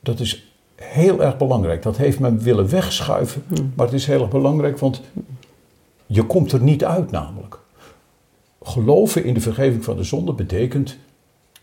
dat 0.00 0.20
is 0.20 0.52
heel 0.74 1.22
erg 1.22 1.36
belangrijk. 1.36 1.82
Dat 1.82 1.96
heeft 1.96 2.18
men 2.18 2.38
willen 2.38 2.68
wegschuiven, 2.68 3.42
maar 3.74 3.86
het 3.86 3.94
is 3.94 4.06
heel 4.06 4.20
erg 4.20 4.30
belangrijk, 4.30 4.78
want 4.78 5.00
je 6.06 6.22
komt 6.22 6.52
er 6.52 6.60
niet 6.62 6.84
uit 6.84 7.10
namelijk. 7.10 7.58
Geloven 8.62 9.24
in 9.24 9.34
de 9.34 9.40
vergeving 9.40 9.84
van 9.84 9.96
de 9.96 10.02
zonde 10.04 10.32
betekent 10.32 10.96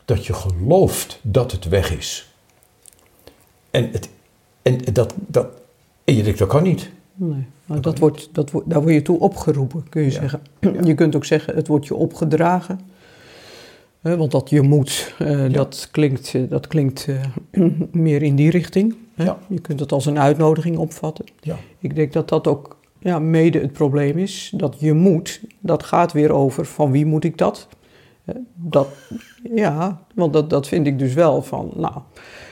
dat 0.06 0.26
je 0.26 0.34
gelooft 0.34 1.20
dat 1.22 1.52
het 1.52 1.68
weg 1.68 1.98
is. 1.98 2.32
En, 3.72 3.90
het, 3.92 4.10
en, 4.62 4.78
dat, 4.94 5.14
dat, 5.18 5.48
en 6.04 6.16
je 6.16 6.24
denkt, 6.24 6.40
dat 6.40 6.48
kan 6.48 6.64
niet. 6.64 6.90
Nee, 7.14 7.46
maar 7.66 7.82
dat 7.82 8.00
wordt, 8.00 8.30
dat 8.32 8.52
wordt, 8.52 8.70
daar 8.70 8.82
word 8.82 8.94
je 8.94 9.02
toe 9.02 9.20
opgeroepen, 9.20 9.90
kun 9.90 10.02
je 10.02 10.12
Ja. 10.12 10.20
zeggen. 10.20 10.42
Je 10.86 10.94
kunt 10.94 11.16
ook 11.16 11.26
zeggen, 11.26 11.56
het 11.56 11.68
wordt 11.68 11.88
je 11.88 11.96
opgedragen. 11.96 12.80
Want 14.16 14.32
dat 14.32 14.50
je 14.50 14.62
moet, 14.62 15.14
eh, 15.20 15.54
dat 15.54 15.88
klinkt, 15.92 16.34
eh, 16.36 16.42
dat 16.50 16.68
klinkt 16.68 17.08
eh, 17.08 17.64
meer 17.92 18.22
in 18.22 18.36
die 18.36 18.50
richting. 18.50 18.96
Ja. 19.16 19.38
Je 19.48 19.60
kunt 19.60 19.80
het 19.80 19.92
als 19.92 20.06
een 20.06 20.20
uitnodiging 20.20 20.78
opvatten. 20.78 21.26
Ja. 21.42 21.56
Ik 21.80 21.96
denk 21.96 22.14
dat 22.14 22.30
dat 22.30 22.48
ook 22.48 22.78
ja, 23.00 23.20
mede 23.20 23.60
het 23.60 23.74
probleem 23.74 24.18
is. 24.18 24.54
Dat 24.56 24.76
je 24.80 24.94
moet, 24.94 25.42
dat 25.60 25.84
gaat 25.84 26.12
weer 26.12 26.32
over 26.32 26.66
van 26.66 26.92
wie 26.92 27.06
moet 27.06 27.24
ik 27.24 27.38
dat? 27.38 27.68
Dat 28.56 28.88
ja, 29.56 30.02
want 30.16 30.34
dat, 30.34 30.50
dat 30.50 30.68
vind 30.68 30.88
ik 30.88 31.00
dus 31.00 31.14
wel 31.14 31.42
van, 31.42 31.72
nou, 31.76 31.94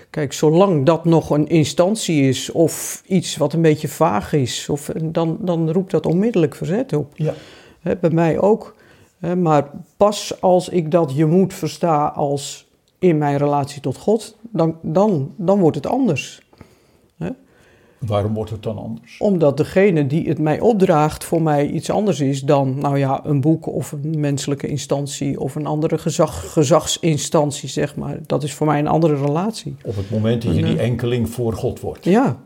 kijk, 0.10 0.34
zolang 0.34 0.86
dat 0.86 1.06
nog 1.06 1.30
een 1.30 1.48
instantie 1.48 2.28
is 2.28 2.52
of 2.52 3.04
iets 3.08 3.38
wat 3.38 3.54
een 3.54 3.62
beetje 3.62 3.88
vaag 3.88 4.34
is, 4.34 4.70
of, 4.70 4.92
dan, 5.04 5.38
dan 5.42 5.72
roept 5.72 5.92
dat 5.92 6.06
onmiddellijk 6.06 6.56
verzet 6.56 6.94
op. 6.94 7.12
Ja. 7.16 7.34
Bij 8.00 8.10
mij 8.10 8.40
ook. 8.40 8.76
Maar 9.38 9.70
pas 9.98 10.42
als 10.42 10.70
ik 10.70 10.92
dat 10.92 11.16
je 11.16 11.26
moet 11.26 11.54
versta 11.54 12.08
als 12.08 12.68
in 13.00 13.18
mijn 13.18 13.38
relatie 13.38 13.82
tot 13.82 13.98
God, 13.98 14.38
dan, 14.42 14.76
dan, 14.82 15.34
dan 15.38 15.60
wordt 15.60 15.76
het 15.76 15.88
anders. 15.88 16.46
Waarom 18.08 18.34
wordt 18.34 18.52
het 18.52 18.64
dan 18.64 18.78
anders? 18.78 19.18
Omdat 19.20 19.58
degene 19.58 20.08
die 20.08 20.28
het 20.28 20.40
mij 20.40 20.60
opdraagt 20.60 21.24
voor 21.24 21.42
mij 21.42 21.70
iets 21.70 21.90
anders 21.90 22.20
is 22.20 22.42
dan, 22.42 22.80
nou 22.80 22.98
ja, 22.98 23.22
een 23.26 23.42
boek 23.42 23.68
of 23.68 23.92
een 23.92 24.20
menselijke 24.20 24.68
instantie 24.68 25.40
of 25.40 25.56
een 25.56 25.66
andere 25.66 25.98
gezag, 25.98 26.52
gezagsinstantie, 26.54 27.70
zeg 27.70 27.96
maar. 27.96 28.18
Dat 28.26 28.44
is 28.44 28.54
voor 28.54 28.68
mij 28.68 28.80
een 28.80 28.88
andere 28.88 29.16
relatie. 29.16 29.76
Op 29.84 29.96
het 29.96 30.10
moment 30.10 30.42
dat 30.42 30.56
je 30.56 30.64
die 30.64 30.80
enkeling 30.80 31.30
voor 31.30 31.54
God 31.54 31.80
wordt. 31.80 32.06
Ja, 32.06 32.38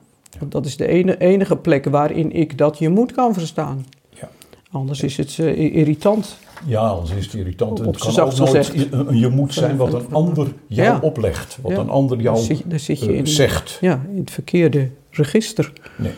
dat 0.47 0.65
is 0.65 0.77
de 0.77 1.17
enige 1.17 1.57
plek 1.57 1.85
waarin 1.85 2.31
ik 2.31 2.57
dat 2.57 2.77
je 2.77 2.89
moet 2.89 3.11
kan 3.11 3.33
verstaan. 3.33 3.85
Ja. 4.09 4.29
Anders 4.71 5.01
is 5.01 5.17
het 5.17 5.39
eh, 5.39 5.75
irritant. 5.75 6.37
Ja, 6.65 6.79
anders 6.79 7.11
is 7.11 7.25
het 7.25 7.33
irritant. 7.33 7.79
En 7.79 7.85
Op 7.85 7.93
het 7.93 8.03
kan 8.15 8.19
ook 8.25 8.37
nooit 8.37 8.91
een, 8.91 9.17
je 9.17 9.27
moet 9.27 9.53
zijn 9.53 9.77
wat 9.77 9.93
een 9.93 10.13
ander 10.13 10.53
jou 10.67 10.87
Ja. 10.87 10.99
oplegt. 11.01 11.57
Wat 11.61 11.71
Ja. 11.71 11.77
een 11.77 11.89
ander 11.89 12.21
jou 12.21 12.37
zit, 12.37 12.63
je 12.99 13.07
eh, 13.07 13.17
in, 13.17 13.27
zegt. 13.27 13.77
ja, 13.81 14.05
in 14.11 14.17
het 14.19 14.31
verkeerde 14.31 14.89
register. 15.11 15.73
Nee. 15.97 16.13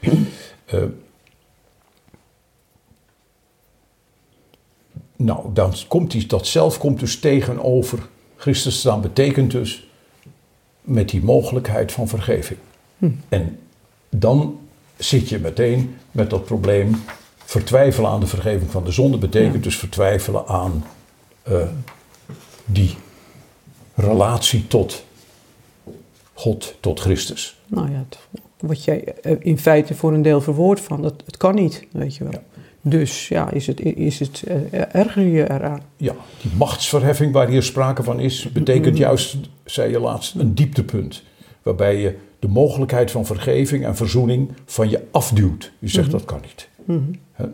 Eh, 0.64 0.82
nou, 5.16 5.46
dan 5.52 5.72
komt 5.88 6.10
die, 6.10 6.26
dat 6.26 6.46
zelf 6.46 6.78
komt 6.78 7.00
dus 7.00 7.18
tegenover 7.18 8.08
Christus 8.36 8.78
staan. 8.78 9.00
Betekent 9.00 9.50
dus 9.50 9.88
met 10.80 11.08
die 11.08 11.22
mogelijkheid 11.22 11.92
van 11.92 12.08
vergeving. 12.08 12.58
En 13.28 13.58
dan 14.10 14.58
zit 14.96 15.28
je 15.28 15.38
meteen 15.38 15.96
met 16.10 16.30
dat 16.30 16.44
probleem. 16.44 16.94
Vertwijfelen 17.44 18.10
aan 18.10 18.20
de 18.20 18.26
vergeving 18.26 18.70
van 18.70 18.84
de 18.84 18.92
zonde 18.92 19.18
betekent 19.18 19.54
Ja. 19.54 19.60
dus 19.60 19.78
vertwijfelen 19.78 20.46
aan 20.46 20.84
eh, 21.42 21.56
die 22.64 22.96
relatie 23.94 24.66
tot 24.66 25.04
God, 26.32 26.74
tot 26.80 27.00
Christus. 27.00 27.60
Nou 27.66 27.90
ja, 27.90 28.04
wat 28.60 28.84
jij 28.84 29.04
eh, 29.04 29.36
in 29.40 29.58
feite 29.58 29.94
voor 29.94 30.12
een 30.12 30.22
deel 30.22 30.40
verwoordt 30.40 30.80
van, 30.80 31.02
dat, 31.02 31.14
het 31.26 31.36
kan 31.36 31.54
niet, 31.54 31.86
weet 31.92 32.16
je 32.16 32.24
wel. 32.24 32.32
Ja. 32.32 32.42
Dus 32.86 33.28
ja, 33.28 33.50
is 33.50 33.66
het, 33.66 33.80
is 33.80 34.18
het 34.18 34.42
eh, 34.42 34.94
erger 34.94 35.22
je 35.22 35.50
eraan? 35.50 35.80
Ja, 35.96 36.14
die 36.42 36.50
machtsverheffing 36.56 37.32
waar 37.32 37.48
hier 37.48 37.62
sprake 37.62 38.02
van 38.02 38.20
is, 38.20 38.52
betekent 38.52 38.96
juist, 38.96 39.36
zei 39.64 39.90
je 39.90 40.00
laatst, 40.00 40.34
een 40.34 40.54
dieptepunt. 40.54 41.22
Waarbij 41.62 42.00
je 42.00 42.16
de 42.44 42.50
mogelijkheid 42.50 43.10
van 43.10 43.26
vergeving 43.26 43.84
en 43.84 43.96
verzoening 43.96 44.50
van 44.64 44.90
je 44.90 45.02
afduwt. 45.10 45.72
Je 45.78 45.88
zegt 45.88 46.10
dat 46.10 46.24
kan 46.24 46.40
niet. 46.42 46.68
Hè? 47.32 47.44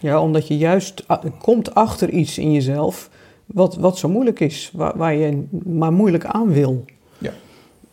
Ja, 0.00 0.20
omdat 0.20 0.48
je 0.48 0.56
juist 0.56 1.04
komt 1.38 1.74
achter 1.74 2.10
iets 2.10 2.38
in 2.38 2.52
jezelf 2.52 3.10
wat, 3.46 3.76
wat 3.76 3.98
zo 3.98 4.08
moeilijk 4.08 4.40
is, 4.40 4.70
waar, 4.72 4.96
waar 4.96 5.14
je 5.14 5.44
maar 5.64 5.92
moeilijk 5.92 6.24
aan 6.24 6.52
wil. 6.52 6.84
Ja. 7.18 7.32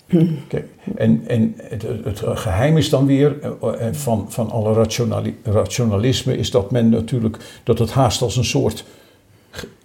Kijk, 0.48 0.68
en 0.96 1.24
en 1.28 1.54
het, 1.58 1.82
het 2.04 2.22
geheim 2.24 2.78
is 2.78 2.90
dan 2.90 3.06
weer 3.06 3.40
eh, 3.42 3.88
van, 3.92 4.26
van 4.30 4.50
alle 4.50 4.74
rationali- 4.74 5.38
rationalisme 5.44 6.38
is 6.38 6.52
dat 6.52 6.72
men 6.72 6.90
natuurlijk 6.90 7.62
dat 7.64 7.80
het 7.80 7.92
haast 7.92 8.22
als 8.22 8.38
een 8.38 8.46
soort 8.46 8.86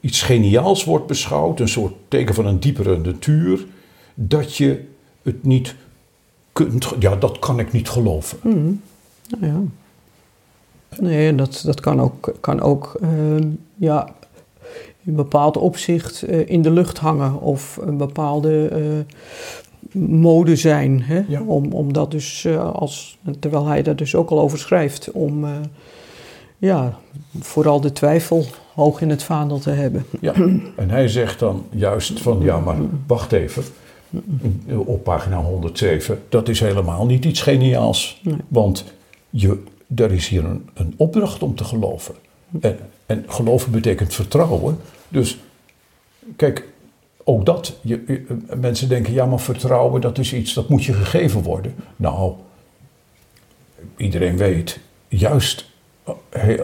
iets 0.01 0.23
geniaals 0.23 0.85
wordt 0.85 1.07
beschouwd, 1.07 1.61
een 1.61 1.69
soort 1.69 1.95
teken 2.09 2.35
van 2.35 2.47
een 2.47 2.61
diepere 2.61 2.99
natuur, 2.99 3.65
dat 4.15 4.57
je 4.57 4.91
het 5.23 5.45
niet 5.45 5.75
kunt, 6.53 6.93
ja, 6.99 7.17
dat 7.17 7.39
kan 7.39 7.59
ik 7.59 7.73
niet 7.73 7.89
geloven. 7.89 8.39
Nou 9.29 9.47
ja. 9.47 9.61
Nee, 10.99 11.35
dat, 11.35 11.63
dat 11.65 11.81
kan 11.81 12.01
ook, 12.01 12.35
kan 12.41 12.61
ook 12.61 12.97
ehm, 13.01 13.49
ja, 13.75 14.09
in 15.03 15.11
een 15.11 15.15
bepaald 15.15 15.57
opzicht 15.57 16.23
eh, 16.23 16.49
in 16.49 16.63
de 16.63 16.71
lucht 16.71 16.99
hangen 16.99 17.41
of 17.41 17.79
een 17.83 17.97
bepaalde 17.97 18.69
eh, 18.69 19.15
mode 19.95 20.57
zijn. 20.57 21.03
Hè? 21.03 21.23
Ja. 21.29 21.43
Om, 21.43 21.73
om 21.73 21.93
dat 21.93 22.11
dus, 22.11 22.45
eh, 22.45 22.73
als, 22.73 23.19
terwijl 23.39 23.67
hij 23.67 23.83
daar 23.83 23.97
dus 23.97 24.15
ook 24.15 24.31
al 24.31 24.41
over 24.41 24.59
schrijft, 24.59 25.11
om 25.11 25.45
eh, 25.45 25.51
ja, 26.59 26.99
vooral 27.41 27.81
de 27.81 27.93
twijfel 27.93 28.47
hoog 28.75 29.01
in 29.01 29.11
het 29.11 29.23
vaandel 29.23 29.59
te 29.59 29.71
hebben. 29.71 30.05
Ja, 30.21 30.33
en 30.77 30.91
hij 30.91 31.09
zegt 31.09 31.39
dan 31.39 31.65
juist 31.71 32.21
van, 32.21 32.41
ja, 32.41 32.59
maar 32.59 32.77
wacht 33.07 33.33
even, 33.33 33.63
op 34.87 35.05
pagina 35.05 35.37
107, 35.43 36.23
dat 36.29 36.49
is 36.49 36.61
helemaal 36.61 37.07
niet 37.07 37.25
iets 37.25 37.41
geniaals. 37.43 38.21
Nee. 38.23 38.37
Want 38.49 38.85
je, 39.31 39.63
er 39.97 40.13
is 40.13 40.29
hier 40.29 40.45
een, 40.45 40.69
een 40.75 40.95
opdracht 40.97 41.43
om 41.43 41.55
te 41.55 41.65
geloven. 41.65 42.15
En, 42.61 42.79
en 43.07 43.25
geloven 43.27 43.71
betekent 43.73 44.15
vertrouwen. 44.15 44.79
Dus 45.09 45.39
kijk, 46.37 46.69
ook 47.25 47.47
dat, 47.47 47.77
je, 47.83 48.03
je- 48.07 48.37
mensen 48.61 48.89
denken, 48.89 49.13
ja, 49.13 49.27
maar 49.27 49.41
vertrouwen, 49.41 50.01
dat 50.01 50.19
is 50.19 50.33
iets, 50.33 50.55
dat 50.55 50.69
moet 50.69 50.85
je 50.85 50.93
gegeven 50.93 51.43
worden. 51.43 51.75
Nou, 51.97 52.33
iedereen 53.97 54.37
weet, 54.37 54.79
juist 55.09 55.71
eh, 56.29 56.61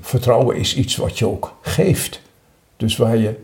vertrouwen 0.00 0.56
is 0.56 0.76
iets 0.76 0.96
wat 0.96 1.18
je 1.18 1.26
ook 1.28 1.56
geeft. 1.60 2.20
Dus 2.76 2.96
waar 2.96 3.16
je 3.16 3.34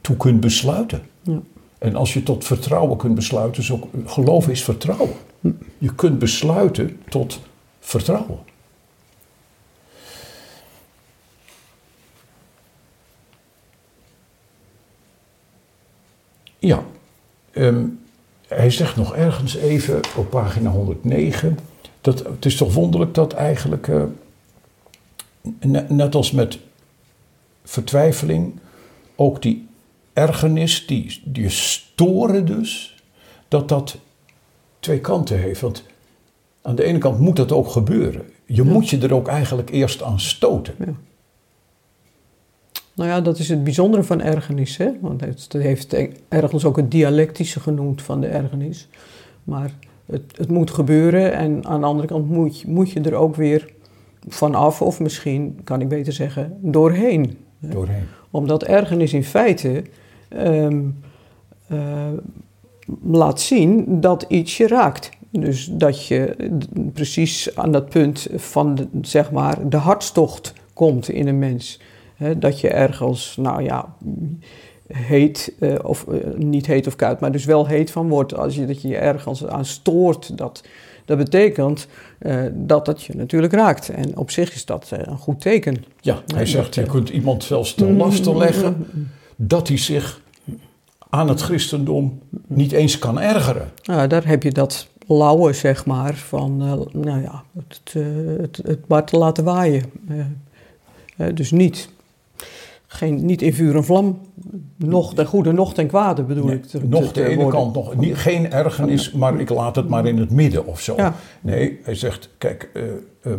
toe 0.00 0.16
kunt 0.16 0.40
besluiten. 0.40 1.02
Ja. 1.22 1.40
En 1.82 1.96
als 1.96 2.12
je 2.12 2.22
tot 2.22 2.44
vertrouwen 2.44 2.96
kunt 2.96 3.14
besluiten, 3.14 3.74
ook, 3.74 3.86
geloven 4.06 4.52
is 4.52 4.64
vertrouwen. 4.64 5.16
Je 5.78 5.94
kunt 5.94 6.18
besluiten 6.18 7.02
tot 7.08 7.40
vertrouwen. 7.80 8.38
Ja, 16.58 16.84
ehm, 17.52 17.84
hij 18.48 18.70
zegt 18.70 18.96
nog 18.96 19.14
ergens 19.14 19.56
even 19.56 20.00
op 20.16 20.30
pagina 20.30 20.70
109. 20.70 21.58
Dat, 22.00 22.18
het 22.18 22.44
is 22.44 22.56
toch 22.56 22.74
wonderlijk 22.74 23.14
dat 23.14 23.32
eigenlijk, 23.32 23.88
eh, 23.88 24.02
ne- 25.60 25.86
net 25.88 26.14
als 26.14 26.30
met 26.30 26.58
vertwijfeling, 27.64 28.60
ook 29.14 29.42
die 29.42 29.70
ergernis, 30.12 30.86
die, 30.86 31.20
die 31.24 31.48
storen 31.48 32.44
dus, 32.46 33.02
dat 33.48 33.68
dat 33.68 33.96
twee 34.80 35.00
kanten 35.00 35.38
heeft. 35.38 35.60
Want 35.60 35.84
aan 36.62 36.74
de 36.74 36.84
ene 36.84 36.98
kant 36.98 37.18
moet 37.18 37.36
dat 37.36 37.52
ook 37.52 37.68
gebeuren. 37.68 38.22
Je 38.46 38.62
moet 38.62 38.88
je 38.88 38.98
er 38.98 39.14
ook 39.14 39.28
eigenlijk 39.28 39.70
eerst 39.70 40.02
aan 40.02 40.20
stoten. 40.20 40.74
Ja. 40.78 40.92
Nou 42.94 43.08
ja, 43.10 43.20
dat 43.20 43.38
is 43.38 43.48
het 43.48 43.64
bijzondere 43.64 44.02
van 44.02 44.20
ergernis. 44.20 44.76
Hè? 44.76 44.90
Want 45.00 45.20
het 45.20 45.42
het 45.52 45.62
heeft 45.62 45.96
ergens 46.28 46.64
ook 46.64 46.76
het 46.76 46.90
dialectische 46.90 47.60
genoemd 47.60 48.02
van 48.02 48.20
de 48.20 48.26
ergernis. 48.26 48.88
Maar 49.44 49.70
het, 50.06 50.22
het 50.36 50.48
moet 50.48 50.70
gebeuren 50.70 51.32
en 51.32 51.66
aan 51.66 51.80
de 51.80 51.86
andere 51.86 52.08
kant 52.08 52.28
moet, 52.28 52.60
je- 52.60 52.68
moet 52.70 52.90
je 52.90 53.00
er 53.00 53.14
ook 53.14 53.36
weer 53.36 53.72
vanaf, 54.28 54.82
of 54.82 55.00
misschien 55.00 55.60
kan 55.64 55.80
ik 55.80 55.88
beter 55.88 56.12
zeggen, 56.12 56.58
doorheen. 56.60 57.38
Doorheen. 57.58 58.04
Omdat 58.30 58.62
ergernis 58.64 59.12
in 59.12 59.24
feite 59.24 59.84
ehm, 60.36 60.82
eh, 61.72 62.12
laat 63.02 63.40
zien 63.40 64.00
dat 64.00 64.24
iets 64.28 64.56
je 64.56 64.66
raakt. 64.66 65.10
Dus 65.30 65.68
dat 65.72 66.06
je 66.06 66.36
precies 66.92 67.56
aan 67.56 67.72
dat 67.72 67.88
punt 67.88 68.26
van 68.34 68.74
de, 68.74 68.88
zeg 69.00 69.30
maar, 69.30 69.68
de 69.68 69.76
hartstocht 69.76 70.52
komt 70.72 71.08
in 71.08 71.28
een 71.28 71.38
mens. 71.38 71.80
Dat 72.38 72.60
je 72.60 72.68
ergens, 72.68 73.36
nou 73.36 73.62
ja, 73.62 73.94
heet, 74.86 75.54
eh, 75.60 75.74
of 75.82 76.06
eh, 76.06 76.18
niet 76.36 76.66
heet 76.66 76.86
of 76.86 76.96
koud, 76.96 77.20
maar 77.20 77.32
dus 77.32 77.44
wel 77.44 77.66
heet 77.66 77.90
van 77.90 78.08
wordt. 78.08 78.36
Als 78.36 78.54
je 78.54 78.66
dat 78.66 78.82
je 78.82 78.88
je 78.88 78.96
ergens 78.96 79.46
aan 79.46 79.64
stoort, 79.64 80.38
dat, 80.38 80.64
dat 81.04 81.18
betekent 81.18 81.86
dat 82.52 82.86
het 82.86 83.02
je 83.02 83.16
natuurlijk 83.16 83.52
raakt. 83.52 83.88
En 83.88 84.16
op 84.16 84.30
zich 84.30 84.54
is 84.54 84.64
dat 84.64 84.90
een 84.90 85.18
goed 85.18 85.40
teken. 85.40 85.84
Ja, 86.00 86.22
hij 86.34 86.46
zegt, 86.46 86.74
dat, 86.74 86.84
je 86.84 86.90
kunt 86.90 87.08
iemand 87.08 87.44
zelfs 87.44 87.74
ten 87.74 87.96
laste 87.96 88.36
leggen 88.36 88.86
dat 89.36 89.68
hij 89.68 89.78
zich 89.78 90.21
aan 91.14 91.28
het 91.28 91.40
christendom 91.40 92.20
niet 92.46 92.72
eens 92.72 92.98
kan 92.98 93.20
ergeren. 93.20 93.70
Nou, 93.82 94.06
daar 94.08 94.26
heb 94.26 94.42
je 94.42 94.52
dat 94.52 94.86
lauwe, 95.06 95.52
zeg 95.52 95.86
maar, 95.86 96.14
van, 96.14 96.62
eh, 96.62 97.00
nou 97.02 97.20
ja, 97.22 97.42
het, 97.56 97.80
eh, 97.94 98.02
het, 98.40 98.60
het 98.66 98.88
maar 98.88 99.04
te 99.04 99.18
laten 99.18 99.44
waaien. 99.44 99.84
Eh, 101.16 101.26
dus 101.34 101.50
niet, 101.50 101.88
geen, 102.86 103.24
niet 103.24 103.42
in 103.42 103.54
vuur 103.54 103.76
en 103.76 103.84
vlam, 103.84 104.20
nog 104.76 105.14
ten 105.14 105.26
goede, 105.26 105.52
nog 105.52 105.74
ten 105.74 105.86
kwade 105.86 106.22
bedoel 106.22 106.44
Nee, 106.46 106.54
ik. 106.56 106.64
te- 106.64 106.84
nog 106.86 107.06
te- 107.12 107.12
de 107.22 107.24
ene 107.28 107.42
worden. 107.42 107.60
kant, 107.60 107.74
nog, 107.74 107.96
niet, 107.96 108.16
geen 108.16 108.52
ergernis, 108.52 109.12
maar 109.12 109.40
ik 109.40 109.48
laat 109.48 109.76
het 109.76 109.88
maar 109.88 110.06
in 110.06 110.18
het 110.18 110.30
midden 110.30 110.66
of 110.66 110.80
zo. 110.80 110.94
Ja. 110.96 111.14
Nee, 111.40 111.78
hij 111.82 111.94
zegt, 111.94 112.28
kijk, 112.38 112.70
ehm, 113.24 113.38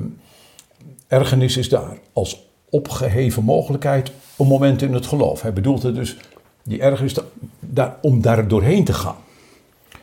ergernis 1.07 1.57
is 1.57 1.69
daar 1.69 1.97
als 2.13 2.47
opgeheven 2.69 3.43
mogelijkheid 3.43 4.11
een 4.37 4.47
moment 4.47 4.81
in 4.81 4.93
het 4.93 5.05
geloof. 5.05 5.41
Hij 5.41 5.53
bedoelt 5.53 5.83
het 5.83 5.95
dus, 5.95 6.17
die 6.63 6.81
ergernis, 6.81 7.15
daar, 7.59 7.97
om 8.01 8.21
daar 8.21 8.47
doorheen 8.47 8.83
te 8.83 8.93
gaan. 8.93 9.15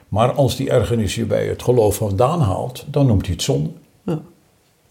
Maar 0.09 0.33
als 0.33 0.57
die 0.57 0.71
ergernis 0.71 1.15
je 1.15 1.25
bij 1.25 1.47
het 1.47 1.63
geloof 1.63 1.97
vandaan 1.97 2.41
haalt, 2.41 2.85
dan 2.91 3.07
noemt 3.07 3.25
hij 3.27 3.35
het 3.35 3.43
zonde. 3.43 3.71
Ja, 4.05 4.21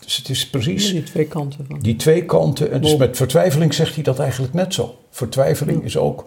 Dus 0.05 0.17
het 0.17 0.29
is 0.29 0.49
precies 0.49 0.91
die 0.91 1.03
twee 1.03 1.25
kanten 1.25 1.65
van. 1.69 1.79
die 1.79 1.95
twee 1.95 2.25
kanten. 2.25 2.71
En 2.71 2.81
dus 2.81 2.95
met 2.97 3.17
vertwijfeling 3.17 3.73
zegt 3.73 3.95
hij 3.95 4.03
dat 4.03 4.19
eigenlijk 4.19 4.53
net 4.53 4.73
zo. 4.73 4.95
Vertwijfeling 5.09 5.83
is 5.83 5.97
ook 5.97 6.25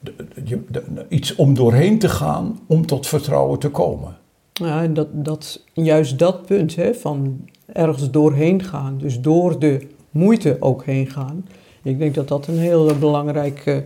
de- 0.00 0.14
de- 0.16 0.26
je- 0.44 0.64
de- 0.68 1.04
iets 1.08 1.34
om 1.34 1.54
doorheen 1.54 1.98
te 1.98 2.08
gaan 2.08 2.60
om 2.66 2.86
tot 2.86 3.06
vertrouwen 3.06 3.58
te 3.58 3.68
komen. 3.68 4.16
Ja, 4.52 4.82
en 4.82 4.94
dat, 4.94 5.08
dat, 5.12 5.62
juist 5.72 6.18
dat 6.18 6.46
punt 6.46 6.76
hè, 6.76 6.94
van 6.94 7.44
ergens 7.72 8.10
doorheen 8.10 8.62
gaan, 8.64 8.98
dus 8.98 9.20
door 9.20 9.58
de 9.58 9.86
moeite 10.10 10.56
ook 10.60 10.84
heen 10.84 11.10
gaan. 11.10 11.46
Ik 11.82 11.98
denk 11.98 12.14
dat 12.14 12.28
dat 12.28 12.46
een 12.46 12.58
heel 12.58 12.96
belangrijk 12.98 13.84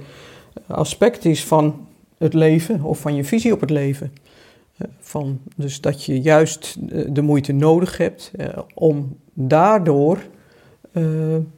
aspect 0.67 1.25
is 1.25 1.45
van 1.45 1.87
het 2.19 2.35
leven 2.35 2.83
of 2.83 2.99
van 2.99 3.15
je 3.15 3.25
visie 3.25 3.53
op 3.53 3.61
het 3.61 3.71
leven. 3.71 4.13
Eh, 4.77 4.89
Van, 4.99 5.41
dus 5.57 5.81
dat 5.81 6.05
je 6.05 6.21
juist 6.21 6.77
eh, 6.89 7.05
de 7.09 7.23
moeite 7.23 7.53
nodig 7.53 7.97
hebt 7.97 8.33
eh, 8.37 8.49
om 8.75 9.17
daardoor 9.33 10.19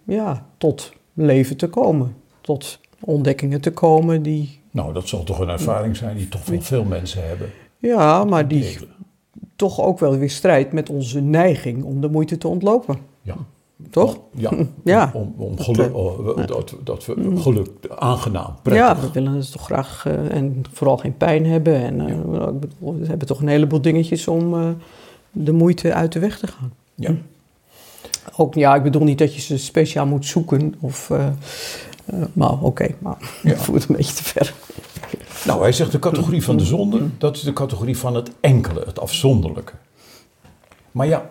ja, 0.04 0.46
tot 0.56 0.92
leven 1.12 1.56
te 1.56 1.68
komen. 1.68 2.14
Tot 2.40 2.80
ontdekkingen 3.00 3.60
te 3.60 3.70
komen 3.70 4.22
die, 4.22 4.60
Nou, 4.70 4.92
dat 4.92 5.08
zal 5.08 5.24
toch 5.24 5.38
een 5.38 5.48
ervaring 5.48 5.96
zijn 5.96 6.16
die 6.16 6.28
toch 6.28 6.44
wel 6.44 6.60
veel 6.60 6.84
mensen 6.84 7.28
hebben. 7.28 7.50
ja, 7.78 8.24
maar 8.24 8.48
die 8.48 8.78
toch 9.56 9.80
ook 9.80 9.98
wel 9.98 10.16
weer 10.16 10.30
strijdt 10.30 10.72
met 10.72 10.90
onze 10.90 11.20
neiging 11.20 11.84
om 11.84 12.00
de 12.00 12.08
moeite 12.08 12.38
te 12.38 12.48
ontlopen. 12.48 12.98
Ja. 13.22 13.36
Toch? 13.90 14.18
Ja, 14.34 14.52
Ja. 14.84 15.10
om, 15.14 15.34
om 15.36 15.60
geluk, 15.60 15.96
oh, 15.96 16.46
dat, 16.46 16.74
dat 16.84 17.06
we 17.06 17.36
geluk, 17.36 17.70
aangenaam, 17.98 18.46
Ja, 18.46 18.60
prettig. 18.62 19.00
we 19.00 19.10
willen 19.12 19.32
het 19.32 19.52
toch 19.52 19.64
graag 19.64 20.04
eh, 20.06 20.34
en 20.36 20.62
vooral 20.72 20.96
geen 20.96 21.16
pijn 21.16 21.46
hebben. 21.46 21.74
En 21.74 22.00
eh, 22.00 22.48
ik 22.48 22.60
bedoel, 22.60 22.98
we 22.98 23.06
hebben 23.06 23.26
toch 23.26 23.40
een 23.40 23.48
heleboel 23.48 23.80
dingetjes 23.80 24.28
om 24.28 24.54
eh, 24.54 24.68
de 25.32 25.52
moeite 25.52 25.94
uit 25.94 26.12
de 26.12 26.18
weg 26.18 26.38
te 26.38 26.46
gaan. 26.46 26.72
Ja. 26.94 27.14
Ook, 28.36 28.54
ja, 28.54 28.74
ik 28.74 28.82
bedoel 28.82 29.02
niet 29.04 29.18
dat 29.18 29.34
je 29.34 29.40
ze 29.40 29.58
speciaal 29.58 30.06
moet 30.06 30.26
zoeken. 30.26 30.74
Of, 30.80 31.10
maar 32.32 32.60
oké, 32.60 32.86
maar 32.98 33.16
Ja. 33.42 33.50
ik 33.50 33.56
voel 33.58 33.74
het 33.74 33.88
een 33.88 33.96
beetje 33.96 34.14
te 34.14 34.24
ver. 34.24 34.54
Nou, 35.46 35.60
hij 35.60 35.72
zegt 35.72 35.92
de 35.92 35.98
categorie 35.98 36.44
van 36.44 36.56
de 36.56 36.64
zonde, 36.64 37.00
dat 37.18 37.36
is 37.36 37.42
de 37.42 37.52
categorie 37.52 37.98
van 37.98 38.14
het 38.14 38.30
enkele, 38.40 38.82
het 38.86 39.00
afzonderlijke. 39.00 39.72
Maar 40.92 41.06
ja, 41.06 41.30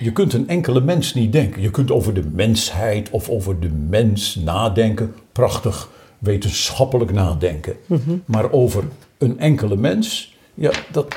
je 0.00 0.12
kunt 0.12 0.32
een 0.32 0.48
enkele 0.48 0.80
mens 0.80 1.14
niet 1.14 1.32
denken. 1.32 1.62
Je 1.62 1.70
kunt 1.70 1.90
over 1.90 2.14
de 2.14 2.24
mensheid 2.32 3.10
of 3.10 3.28
over 3.28 3.60
de 3.60 3.70
mens 3.88 4.34
nadenken. 4.34 5.14
Prachtig 5.32 5.90
wetenschappelijk 6.18 7.12
nadenken. 7.12 7.76
Maar 8.24 8.52
over 8.52 8.84
een 9.18 9.38
enkele 9.38 9.76
mens, 9.76 10.36
ja, 10.54 10.70
dat, 10.92 11.16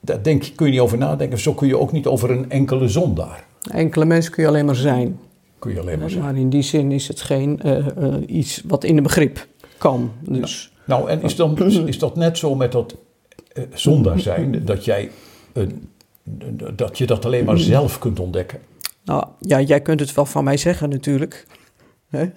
daar 0.00 0.22
denk, 0.22 0.44
kun 0.54 0.66
je 0.66 0.72
niet 0.72 0.80
over 0.80 0.98
nadenken. 0.98 1.38
Zo 1.38 1.54
kun 1.54 1.68
je 1.68 1.78
ook 1.78 1.92
niet 1.92 2.06
over 2.06 2.30
een 2.30 2.50
enkele 2.50 2.88
zondaar. 2.88 3.44
Enkele 3.70 4.04
mensen 4.04 4.32
kun 4.32 4.42
je 4.42 4.48
alleen 4.48 4.64
maar 4.64 4.76
zijn. 4.76 5.18
Kun 5.58 5.72
je 5.72 5.80
alleen 5.80 5.98
maar 5.98 6.10
zeggen. 6.10 6.30
Maar 6.30 6.40
in 6.40 6.50
die 6.50 6.62
zin 6.62 6.92
is 6.92 7.08
het 7.08 7.20
geen 7.20 7.60
eh, 7.60 7.86
eh, 7.96 8.14
iets 8.26 8.62
wat 8.66 8.84
in 8.84 8.96
een 8.96 9.02
begrip 9.02 9.46
kan. 9.78 10.10
Dus 10.20 10.72
Nou, 10.84 11.10
en 11.10 11.22
is, 11.22 11.36
dan, 11.36 11.58
is 11.86 11.98
dat 11.98 12.16
net 12.16 12.38
zo 12.38 12.54
met 12.54 12.72
dat 12.72 12.96
eh, 13.52 13.64
zondaar 13.74 14.20
zijn, 14.20 14.64
dat 14.64 14.84
jij 14.84 15.10
een, 15.52 15.88
dat 16.74 16.98
je 16.98 17.06
dat 17.06 17.24
alleen 17.24 17.44
maar 17.44 17.58
zelf 17.58 17.98
kunt 17.98 18.20
ontdekken? 18.20 18.58
Nou, 19.04 19.24
ja, 19.40 19.60
jij 19.60 19.80
kunt 19.80 20.00
het 20.00 20.14
wel 20.14 20.26
van 20.26 20.44
mij 20.44 20.56
zeggen 20.56 20.88
natuurlijk. 20.88 21.46
Hè? 22.08 22.30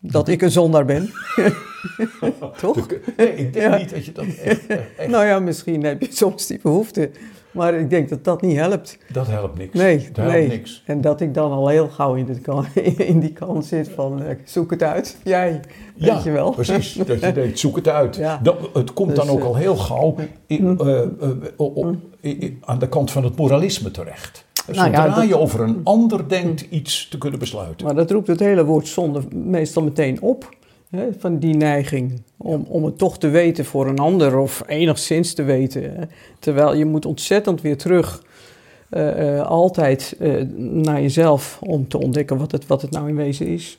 Dat 0.00 0.28
ik 0.28 0.42
een 0.42 0.50
zondaar 0.50 0.84
ben. 0.84 1.10
Toch? 2.60 2.86
Nee, 3.16 3.34
ik 3.34 3.52
denk 3.52 3.72
Ja. 3.72 3.76
niet 3.78 3.90
dat 3.90 4.04
je 4.04 4.12
dat 4.12 4.24
echt, 4.44 4.66
echt- 4.66 5.08
Nou 5.08 5.26
ja, 5.26 5.38
misschien 5.38 5.84
heb 5.84 6.00
je 6.02 6.08
soms 6.12 6.46
die 6.46 6.58
behoefte. 6.62 7.10
Maar 7.50 7.74
ik 7.74 7.90
denk 7.90 8.08
dat 8.08 8.24
dat 8.24 8.42
niet 8.42 8.56
helpt. 8.56 8.98
Dat 9.12 9.26
helpt 9.26 9.58
niks. 9.58 9.74
Nee, 9.74 9.96
dat 9.98 10.16
helpt 10.16 10.32
nee. 10.32 10.48
niks. 10.48 10.82
En 10.86 11.00
dat 11.00 11.20
ik 11.20 11.34
dan 11.34 11.52
al 11.52 11.68
heel 11.68 11.88
gauw 11.88 12.14
in, 12.14 12.24
dit 12.24 12.40
kan, 12.40 12.66
in 12.96 13.20
die 13.20 13.32
kant 13.32 13.64
zit 13.66 13.88
van 13.94 14.22
eh, 14.22 14.36
zoek 14.44 14.70
het 14.70 14.82
uit. 14.82 15.16
Jij, 15.24 15.50
weet 15.96 16.06
Ja, 16.08 16.20
je 16.24 16.30
wel. 16.30 16.50
precies. 16.50 16.92
Dat 16.94 17.20
je 17.20 17.32
denkt, 17.32 17.58
zoek 17.58 17.76
het 17.76 17.88
uit. 17.88 18.16
Ja. 18.28 18.40
Dat, 18.42 18.56
het 18.72 18.92
komt 18.92 19.16
dan 19.16 19.24
Dus, 19.26 19.34
ook 19.34 19.40
eh, 19.40 19.46
al 19.46 19.56
heel 19.56 19.76
gauw 19.76 20.14
in, 20.46 20.78
eh, 20.78 21.02
eh, 21.02 21.88
i- 22.22 22.58
aan 22.64 22.78
de 22.78 22.88
kant 22.88 23.10
van 23.10 23.24
het 23.24 23.36
moralisme 23.36 23.90
terecht. 23.90 24.46
Nou 24.72 24.90
ja, 24.90 25.02
Zodra 25.04 25.20
dat- 25.20 25.28
je 25.28 25.38
over 25.38 25.60
een 25.60 25.80
ander 25.84 26.28
denkt 26.28 26.60
iets 26.70 27.08
te 27.08 27.18
kunnen 27.18 27.38
besluiten. 27.38 27.86
Maar 27.86 27.94
dat 27.94 28.10
roept 28.10 28.26
het 28.26 28.40
hele 28.40 28.64
woord 28.64 28.86
zonde 28.88 29.20
meestal 29.34 29.82
meteen 29.82 30.22
op. 30.22 30.56
Hè, 30.90 31.08
van 31.18 31.38
die 31.38 31.54
neiging 31.54 32.22
om, 32.36 32.64
om 32.68 32.84
het 32.84 32.98
toch 32.98 33.18
te 33.18 33.28
weten 33.28 33.64
voor 33.64 33.86
een 33.86 33.98
ander 33.98 34.38
of 34.38 34.62
enigszins 34.66 35.34
te 35.34 35.42
weten. 35.42 35.82
Hè. 35.82 36.04
Terwijl 36.38 36.74
je 36.74 36.84
moet 36.84 37.06
ontzettend 37.06 37.60
weer 37.60 37.76
terug 37.76 38.22
eh, 38.88 39.38
eh, 39.38 39.46
altijd 39.46 40.16
eh, 40.20 40.42
naar 40.56 41.00
jezelf 41.02 41.58
om 41.62 41.88
te 41.88 41.98
ontdekken 41.98 42.38
wat 42.38 42.52
het, 42.52 42.66
wat 42.66 42.82
het 42.82 42.90
nou 42.90 43.08
in 43.08 43.16
wezen 43.16 43.46
is. 43.46 43.78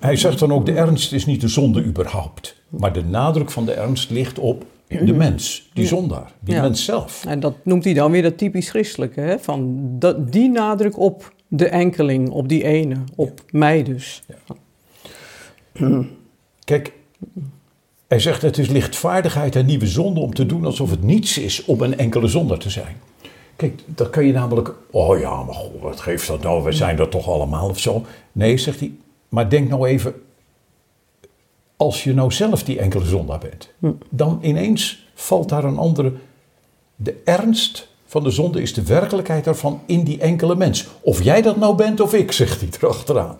Hij 0.00 0.16
zegt 0.16 0.38
dan 0.38 0.52
ook, 0.52 0.66
de 0.66 0.72
ernst 0.72 1.12
is 1.12 1.26
niet 1.26 1.40
de 1.40 1.48
zonde 1.48 1.84
überhaupt. 1.84 2.56
Maar 2.68 2.92
de 2.92 3.04
nadruk 3.04 3.50
van 3.50 3.64
de 3.64 3.72
ernst 3.72 4.10
ligt 4.10 4.38
op 4.38 4.64
de 4.88 5.12
mens, 5.12 5.70
die 5.72 5.86
zondaar, 5.86 6.32
die 6.40 6.54
Ja. 6.54 6.62
mens 6.62 6.84
zelf. 6.84 7.24
En 7.28 7.40
dat 7.40 7.54
noemt 7.62 7.84
hij 7.84 7.94
dan 7.94 8.10
weer 8.10 8.22
dat 8.22 8.38
typisch 8.38 8.68
christelijke. 8.68 9.20
Hè? 9.20 9.38
Van 9.38 9.86
dat, 9.98 10.32
die 10.32 10.50
nadruk 10.50 10.98
op 10.98 11.32
de 11.48 11.68
enkeling, 11.68 12.30
op 12.30 12.48
die 12.48 12.64
ene, 12.64 12.96
op 13.14 13.40
mij 13.50 13.82
dus. 13.82 14.22
Kijk, 16.64 16.92
hij 18.06 18.20
zegt 18.20 18.42
het 18.42 18.58
is 18.58 18.68
lichtvaardigheid 18.68 19.56
en 19.56 19.66
nieuwe 19.66 19.86
zonde 19.86 20.20
om 20.20 20.34
te 20.34 20.46
doen 20.46 20.64
alsof 20.64 20.90
het 20.90 21.02
niets 21.02 21.38
is 21.38 21.64
om 21.64 21.80
een 21.80 21.98
enkele 21.98 22.26
zondaar 22.26 22.58
te 22.58 22.70
zijn. 22.70 22.96
Kijk, 23.56 23.82
dan 23.86 24.10
kan 24.10 24.26
je 24.26 24.32
namelijk, 24.32 24.74
oh 24.90 25.18
ja, 25.18 25.42
maar 25.42 25.54
goh, 25.54 25.82
wat 25.82 26.00
geeft 26.00 26.26
dat 26.26 26.42
nou, 26.42 26.64
we 26.64 26.72
zijn 26.72 26.96
dat 26.96 27.10
toch 27.10 27.28
allemaal 27.28 27.68
of 27.68 27.78
zo. 27.78 28.04
Nee, 28.32 28.58
zegt 28.58 28.80
hij, 28.80 28.92
maar 29.28 29.48
denk 29.48 29.68
nou 29.68 29.88
even, 29.88 30.14
als 31.76 32.04
je 32.04 32.14
nou 32.14 32.32
zelf 32.32 32.62
die 32.62 32.78
enkele 32.78 33.04
zondaar 33.04 33.38
bent, 33.38 33.72
dan 34.10 34.38
ineens 34.42 35.06
valt 35.14 35.48
daar 35.48 35.64
een 35.64 35.78
andere, 35.78 36.12
de 36.96 37.20
ernst 37.24 37.88
van 38.06 38.22
de 38.22 38.30
zonde 38.30 38.62
is 38.62 38.74
de 38.74 38.82
werkelijkheid 38.82 39.46
ervan 39.46 39.80
in 39.86 40.04
die 40.04 40.20
enkele 40.20 40.56
mens. 40.56 40.86
Of 41.00 41.22
jij 41.22 41.42
dat 41.42 41.56
nou 41.56 41.76
bent 41.76 42.00
of 42.00 42.14
ik, 42.14 42.32
zegt 42.32 42.60
hij 42.60 42.68
erachteraan. 42.80 43.38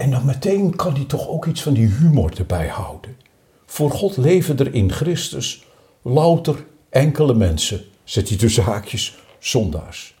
En 0.00 0.10
dan 0.10 0.24
meteen 0.24 0.76
kan 0.76 0.94
hij 0.94 1.04
toch 1.04 1.28
ook 1.28 1.46
iets 1.46 1.62
van 1.62 1.74
die 1.74 1.86
humor 1.86 2.32
erbij 2.38 2.68
houden. 2.68 3.16
Voor 3.66 3.90
God 3.90 4.16
leven 4.16 4.58
er 4.58 4.74
in 4.74 4.92
Christus 4.92 5.66
louter 6.02 6.64
enkele 6.88 7.34
mensen, 7.34 7.84
zet 8.04 8.28
hij 8.28 8.38
tussen 8.38 8.62
haakjes, 8.62 9.18
zondaars. 9.38 10.14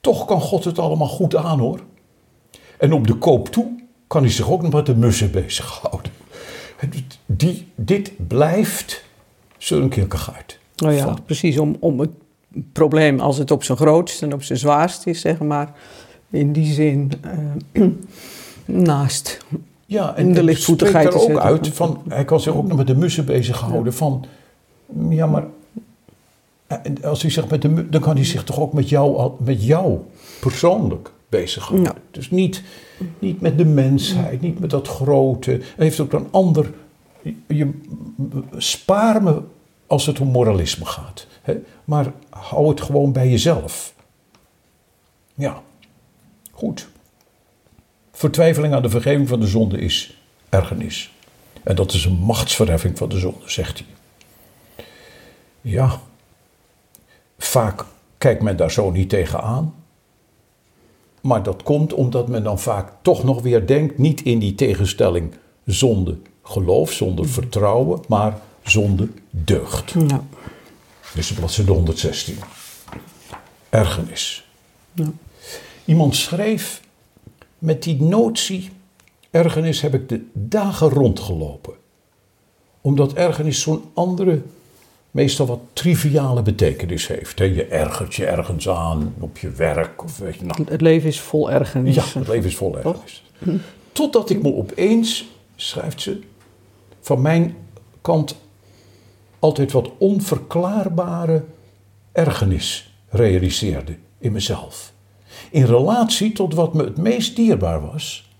Toch 0.00 0.24
kan 0.24 0.40
God 0.40 0.64
het 0.64 0.78
allemaal 0.78 1.08
goed 1.08 1.36
aan 1.36 1.58
hoor. 1.58 1.80
En 2.78 2.92
op 2.92 3.06
de 3.06 3.14
koop 3.14 3.48
toe 3.48 3.82
kan 4.06 4.22
hij 4.22 4.32
zich 4.32 4.50
ook 4.50 4.62
nog 4.62 4.72
met 4.72 4.86
de 4.86 4.96
mussen 4.96 5.30
bezighouden. 5.30 6.12
Die, 7.26 7.68
dit 7.74 8.12
blijft 8.28 9.04
Søren 9.58 9.88
Kierkegaard. 9.88 10.58
Nou 10.76 10.92
ja, 10.92 11.04
Van- 11.04 11.22
precies. 11.24 11.58
Om, 11.58 11.76
om 11.80 12.00
het 12.00 12.10
probleem 12.72 13.20
als 13.20 13.38
het 13.38 13.50
op 13.50 13.64
zijn 13.64 13.78
grootst 13.78 14.22
en 14.22 14.32
op 14.32 14.42
zijn 14.42 14.58
zwaarst 14.58 15.06
is, 15.06 15.20
zeg 15.20 15.38
maar. 15.38 15.72
In 16.30 16.52
die 16.52 16.72
zin 16.72 17.12
eh, 17.72 17.82
naast 18.72 19.44
Ja, 19.86 20.16
En 20.16 20.32
de 20.32 20.42
lichtvoetigheid 20.42 21.06
spreekt 21.12 21.28
er 21.28 21.34
ook 21.34 21.40
uit 21.42 21.68
van, 21.68 22.02
hij 22.08 22.24
kan 22.24 22.40
zich 22.40 22.54
ook 22.54 22.66
nog 22.66 22.76
met 22.76 22.86
de 22.86 22.96
mussen 22.96 23.24
bezighouden 23.24 23.94
van, 23.94 24.24
ja 25.08 25.26
maar, 25.26 25.44
als 27.02 27.22
hij 27.22 27.30
zich 27.30 27.48
met 27.48 27.62
de 27.62 27.88
dan 27.88 28.00
kan 28.00 28.14
hij 28.16 28.24
zich 28.24 28.44
toch 28.44 28.60
ook 28.60 28.72
met 28.72 28.88
jou, 28.88 29.16
al- 29.16 29.36
met 29.44 29.64
jou 29.64 29.98
persoonlijk 30.40 31.12
bezighouden. 31.28 31.84
Ja. 31.94 31.94
Dus 32.10 32.30
niet, 32.30 32.62
niet 33.18 33.40
met 33.40 33.58
de 33.58 33.64
mensheid, 33.64 34.40
niet 34.40 34.58
met 34.58 34.70
dat 34.70 34.88
grote. 34.88 35.50
Hij 35.50 35.60
heeft 35.84 36.00
ook 36.00 36.12
een 36.12 36.26
ander, 36.30 36.72
je, 37.22 37.34
je- 37.46 37.80
spaar 38.56 39.22
me 39.22 39.40
als 39.86 40.06
het 40.06 40.20
om 40.20 40.28
moralisme 40.28 40.84
gaat. 40.84 41.26
Hè? 41.42 41.54
Maar 41.84 42.12
hou 42.28 42.68
het 42.68 42.80
gewoon 42.80 43.12
bij 43.12 43.30
jezelf. 43.30 43.94
Ja, 45.34 45.62
goed. 46.52 46.88
Vertwijfeling 48.22 48.74
aan 48.74 48.82
de 48.82 48.88
vergeving 48.88 49.28
van 49.28 49.40
de 49.40 49.46
zonde 49.46 49.78
is 49.78 50.16
ergernis. 50.48 51.12
En 51.62 51.76
dat 51.76 51.92
is 51.92 52.04
een 52.04 52.18
machtsverheffing 52.18 52.98
van 52.98 53.08
de 53.08 53.18
zonde, 53.18 53.50
zegt 53.50 53.78
hij. 53.78 53.86
Ja, 55.60 56.00
vaak 57.38 57.84
kijkt 58.18 58.42
men 58.42 58.56
daar 58.56 58.70
zo 58.70 58.90
niet 58.90 59.08
tegenaan. 59.08 59.74
Maar 61.20 61.42
dat 61.42 61.62
komt 61.62 61.92
omdat 61.92 62.28
men 62.28 62.42
dan 62.42 62.58
vaak 62.58 62.92
toch 63.02 63.24
nog 63.24 63.42
weer 63.42 63.66
denkt, 63.66 63.98
niet 63.98 64.22
in 64.22 64.38
die 64.38 64.54
tegenstelling 64.54 65.34
zonde 65.66 66.18
geloof, 66.42 66.92
zonder 66.92 67.28
vertrouwen, 67.28 68.00
maar 68.08 68.38
zonde 68.62 69.08
deugd. 69.30 69.94
Ja. 70.08 70.24
Dus 71.14 71.32
bladzijde 71.32 71.72
116. 71.72 72.38
Ergernis. 73.68 74.48
Ja. 74.92 75.12
Iemand 75.84 76.16
schreef, 76.16 76.80
met 77.62 77.82
die 77.82 78.02
notie 78.02 78.70
ergernis 79.30 79.80
heb 79.80 79.94
ik 79.94 80.08
de 80.08 80.24
dagen 80.32 80.88
rondgelopen. 80.88 81.74
Omdat 82.80 83.12
ergernis 83.12 83.60
zo'n 83.60 83.84
andere, 83.94 84.42
meestal 85.10 85.46
wat 85.46 85.60
triviale 85.72 86.42
betekenis 86.42 87.06
heeft. 87.06 87.38
hè. 87.38 87.44
Je 87.44 87.64
ergert 87.64 88.14
je 88.14 88.26
ergens 88.26 88.68
aan, 88.68 89.14
op 89.18 89.38
je 89.38 89.50
werk 89.50 90.04
of 90.04 90.18
weet 90.18 90.34
je 90.34 90.44
nou. 90.44 90.64
Het 90.68 90.80
leven 90.80 91.08
is 91.08 91.20
vol 91.20 91.50
ergernis. 91.50 91.94
Ja, 91.94 92.04
het 92.18 92.28
leven 92.28 92.48
is 92.48 92.56
vol 92.56 92.76
ergernis. 92.76 93.22
Totdat 93.92 94.30
ik 94.30 94.42
me 94.42 94.54
opeens, 94.54 95.28
schrijft 95.56 96.00
ze, 96.00 96.20
van 97.00 97.22
mijn 97.22 97.56
kant 98.00 98.36
altijd 99.38 99.72
wat 99.72 99.90
onverklaarbare 99.98 101.44
ergernis 102.12 102.94
realiseerde 103.08 103.96
in 104.18 104.32
mezelf. 104.32 104.91
In 105.50 105.64
relatie 105.64 106.32
tot 106.32 106.54
wat 106.54 106.74
me 106.74 106.84
het 106.84 106.96
meest 106.96 107.36
dierbaar 107.36 107.80
was, 107.80 108.30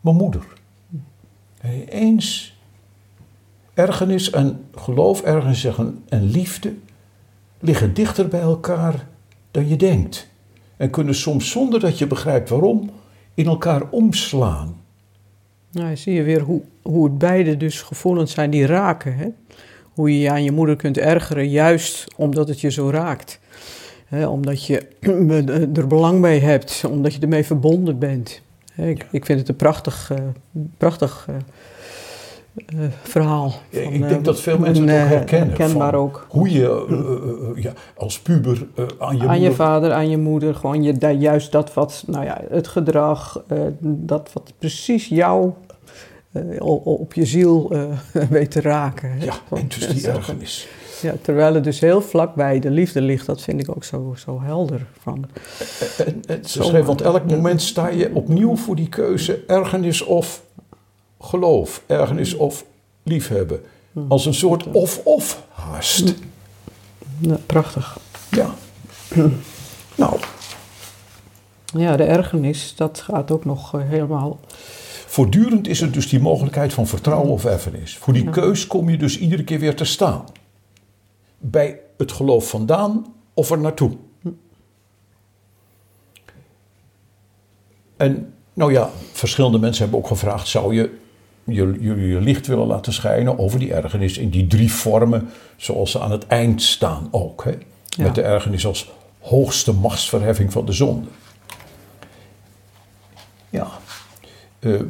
mijn 0.00 0.16
moeder. 0.16 0.46
En 1.60 1.82
ineens 1.82 2.58
ergernis 3.74 4.30
en 4.30 4.64
geloof, 4.74 5.22
ergens 5.22 5.60
zeggen 5.60 6.04
en 6.08 6.24
liefde 6.24 6.74
liggen 7.60 7.94
dichter 7.94 8.28
bij 8.28 8.40
elkaar 8.40 9.06
dan 9.50 9.68
je 9.68 9.76
denkt. 9.76 10.28
En 10.76 10.90
kunnen 10.90 11.14
soms 11.14 11.50
zonder 11.50 11.80
dat 11.80 11.98
je 11.98 12.06
begrijpt 12.06 12.48
waarom 12.48 12.90
in 13.34 13.46
elkaar 13.46 13.82
omslaan. 13.90 14.76
Nou, 15.72 15.96
zie 15.96 16.14
je 16.14 16.22
weer 16.22 16.40
hoe, 16.40 16.62
hoe 16.82 17.04
het 17.04 17.18
beide 17.18 17.56
dus 17.56 17.82
gevoelens 17.82 18.32
zijn 18.32 18.50
die 18.50 18.66
raken. 18.66 19.16
Hè? 19.16 19.28
Hoe 19.92 20.12
je 20.12 20.18
je 20.18 20.30
aan 20.30 20.44
je 20.44 20.52
moeder 20.52 20.76
kunt 20.76 20.98
ergeren, 20.98 21.48
juist 21.48 22.06
omdat 22.16 22.48
het 22.48 22.60
je 22.60 22.70
zo 22.70 22.90
raakt. 22.90 23.40
Hè, 24.10 24.26
omdat 24.26 24.64
je 24.64 24.86
er 25.80 25.86
belang 25.86 26.20
bij 26.20 26.38
hebt, 26.38 26.84
omdat 26.88 27.14
je 27.14 27.20
ermee 27.20 27.44
verbonden 27.44 27.98
bent. 27.98 28.40
Hè, 28.72 28.88
ik, 28.88 29.06
ik 29.10 29.24
vind 29.24 29.38
het 29.38 29.48
een 29.48 29.56
prachtig, 29.56 30.10
eh, 30.10 30.18
prachtig 30.76 31.26
eh, 31.28 31.34
eh, 32.66 32.90
verhaal. 33.02 33.52
Ja, 33.70 33.82
van, 33.82 33.92
ik 33.92 34.02
eh, 34.02 34.08
denk 34.08 34.24
dat 34.24 34.40
veel 34.40 34.58
mensen 34.58 34.88
en, 34.88 34.94
het 34.94 35.02
ook 35.02 35.10
eh, 35.10 35.16
herkennen. 35.16 35.48
Herkenbaar 35.48 35.94
ook. 35.94 36.26
Hoe 36.28 36.50
je 36.50 36.86
eh, 36.88 36.98
eh, 36.98 37.56
eh, 37.56 37.62
ja, 37.62 37.72
als 37.96 38.20
puber 38.20 38.66
eh, 38.74 38.84
aan 38.98 39.16
je 39.16 39.28
aan 39.28 39.40
je 39.40 39.52
vader, 39.52 39.92
aan 39.92 40.10
je 40.10 40.18
moeder, 40.18 40.54
gewoon 40.54 40.82
je, 40.82 41.16
juist 41.18 41.52
dat 41.52 41.74
wat, 41.74 42.04
nou 42.06 42.24
ja, 42.24 42.40
het 42.50 42.68
gedrag, 42.68 43.42
eh, 43.48 43.58
dat 43.80 44.30
wat 44.32 44.52
precies 44.58 45.08
jou 45.08 45.52
eh, 46.32 46.42
op 46.84 47.14
je 47.14 47.24
ziel 47.24 47.70
eh, 47.70 48.22
weet 48.30 48.50
te 48.50 48.60
raken. 48.60 49.10
Ja, 49.20 49.34
en 49.50 49.68
dus 49.68 49.88
die 49.88 50.08
ergernis. 50.08 50.68
Ja, 51.02 51.14
terwijl 51.22 51.54
het 51.54 51.64
dus 51.64 51.80
heel 51.80 52.02
vlakbij 52.02 52.58
de 52.58 52.70
liefde 52.70 53.00
ligt, 53.00 53.26
dat 53.26 53.42
vind 53.42 53.60
ik 53.60 53.68
ook 53.76 53.84
zo, 53.84 54.14
zo 54.18 54.40
helder. 54.42 54.86
Van, 55.02 55.24
En, 56.06 56.22
en 56.26 56.44
ze 56.44 56.62
schreef, 56.62 56.84
want 56.84 57.00
elk 57.00 57.24
moment 57.24 57.62
sta 57.62 57.88
je 57.88 58.14
opnieuw 58.14 58.56
voor 58.56 58.76
die 58.76 58.88
keuze 58.88 59.42
ergernis 59.46 60.02
of 60.02 60.42
geloof, 61.20 61.82
ergernis 61.86 62.34
of 62.34 62.64
liefhebben. 63.02 63.60
Als 64.08 64.26
een 64.26 64.34
soort 64.34 64.66
of-of 64.72 65.42
haast. 65.52 66.14
ja, 67.18 67.38
prachtig. 67.46 67.98
Ja. 68.30 68.54
Nou, 69.94 70.18
Ja, 71.76 71.96
de 71.96 72.04
ergernis, 72.04 72.74
dat 72.76 73.00
gaat 73.00 73.30
ook 73.30 73.44
nog 73.44 73.74
eh, 73.74 73.80
helemaal... 73.84 74.40
voortdurend 75.06 75.68
is 75.68 75.80
er 75.80 75.92
dus 75.92 76.08
die 76.08 76.20
mogelijkheid 76.20 76.72
van 76.72 76.86
vertrouwen 76.86 77.30
of 77.30 77.44
erfenis. 77.44 77.96
Voor 77.96 78.12
die 78.12 78.30
keus 78.30 78.66
kom 78.66 78.90
je 78.90 78.96
dus 78.96 79.18
iedere 79.18 79.44
keer 79.44 79.58
weer 79.58 79.74
te 79.74 79.84
staan. 79.84 80.24
Bij 81.42 81.80
het 81.96 82.12
geloof 82.12 82.48
vandaan 82.48 83.14
of 83.34 83.50
er 83.50 83.58
naartoe. 83.58 83.90
En 87.96 88.34
nou 88.52 88.72
ja, 88.72 88.90
verschillende 89.12 89.58
mensen 89.58 89.82
hebben 89.82 90.00
ook 90.00 90.06
gevraagd: 90.06 90.48
zou 90.48 90.74
je 90.74 90.98
je, 91.44 91.76
je, 91.80 92.08
je 92.08 92.20
licht 92.20 92.46
willen 92.46 92.66
laten 92.66 92.92
schijnen 92.92 93.38
over 93.38 93.58
die 93.58 93.74
ergernis 93.74 94.18
in 94.18 94.30
die 94.30 94.46
drie 94.46 94.72
vormen, 94.72 95.28
zoals 95.56 95.90
ze 95.90 96.00
aan 96.00 96.10
het 96.10 96.26
eind 96.26 96.62
staan 96.62 97.08
ook? 97.10 97.44
Hè? 97.44 97.50
Ja. 97.50 98.04
Met 98.04 98.14
de 98.14 98.22
ergernis 98.22 98.66
als 98.66 98.90
hoogste 99.20 99.72
machtsverheffing 99.72 100.52
van 100.52 100.64
de 100.64 100.72
zonde. 100.72 101.08
Ja. 103.50 103.66
Eh, 104.58 104.80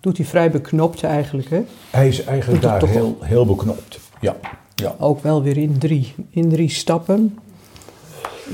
Doet 0.00 0.16
hij 0.16 0.26
vrij 0.26 0.50
beknopt 0.50 1.02
eigenlijk, 1.02 1.50
hè? 1.50 1.60
hij 1.90 2.08
is 2.08 2.24
eigenlijk 2.24 2.62
daar 2.62 2.86
heel, 2.86 3.18
heel 3.20 3.46
beknopt. 3.46 4.00
Ja, 4.20 4.36
ja, 4.82 4.94
Ook 4.98 5.22
wel 5.22 5.42
weer 5.42 5.56
in 5.56 5.78
drie, 5.78 6.14
in 6.30 6.48
drie 6.48 6.70
stappen. 6.70 7.38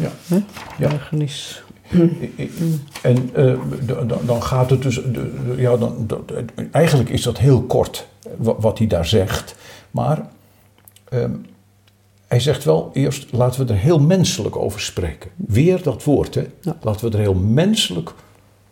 ja. 0.01 0.11
Hè? 0.27 0.39
Ja. 0.79 0.91
En 3.03 3.31
d- 3.87 4.27
dan 4.27 4.43
gaat 4.43 4.71
het 4.71 4.83
dus, 4.83 5.01
ja, 5.57 5.77
dan, 5.77 6.07
eigenlijk 6.71 7.11
is 7.11 7.23
dat 7.23 7.39
heel 7.39 7.63
kort 7.63 8.07
wa- 8.37 8.55
wat 8.59 8.79
hij 8.79 8.87
daar 8.87 9.07
zegt. 9.07 9.55
Maar 9.91 10.29
ehm, 11.09 11.31
hij 12.27 12.41
zegt 12.41 12.65
wel 12.65 12.91
eerst, 12.93 13.33
laten 13.33 13.67
we 13.67 13.73
er 13.73 13.79
heel 13.79 13.99
menselijk 14.01 14.57
over 14.57 14.81
spreken. 14.81 15.31
Weer 15.37 15.83
dat 15.83 16.05
woord, 16.05 16.35
hè? 16.35 16.47
Ja. 16.61 16.77
Laten 16.83 17.07
we 17.11 17.17
er 17.17 17.23
heel 17.23 17.35
menselijk 17.35 18.15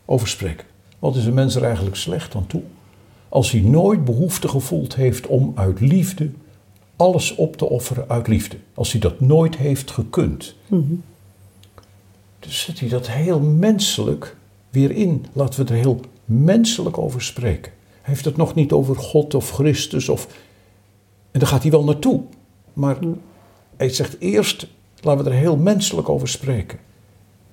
over 0.05 0.28
spreken. 0.28 0.66
Wat 0.98 1.16
is 1.16 1.24
een 1.24 1.34
mens 1.34 1.55
er 1.55 1.64
eigenlijk 1.64 1.96
slecht 1.96 2.34
aan 2.34 2.46
toe? 2.46 2.62
Als 3.28 3.50
hij 3.50 3.61
nooit 3.61 4.05
behoefte 4.05 4.48
gevoeld 4.48 4.94
heeft 4.96 5.26
om 5.26 5.53
uit 5.55 5.80
liefde 5.80 6.30
alles 6.97 7.34
op 7.34 7.57
te 7.57 7.64
offeren 7.64 8.09
uit 8.09 8.26
liefde. 8.26 8.57
Als 8.74 8.93
hij 8.93 9.01
dat 9.01 9.20
nooit 9.20 9.57
heeft 9.57 9.90
gekund. 9.90 10.55
Dus 12.38 12.61
zet 12.61 12.80
hij 12.80 12.88
dat 12.88 13.09
heel 13.09 13.40
menselijk 13.40 14.36
weer 14.70 14.90
in. 14.90 15.26
Laten 15.32 15.64
we 15.64 15.72
er 15.72 15.78
heel 15.78 16.01
menselijk 16.24 16.99
over 16.99 17.22
spreken. 17.22 17.72
Hij 17.90 18.14
heeft 18.14 18.24
het 18.24 18.36
nog 18.36 18.55
niet 18.55 18.72
over 18.72 18.97
God 18.97 19.34
of 19.34 19.51
Christus 19.51 20.09
of... 20.09 20.26
En 21.30 21.40
daar 21.40 21.49
gaat 21.49 21.62
hij 21.62 21.70
wel 21.70 21.84
naartoe. 21.84 22.22
Maar 22.72 22.97
hij 23.76 23.88
zegt 23.88 24.16
eerst, 24.20 24.66
laten 25.01 25.24
we 25.24 25.30
er 25.30 25.36
heel 25.36 25.57
menselijk 25.57 26.09
over 26.09 26.28
spreken. 26.28 26.78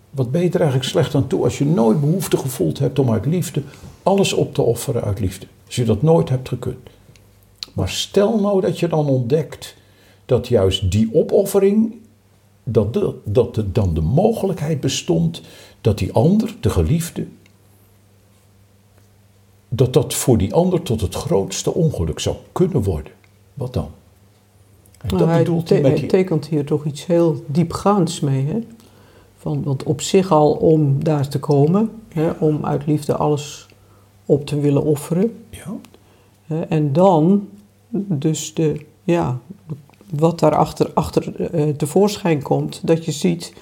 Wat 0.09 0.31
ben 0.31 0.41
je 0.41 0.49
er 0.49 0.59
eigenlijk 0.59 0.89
slecht 0.89 1.15
aan 1.15 1.27
toe 1.27 1.43
als 1.43 1.57
je 1.57 1.65
nooit 1.65 1.99
behoefte 1.99 2.37
gevoeld 2.37 2.79
hebt 2.79 2.99
om 2.99 3.11
uit 3.11 3.25
liefde 3.25 3.61
alles 4.03 4.33
op 4.33 4.53
te 4.53 4.61
offeren 4.61 5.03
uit 5.03 5.19
liefde? 5.19 5.47
Als 5.65 5.75
je 5.75 5.85
dat 5.85 6.01
nooit 6.01 6.29
hebt 6.29 6.47
gekund. 6.47 6.89
Maar 7.73 7.89
stel 7.89 8.39
nou 8.39 8.61
dat 8.61 8.79
je 8.79 8.87
dan 8.87 9.07
ontdekt 9.07 9.75
dat 10.25 10.47
juist 10.47 10.91
die 10.91 11.09
opoffering 11.13 11.95
dat, 12.63 12.93
de, 12.93 13.15
dat 13.23 13.57
er 13.57 13.73
dan 13.73 13.93
de 13.93 14.01
mogelijkheid 14.01 14.79
bestond 14.79 15.41
dat 15.81 15.97
die 15.97 16.13
ander, 16.13 16.55
de 16.59 16.69
geliefde, 16.69 17.27
dat 19.69 19.93
dat 19.93 20.13
voor 20.13 20.37
die 20.37 20.53
ander 20.53 20.81
tot 20.81 21.01
het 21.01 21.15
grootste 21.15 21.73
ongeluk 21.73 22.19
zou 22.19 22.35
kunnen 22.51 22.83
worden. 22.83 23.11
Wat 23.53 23.73
dan? 23.73 23.89
En 25.01 25.07
Nou, 25.07 25.19
dat 25.19 25.27
hij, 25.27 25.37
bedoelt 25.37 25.69
hij 25.69 26.07
tekent 26.07 26.45
hier 26.47 26.65
toch 26.65 26.85
iets 26.85 27.05
heel 27.05 27.43
diepgaands 27.47 28.19
mee. 28.19 28.45
Hè? 28.45 28.59
Van, 29.37 29.63
want 29.63 29.83
op 29.83 30.01
zich 30.01 30.31
al 30.31 30.51
om 30.51 31.03
daar 31.03 31.27
te 31.27 31.39
komen, 31.39 31.91
hè, 32.07 32.29
om 32.29 32.65
uit 32.65 32.85
liefde 32.85 33.15
alles 33.15 33.67
op 34.25 34.45
te 34.45 34.59
willen 34.59 34.83
offeren. 34.83 35.43
Ja, 35.49 35.73
en 36.69 36.93
dan 36.93 37.47
dus 37.91 38.53
de, 38.53 38.85
ja, 39.03 39.39
wat 40.09 40.39
daarachter 40.39 40.93
achter, 40.93 41.51
uh, 41.55 41.73
tevoorschijn 41.75 42.41
komt, 42.41 42.87
dat 42.87 43.05
je 43.05 43.11
ziet 43.11 43.53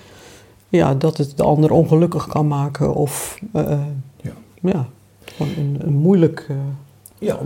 ja, 0.70 0.94
dat 0.94 1.18
het 1.18 1.38
de 1.38 1.44
ander 1.44 1.72
ongelukkig 1.72 2.28
kan 2.28 2.48
maken 2.48 2.94
of 2.94 3.40
uh, 3.56 3.80
ja. 4.22 4.34
ja, 4.62 4.88
een, 5.40 5.78
een 5.80 5.94
moeilijk. 5.94 6.48
Ja, 7.20 7.40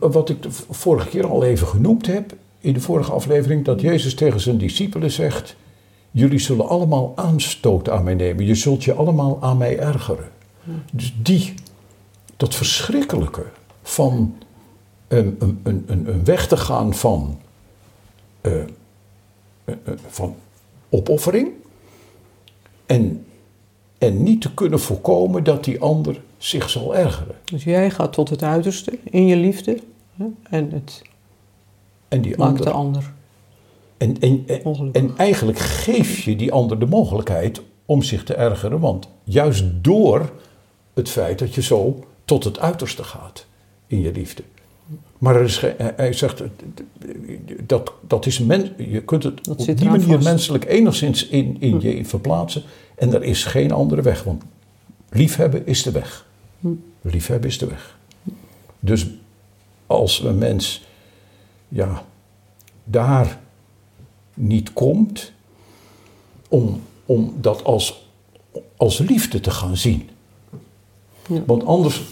wat 0.00 0.28
ik 0.28 0.42
de 0.42 0.48
vorige 0.70 1.08
keer 1.08 1.26
al 1.26 1.44
even 1.44 1.66
genoemd 1.66 2.06
heb 2.06 2.34
in 2.60 2.72
de 2.72 2.80
vorige 2.80 3.12
aflevering, 3.12 3.64
dat 3.64 3.80
Jezus 3.80 4.14
tegen 4.14 4.40
zijn 4.40 4.58
discipelen 4.58 5.10
zegt: 5.10 5.56
Jullie 6.10 6.38
zullen 6.38 6.68
allemaal 6.68 7.12
aanstoot 7.14 7.90
aan 7.90 8.04
mij 8.04 8.14
nemen, 8.14 8.46
je 8.46 8.54
zult 8.54 8.84
je 8.84 8.94
allemaal 8.94 9.38
aan 9.40 9.56
mij 9.56 9.78
ergeren. 9.78 10.28
Dus 10.92 11.14
die, 11.22 11.54
dat 12.36 12.54
verschrikkelijke 12.54 13.44
van 13.82 14.34
een, 15.08 15.36
een, 15.38 15.84
een, 15.86 16.08
een 16.08 16.24
weg 16.24 16.48
te 16.48 16.56
gaan 16.56 16.94
van, 16.94 17.38
uh, 18.42 18.62
van 20.08 20.34
opoffering 20.88 21.48
en, 22.86 23.26
en 23.98 24.22
niet 24.22 24.40
te 24.40 24.54
kunnen 24.54 24.80
voorkomen 24.80 25.44
dat 25.44 25.64
die 25.64 25.80
ander 25.80 26.20
zich 26.38 26.70
zal 26.70 26.96
ergeren. 26.96 27.34
Dus 27.44 27.64
jij 27.64 27.90
gaat 27.90 28.12
tot 28.12 28.28
het 28.28 28.42
uiterste 28.42 28.98
in 29.04 29.26
je 29.26 29.36
liefde 29.36 29.80
hè? 30.16 30.26
en 30.50 30.70
het 30.72 31.02
en 32.08 32.20
die 32.20 32.36
maakt 32.36 32.50
ander, 32.50 32.64
de 32.64 32.70
ander. 32.70 33.12
En, 33.96 34.20
en, 34.20 34.44
en, 34.46 34.92
en 34.92 35.16
eigenlijk 35.16 35.58
geef 35.58 36.18
je 36.18 36.36
die 36.36 36.52
ander 36.52 36.78
de 36.78 36.86
mogelijkheid 36.86 37.62
om 37.86 38.02
zich 38.02 38.24
te 38.24 38.34
ergeren, 38.34 38.80
want 38.80 39.08
juist 39.24 39.64
door 39.84 40.32
het 40.94 41.08
feit 41.08 41.38
dat 41.38 41.54
je 41.54 41.62
zo 41.62 42.04
tot 42.24 42.44
het 42.44 42.58
uiterste 42.58 43.04
gaat 43.04 43.46
in 43.86 44.00
je 44.00 44.12
liefde. 44.12 44.42
Maar 45.18 45.36
er 45.36 45.42
is, 45.42 45.60
hij 45.96 46.12
zegt, 46.12 46.42
dat, 47.66 47.92
dat 48.06 48.26
is 48.26 48.38
men, 48.38 48.72
je 48.76 49.02
kunt 49.02 49.22
het 49.22 49.48
op 49.48 49.58
die 49.58 49.88
manier 49.88 50.22
menselijk 50.22 50.64
enigszins 50.64 51.26
in, 51.26 51.56
in 51.60 51.80
hm. 51.80 51.86
je 51.86 52.04
verplaatsen. 52.04 52.62
En 52.94 53.14
er 53.14 53.22
is 53.22 53.44
geen 53.44 53.72
andere 53.72 54.02
weg, 54.02 54.22
want 54.22 54.42
liefhebben 55.08 55.66
is 55.66 55.82
de 55.82 55.90
weg. 55.90 56.26
Hm. 56.60 56.68
Liefhebben 57.00 57.50
is 57.50 57.58
de 57.58 57.66
weg. 57.66 57.98
Dus 58.80 59.06
als 59.86 60.22
een 60.22 60.38
mens 60.38 60.84
ja, 61.68 62.04
daar 62.84 63.40
niet 64.34 64.72
komt, 64.72 65.32
om, 66.48 66.82
om 67.06 67.34
dat 67.40 67.64
als, 67.64 68.08
als 68.76 68.98
liefde 68.98 69.40
te 69.40 69.50
gaan 69.50 69.76
zien. 69.76 70.08
Want 71.46 71.64
anders 71.64 72.02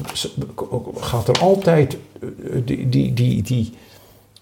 gaat 0.97 1.29
er 1.29 1.41
altijd 1.41 1.97
eh, 2.21 2.29
die, 2.65 2.89
die, 2.89 3.13
die, 3.13 3.43
die, 3.43 3.73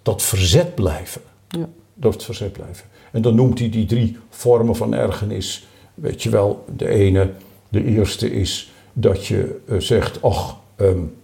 dat 0.02 0.22
verzet 0.22 0.74
blijven. 0.74 1.20
Ja. 1.48 1.68
Dat 1.94 2.24
verzet 2.24 2.52
blijven. 2.52 2.86
En 3.12 3.22
dan 3.22 3.34
noemt 3.34 3.58
hij 3.58 3.70
die 3.70 3.86
drie 3.86 4.16
vormen 4.30 4.76
van 4.76 4.94
ergernis. 4.94 5.66
Weet 5.94 6.22
je 6.22 6.30
wel, 6.30 6.64
de 6.76 6.88
ene, 6.88 7.30
de 7.68 7.84
eerste 7.84 8.32
is 8.32 8.72
dat 8.92 9.26
je 9.26 9.60
uh, 9.68 9.80
zegt: 9.80 10.22
Ach, 10.22 10.56
um, 10.76 11.14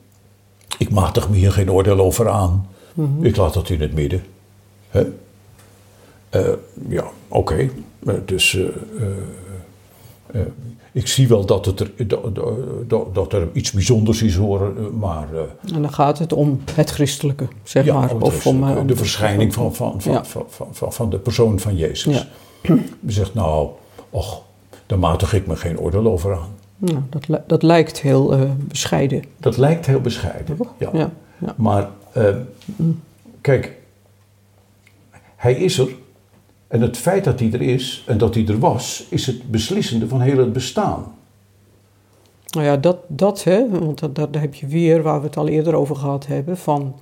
ik 0.78 0.90
matig 0.90 1.28
me 1.28 1.36
hier 1.36 1.52
geen 1.52 1.72
oordeel 1.72 1.98
over 1.98 2.28
aan. 2.28 2.68
Mm 2.94 3.24
Ik 3.24 3.36
laat 3.36 3.54
dat 3.54 3.70
in 3.70 3.80
het 3.80 3.92
midden. 3.92 4.22
Hè? 4.88 5.04
Uh, 6.34 6.54
ja, 6.88 7.10
oké. 7.28 7.70
Okay. 8.08 8.20
Dus 8.24 8.58
ik 10.92 11.06
zie 11.06 11.28
wel 11.28 11.46
dat, 11.46 11.64
het 11.64 11.80
er, 11.80 11.90
dat, 12.86 13.14
dat 13.14 13.32
er 13.32 13.48
iets 13.52 13.72
bijzonders 13.72 14.22
is 14.22 14.34
hoor, 14.34 14.72
maar... 14.98 15.28
Uh, 15.32 15.40
en 15.74 15.82
dan 15.82 15.92
gaat 15.92 16.18
het 16.18 16.32
om 16.32 16.60
het 16.74 16.90
christelijke, 16.90 17.48
zeg 17.62 17.84
ja, 17.84 17.94
maar. 17.94 18.16
Of 18.16 18.46
om, 18.46 18.62
uh, 18.62 18.76
de 18.86 18.96
verschijning 18.96 19.54
van, 19.54 19.74
van, 19.74 20.00
van, 20.00 20.12
ja. 20.12 20.24
van, 20.24 20.44
van, 20.70 20.92
van, 20.92 21.10
de 21.10 21.18
persoon 21.18 21.58
van 21.58 21.76
Jezus. 21.76 22.26
Ja. 22.62 22.78
Je 23.00 23.12
zegt, 23.12 23.34
nou, 23.34 23.68
och, 24.10 24.42
daar 24.86 24.98
matig 24.98 25.34
ik 25.34 25.46
me 25.46 25.56
geen 25.56 25.78
oordeel 25.78 26.06
over 26.06 26.34
aan. 26.34 26.48
Nou, 26.76 26.98
dat, 27.08 27.40
dat 27.46 27.62
lijkt 27.62 28.00
heel 28.00 28.56
bescheiden. 28.56 29.24
Dat 29.36 29.56
lijkt 29.56 29.86
heel 29.86 30.00
bescheiden, 30.00 30.58
ja. 30.78 30.90
ja. 30.92 31.54
Maar, 31.56 31.88
kijk, 33.40 33.76
hij 35.36 35.54
is 35.54 35.78
er 35.78 35.88
en 36.68 36.80
het 36.80 36.96
feit 36.96 37.24
dat 37.24 37.40
hij 37.40 37.52
er 37.52 37.62
is 37.62 38.04
en 38.06 38.18
dat 38.18 38.34
hij 38.34 38.46
er 38.46 38.58
was, 38.58 39.06
is 39.08 39.26
het 39.26 39.50
beslissende 39.50 40.08
van 40.08 40.20
heel 40.20 40.38
het 40.38 40.52
bestaan. 40.52 41.12
Nou 42.48 42.66
ja, 42.66 42.76
dat, 42.76 42.98
dat 43.06 43.44
hè, 43.44 43.68
want 43.68 44.00
daar 44.12 44.28
heb 44.40 44.54
je 44.54 44.66
weer, 44.66 45.02
waar 45.02 45.20
we 45.20 45.26
het 45.26 45.36
al 45.36 45.48
eerder 45.48 45.74
over 45.74 45.96
gehad 45.96 46.26
hebben, 46.26 46.56
van 46.56 46.94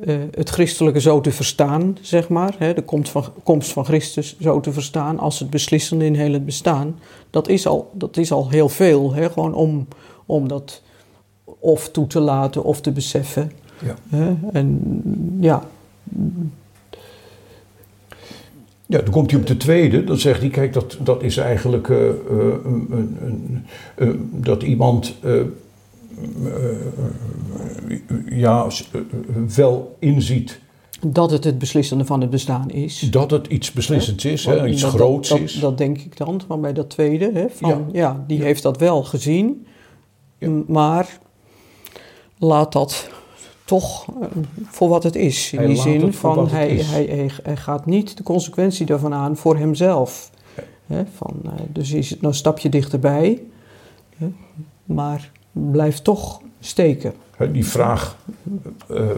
uh, 0.00 0.16
het 0.30 0.48
christelijke 0.50 1.00
zo 1.00 1.20
te 1.20 1.30
verstaan, 1.30 1.98
zeg 2.00 2.28
maar. 2.28 2.54
Hè, 2.58 2.74
de 2.74 2.82
komst 2.82 3.10
van, 3.10 3.24
komst 3.42 3.72
van 3.72 3.84
Christus 3.84 4.38
zo 4.38 4.60
te 4.60 4.72
verstaan 4.72 5.18
als 5.18 5.38
het 5.38 5.50
beslissende 5.50 6.04
in 6.04 6.14
heel 6.14 6.32
het 6.32 6.44
bestaan. 6.44 6.98
Dat 7.30 7.48
is 7.48 7.66
al, 7.66 7.90
dat 7.92 8.16
is 8.16 8.32
al 8.32 8.48
heel 8.48 8.68
veel, 8.68 9.14
hè, 9.14 9.30
gewoon 9.30 9.54
om, 9.54 9.86
om 10.26 10.48
dat 10.48 10.82
of 11.58 11.88
toe 11.90 12.06
te 12.06 12.20
laten 12.20 12.64
of 12.64 12.80
te 12.80 12.92
beseffen. 12.92 13.52
Ja. 13.84 13.94
Hè, 14.08 14.34
en 14.52 14.80
ja, 15.40 15.62
ja, 18.88 19.00
dan 19.00 19.10
komt 19.10 19.30
hij 19.30 19.40
op 19.40 19.46
de 19.46 19.56
tweede, 19.56 20.04
dan 20.04 20.18
zegt 20.18 20.40
hij, 20.40 20.48
kijk, 20.50 20.72
dat, 20.72 20.98
dat 21.00 21.22
is 21.22 21.36
eigenlijk 21.36 21.88
uh, 21.88 22.08
uh, 23.98 24.14
dat 24.30 24.62
iemand 24.62 25.14
ja, 28.28 28.66
wel 29.56 29.96
inziet. 29.98 30.60
Dat 31.06 31.30
het 31.30 31.44
het 31.44 31.58
beslissende 31.58 32.04
van 32.04 32.20
het 32.20 32.30
bestaan 32.30 32.70
is. 32.70 33.00
Dat 33.10 33.30
het 33.30 33.46
iets 33.46 33.72
beslissends 33.72 34.24
is, 34.24 34.44
hè, 34.44 34.66
iets 34.66 34.82
dat, 34.82 34.90
groots 34.90 35.28
dat, 35.28 35.38
is. 35.38 35.60
Dat, 35.60 35.78
denk 35.78 35.98
ik 35.98 36.16
dan, 36.16 36.40
maar 36.48 36.60
bij 36.60 36.72
dat 36.72 36.90
tweede, 36.90 37.30
hè, 37.32 37.46
van, 37.50 37.88
ja. 37.92 38.24
die 38.26 38.42
heeft 38.42 38.62
dat 38.62 38.78
wel 38.78 39.02
gezien, 39.04 39.66
maar 40.66 41.18
laat 42.38 42.72
dat 42.72 43.10
toch 43.68 44.06
eh, 44.08 44.26
voor 44.66 44.88
wat 44.88 45.02
het 45.02 45.16
is. 45.16 45.52
In 45.52 45.66
die 45.66 45.76
zin 45.76 46.12
van 46.12 46.48
hij, 46.48 46.68
hij, 46.68 47.30
hij, 47.42 47.56
gaat 47.56 47.86
niet 47.86 48.16
de 48.16 48.22
consequentie 48.22 48.86
daarvan 48.86 49.14
aan 49.14 49.36
voor 49.36 49.56
hemzelf. 49.56 50.30
van, 50.88 51.40
uh, 51.44 51.52
dus 51.68 51.92
is 51.92 52.10
het 52.10 52.20
nou 52.20 52.32
een 52.32 52.38
stapje 52.38 52.68
dichterbij, 52.68 53.42
maar 54.84 55.30
blijft 55.52 56.04
toch 56.04 56.40
steken. 56.60 57.12
Die 57.52 57.66
vraag, 57.66 58.16
uh, 58.90 59.10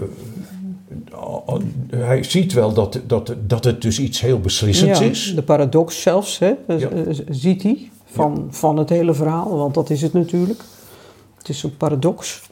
hij 1.91 2.23
ziet 2.23 2.53
wel 2.53 2.73
dat, 2.73 3.01
dat, 3.07 3.35
dat 3.47 3.65
het 3.65 3.83
dus 3.83 3.99
iets 3.99 4.21
heel 4.21 4.41
beslissends 4.41 4.99
ja, 4.99 5.07
is. 5.07 5.33
De 5.35 5.43
paradox 5.43 6.03
zelfs, 6.03 6.39
hè, 6.39 6.55
ziet 7.29 7.63
hij 7.63 7.91
van, 8.05 8.47
van 8.51 8.77
het 8.77 8.89
hele 8.89 9.15
verhaal, 9.15 9.57
want 9.57 9.75
dat 9.75 9.91
is 9.91 10.03
het 10.03 10.13
natuurlijk. 10.13 10.63
Het 11.39 11.49
is 11.49 11.63
een 11.63 11.77
paradox. 11.77 12.50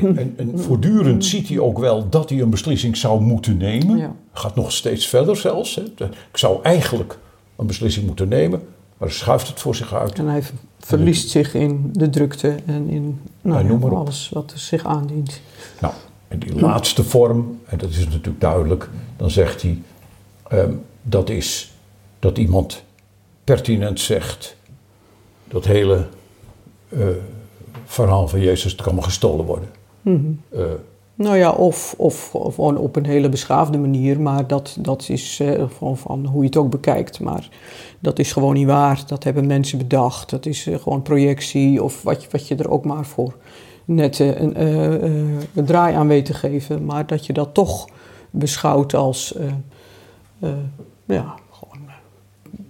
En, 0.00 0.34
en, 0.36 0.58
voortdurend 0.58 1.24
ziet 1.24 1.48
hij 1.48 1.58
ook 1.58 1.78
wel 1.78 2.08
dat 2.08 2.30
hij 2.30 2.40
een 2.40 2.50
beslissing 2.50 2.96
zou 2.96 3.20
moeten 3.20 3.56
nemen. 3.56 3.96
Ja. 3.96 4.14
Gaat 4.32 4.54
nog 4.54 4.72
steeds 4.72 5.06
verder 5.06 5.36
zelfs. 5.36 5.74
Hè. 5.74 5.82
Ik 6.06 6.36
zou 6.36 6.62
eigenlijk 6.62 7.18
een 7.56 7.66
beslissing 7.66 8.06
moeten 8.06 8.28
nemen, 8.28 8.60
maar 8.98 9.08
hij 9.08 9.16
schuift 9.16 9.48
het 9.48 9.60
voor 9.60 9.74
zich 9.74 9.94
uit. 9.94 10.18
En 10.18 10.26
hij 10.26 10.42
verliest 10.78 11.28
zich 11.28 11.54
in 11.54 11.90
de 11.92 12.10
drukte 12.10 12.56
en 12.66 12.88
in 12.88 13.20
nou, 13.40 13.80
ja, 13.80 13.96
alles 13.96 14.30
wat 14.32 14.52
zich 14.56 14.84
aandient. 14.84 15.40
Nou, 15.80 15.94
en 16.28 16.38
die 16.38 16.60
laatste 16.60 17.04
vorm, 17.04 17.58
en 17.66 17.78
dat 17.78 17.90
is 17.90 18.04
natuurlijk 18.04 18.40
duidelijk, 18.40 18.88
dan 19.16 19.30
zegt 19.30 19.62
hij 19.62 19.82
um, 20.52 20.82
dat 21.02 21.28
is 21.28 21.72
dat 22.18 22.38
iemand 22.38 22.82
pertinent 23.44 24.00
zegt 24.00 24.56
dat 25.48 25.64
hele 25.64 26.06
uh, 26.88 27.06
verhaal 27.84 28.28
van 28.28 28.40
Jezus 28.40 28.74
kan 28.74 28.94
maar 28.94 29.04
gestolen 29.04 29.44
worden. 29.44 29.68
Mm 30.02 30.38
nou 31.20 31.36
ja, 31.36 31.50
of, 31.50 31.94
of, 31.96 32.34
of, 32.34 32.58
op 32.58 32.96
een 32.96 33.06
hele 33.06 33.28
beschaafde 33.28 33.78
manier, 33.78 34.20
maar 34.20 34.46
dat, 34.46 34.76
dat 34.80 35.08
is 35.08 35.40
uh, 35.40 35.64
van, 35.68 35.98
van 35.98 36.26
hoe 36.26 36.40
je 36.40 36.46
het 36.46 36.56
ook 36.56 36.70
bekijkt. 36.70 37.20
Maar 37.20 37.48
dat 37.98 38.18
is 38.18 38.32
gewoon 38.32 38.54
niet 38.54 38.66
waar. 38.66 39.02
Dat 39.06 39.24
hebben 39.24 39.46
mensen 39.46 39.78
bedacht. 39.78 40.30
Dat 40.30 40.46
is 40.46 40.66
uh, 40.66 40.78
gewoon 40.78 41.02
projectie 41.02 41.82
of 41.82 42.02
wat 42.02 42.22
je, 42.22 42.28
wat 42.30 42.48
je 42.48 42.56
er 42.56 42.70
ook 42.70 42.84
maar 42.84 43.06
voor 43.06 43.34
net 43.84 44.18
een, 44.18 44.62
een, 45.54 45.64
draai 45.64 45.94
aan 45.94 46.08
weet 46.08 46.24
te 46.24 46.34
geven. 46.34 46.84
Maar 46.84 47.06
dat 47.06 47.26
je 47.26 47.32
dat 47.32 47.54
toch 47.54 47.88
beschouwt 48.30 48.94
als, 48.94 49.34
ja, 51.04 51.34
gewoon, 51.50 51.88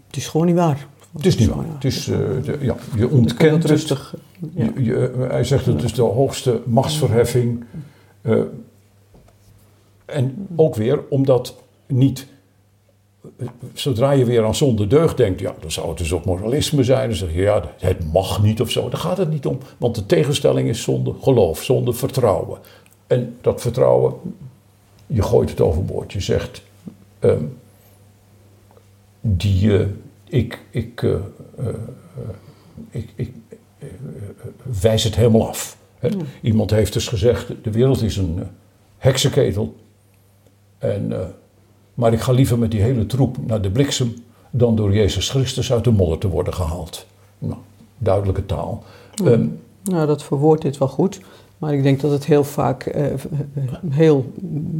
het 0.07 0.16
is 0.16 0.28
gewoon 0.28 0.47
niet 0.47 0.57
waar. 0.57 0.87
Het 1.16 1.26
is 1.26 1.37
niet 1.37 1.49
waar. 1.49 1.64
Het 1.74 1.85
is, 1.85 2.09
uh, 2.09 2.16
de, 2.16 2.59
ja, 2.61 2.76
je 2.97 3.09
ontkent. 3.09 3.64
Rustig, 3.64 4.14
ja. 4.55 4.72
je, 4.74 4.82
je, 4.82 5.26
hij 5.28 5.45
zegt 5.45 5.66
het 5.66 5.82
is 5.82 5.95
de 5.95 6.03
hoogste 6.03 6.61
machtsverheffing. 6.66 7.64
Uh, 8.22 8.43
en 10.05 10.47
ook 10.57 10.74
weer 10.74 11.01
omdat 11.09 11.55
niet, 11.86 12.26
zodra 13.72 14.11
je 14.11 14.24
weer 14.24 14.45
aan 14.45 14.55
zonde 14.55 14.86
deugd 14.86 15.16
denkt, 15.16 15.41
ja, 15.41 15.55
dan 15.61 15.70
zou 15.70 15.88
het 15.88 15.99
dus 15.99 16.12
ook 16.12 16.24
moralisme 16.24 16.84
zijn. 16.84 17.09
Dan 17.09 17.18
zeg 17.18 17.34
je, 17.34 17.41
ja, 17.41 17.64
het 17.78 18.12
mag 18.12 18.43
niet 18.43 18.61
of 18.61 18.70
zo. 18.70 18.88
Daar 18.88 19.01
gaat 19.01 19.16
het 19.16 19.30
niet 19.30 19.47
om. 19.47 19.59
Want 19.76 19.95
de 19.95 20.07
tegenstelling 20.07 20.68
is 20.68 20.82
zonde 20.82 21.14
geloof, 21.20 21.62
zonde 21.62 21.93
vertrouwen. 21.93 22.59
En 23.07 23.36
dat 23.41 23.61
vertrouwen, 23.61 24.14
je 25.07 25.22
gooit 25.22 25.51
het 25.51 25.61
overboord. 25.61 26.12
Je 26.12 26.20
zegt, 26.20 26.62
ehm, 27.18 27.45
die 29.20 29.78
eh, 29.78 29.86
ik, 30.24 30.59
ik, 30.70 31.03
eh, 31.03 31.14
ik, 32.91 33.12
ik 33.14 33.32
wijs 34.81 35.05
het 35.05 35.16
helemaal 35.16 35.49
af. 35.49 35.76
Hè. 35.99 36.09
Iemand 36.43 36.70
heeft 36.70 36.93
dus 36.93 37.09
gezegd, 37.09 37.53
de 37.62 37.70
wereld 37.70 38.03
is 38.03 38.16
een 38.16 38.35
eh, 38.39 38.45
heksenketel. 38.99 39.74
En, 40.78 41.12
eh, 41.12 41.26
maar 41.95 42.12
ik 42.12 42.20
ga 42.20 42.33
liever 42.33 42.59
met 42.59 42.70
die 42.70 42.81
hele 42.81 43.07
troep 43.07 43.37
naar 43.47 43.62
de 43.62 43.70
bliksem 43.70 44.14
dan 44.51 44.76
door 44.76 44.95
Jezus 44.95 45.31
Christus 45.31 45.72
uit 45.72 45.85
de 45.85 45.91
modder 45.91 46.18
te 46.18 46.28
worden 46.28 46.55
gehaald. 46.55 47.07
Nou, 47.39 47.59
duidelijke 47.99 48.47
taal. 48.47 48.85
Ehm, 49.24 49.47
Nou, 49.83 50.07
dat 50.07 50.22
verwoordt 50.22 50.62
dit 50.62 50.78
wel 50.78 50.89
goed. 50.89 51.20
Maar 51.59 51.74
ik 51.74 51.83
denk 51.83 52.01
dat 52.01 52.11
het 52.11 52.24
heel 52.26 52.45
vaak 52.45 52.87
eh, 52.87 53.12
eh, 53.12 53.18
heel 53.91 54.33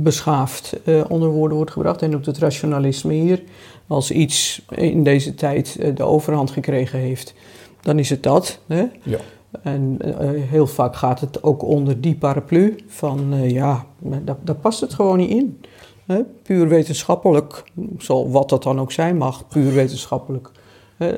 beschaafd 0.03 0.77
eh, 0.85 1.01
onder 1.09 1.29
woorden 1.29 1.57
wordt 1.57 1.73
gebracht. 1.73 2.03
En 2.03 2.15
ook 2.15 2.27
het 2.27 2.39
rationalisme 2.39 3.13
hier. 3.13 3.43
Als 3.87 4.11
iets 4.11 4.63
in 4.69 5.05
deze 5.05 5.35
tijd 5.35 5.77
eh, 5.81 5.95
de 5.95 6.03
overhand 6.03 6.51
gekregen 6.51 6.99
heeft, 6.99 7.35
dan 7.81 7.99
is 7.99 8.11
het 8.11 8.23
dat. 8.23 8.61
Hè? 8.67 8.85
ja. 9.03 9.19
En 9.63 9.97
eh, 10.01 10.29
heel 10.43 10.67
vaak 10.67 10.97
gaat 10.97 11.21
het 11.21 11.43
ook 11.43 11.63
onder 11.63 12.01
die 12.01 12.15
paraplu 12.15 12.77
van 12.87 13.33
eh, 13.33 13.51
ja, 13.51 13.87
daar, 13.99 14.37
daar 14.43 14.55
past 14.57 14.81
het 14.81 14.95
gewoon 14.95 15.19
niet 15.19 15.31
in. 15.31 15.61
Hè? 16.07 16.21
Puur 16.43 16.69
wetenschappelijk, 16.69 17.65
zal 17.99 18.31
wat 18.31 18.49
dat 18.49 18.63
dan 18.63 18.81
ook 18.81 18.93
zijn 18.93 19.17
mag, 19.17 19.49
puur 19.49 19.73
wetenschappelijk. 19.73 20.51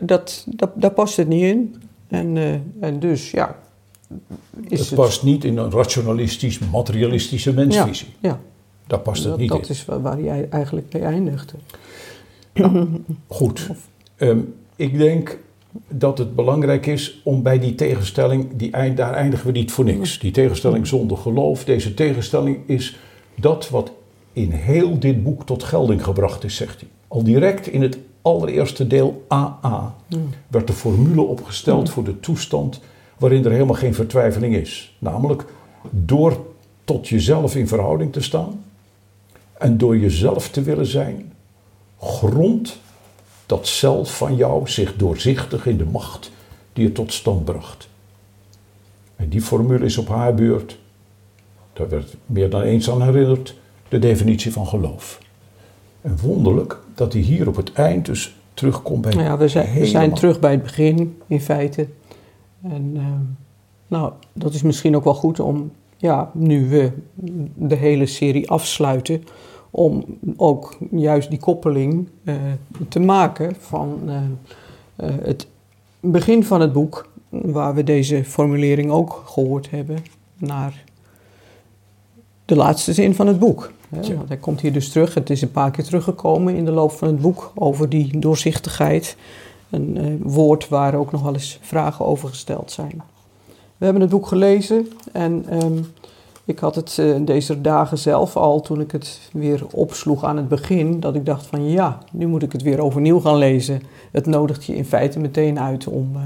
dat, 0.01 0.47
dat, 0.49 0.71
daar 0.75 0.91
past 0.93 1.17
het 1.17 1.29
niet 1.29 1.43
in. 1.43 1.75
En, 2.13 2.37
eh, 2.37 2.53
en 2.81 2.99
dus 2.99 3.31
ja, 3.31 3.59
is 4.69 4.79
het 4.79 4.89
het. 4.89 4.99
past 4.99 5.23
niet 5.23 5.45
in 5.45 5.57
een 5.57 5.71
rationalistisch, 5.71 6.59
materialistische 6.59 7.53
mensvisie. 7.53 8.09
Ja, 8.21 8.41
Daar 8.87 8.99
past 8.99 9.23
het 9.23 9.31
dat, 9.31 9.39
niet 9.39 9.49
dat 9.49 9.63
in. 9.63 9.69
is 9.69 9.85
waar, 9.85 10.19
hij 10.19 10.49
eigenlijk 10.51 10.93
mee 10.93 11.03
eindigde. 11.03 11.55
Goed. 13.27 13.71
Ehm, 14.17 14.39
ik 14.77 14.99
denk 14.99 15.39
dat 15.89 16.19
het 16.19 16.35
belangrijk 16.35 16.87
is 16.87 17.21
om 17.25 17.43
bij 17.43 17.59
die 17.59 17.75
tegenstelling, 17.75 18.49
die, 18.57 18.95
daar 18.95 19.15
eindigen 19.15 19.47
we 19.47 19.53
niet 19.53 19.73
voor 19.73 19.85
niks. 19.85 20.19
Die 20.19 20.31
tegenstelling 20.31 20.87
zonder 20.87 21.17
geloof, 21.17 21.65
deze 21.65 21.95
tegenstelling 21.95 22.59
is 22.67 22.97
dat 23.35 23.69
wat 23.69 23.93
in 24.33 24.51
heel 24.51 24.99
dit 24.99 25.23
boek 25.23 25.47
tot 25.47 25.63
gelding 25.63 26.05
gebracht 26.05 26.45
is, 26.45 26.57
zegt 26.57 26.81
hij. 26.81 26.89
Al 27.09 27.23
direct 27.23 27.67
in 27.67 27.83
het 27.83 27.99
allereerste 28.23 28.87
deel 28.87 29.25
AA 29.29 29.95
werd 30.49 30.67
de 30.67 30.73
formule 30.73 31.23
opgesteld 31.23 31.91
voor 31.91 32.05
de 32.05 32.21
toestand 32.21 32.81
waarin 33.19 33.45
er 33.45 33.51
helemaal 33.51 33.75
geen 33.75 33.95
vertwijfeling 33.95 34.55
is. 34.55 34.97
Namelijk 34.99 35.45
door 35.91 36.47
tot 36.85 37.09
jezelf 37.09 37.57
in 37.57 37.69
verhouding 37.69 38.13
te 38.13 38.21
staan 38.21 38.65
en 39.59 39.79
door 39.79 39.99
jezelf 39.99 40.49
te 40.49 40.63
willen 40.63 40.87
zijn, 40.87 41.33
grond 41.99 42.79
dat 43.53 43.67
zelf 43.67 44.17
van 44.17 44.37
jou 44.37 44.69
zich 44.69 44.97
doorzichtig 44.97 45.67
in 45.67 45.77
de 45.77 45.85
macht 45.85 46.31
die 46.73 46.85
het 46.85 46.95
tot 46.95 47.13
stand 47.13 47.45
bracht. 47.45 47.89
En 49.17 49.29
die 49.29 49.41
formule 49.41 49.85
is 49.85 49.99
op 49.99 50.09
haar 50.09 50.35
beurt, 50.35 50.79
daar 51.73 51.89
werd 51.89 52.15
meer 52.27 52.51
dan 52.51 52.63
eens 52.63 52.91
aan 52.91 53.03
herinnerd, 53.03 53.57
de 53.89 53.99
definitie 53.99 54.53
van 54.53 54.67
geloof. 54.67 55.19
En 56.01 56.19
wonderlijk 56.23 56.79
dat 56.95 57.13
hij 57.13 57.23
hier 57.23 57.49
op 57.49 57.57
het 57.57 57.73
eind 57.73 58.07
dus 58.07 58.37
terugkomt 58.55 59.03
bij 59.03 59.13
Nou 59.13 59.25
ja, 59.25 59.37
we 59.37 59.49
zijn, 59.49 59.79
we 59.79 59.87
zijn 59.87 60.15
terug 60.15 60.41
bij 60.41 60.51
het 60.51 60.63
begin 60.63 61.21
in 61.27 61.41
feite. 61.41 61.89
En 62.63 62.93
ehm, 62.97 63.23
nou, 63.87 64.13
dat 64.33 64.55
is 64.55 64.63
misschien 64.63 64.97
ook 64.97 65.05
wel 65.05 65.15
goed 65.15 65.41
om, 65.41 65.73
ja, 65.97 66.31
nu 66.35 66.69
we 66.69 66.93
de 67.55 67.77
hele 67.77 68.07
serie 68.07 68.51
afsluiten, 68.51 69.25
om 69.75 70.05
ook 70.37 70.77
juist 70.91 71.31
die 71.31 71.39
koppeling 71.39 72.09
eh, 72.25 72.35
te 72.89 73.01
maken 73.01 73.57
van 73.59 74.01
eh, 74.07 74.17
eh, 74.97 75.15
het 75.23 75.47
begin 76.01 76.45
van 76.45 76.61
het 76.61 76.73
boek, 76.73 77.09
waar 77.29 77.75
we 77.75 77.85
deze 77.85 78.25
formulering 78.25 78.91
ook 78.91 79.23
gehoord 79.27 79.71
hebben, 79.71 79.99
naar 80.39 80.85
de 82.45 82.57
laatste 82.57 82.93
zin 82.93 83.15
van 83.15 83.27
het 83.27 83.39
boek. 83.39 83.73
Hè, 83.89 84.01
Ja. 84.01 84.15
want 84.15 84.29
hij 84.29 84.37
komt 84.37 84.61
hier 84.61 84.73
dus 84.73 84.89
terug. 84.89 85.15
Het 85.15 85.31
is 85.31 85.43
een 85.43 85.51
paar 85.51 85.71
keer 85.71 85.85
teruggekomen 85.85 86.55
in 86.57 86.65
de 86.65 86.71
loop 86.71 86.93
van 86.93 87.09
het 87.09 87.21
boek 87.21 87.53
over 87.55 87.89
die 87.89 88.19
doorzichtigheid. 88.19 89.17
Een 89.71 90.19
woord 90.23 90.69
waar 90.69 90.95
ook 90.95 91.13
nog 91.13 91.23
wel 91.23 91.33
eens 91.33 91.59
vragen 91.63 92.05
over 92.07 92.29
gesteld 92.29 92.71
zijn. 92.71 93.03
We 93.77 93.85
hebben 93.85 94.03
het 94.03 94.11
boek 94.11 94.27
gelezen 94.27 94.89
en 95.13 95.45
ehm, 95.49 95.79
ik 96.53 96.59
had 96.59 96.75
het 96.75 96.99
eh, 96.99 97.15
deze 97.21 97.61
dagen 97.61 97.99
zelf 97.99 98.37
al 98.37 98.61
toen 98.61 98.81
ik 98.81 98.91
het 98.91 99.21
weer 99.33 99.63
opsloeg 99.71 100.25
aan 100.25 100.37
het 100.37 100.49
begin. 100.49 101.01
Dat 101.01 101.15
ik 101.15 101.27
dacht 101.27 101.47
van 101.47 101.71
ja, 101.71 101.99
nu 102.13 102.27
moet 102.27 102.43
ik 102.43 102.53
het 102.53 102.63
weer 102.63 102.81
overnieuw 102.81 103.21
gaan 103.21 103.37
lezen. 103.37 103.83
Het 104.13 104.27
nodigt 104.27 104.65
je 104.65 104.77
in 104.77 104.85
feite 104.85 105.19
meteen 105.19 105.59
uit 105.61 105.87
om, 105.87 106.11
eh, 106.15 106.21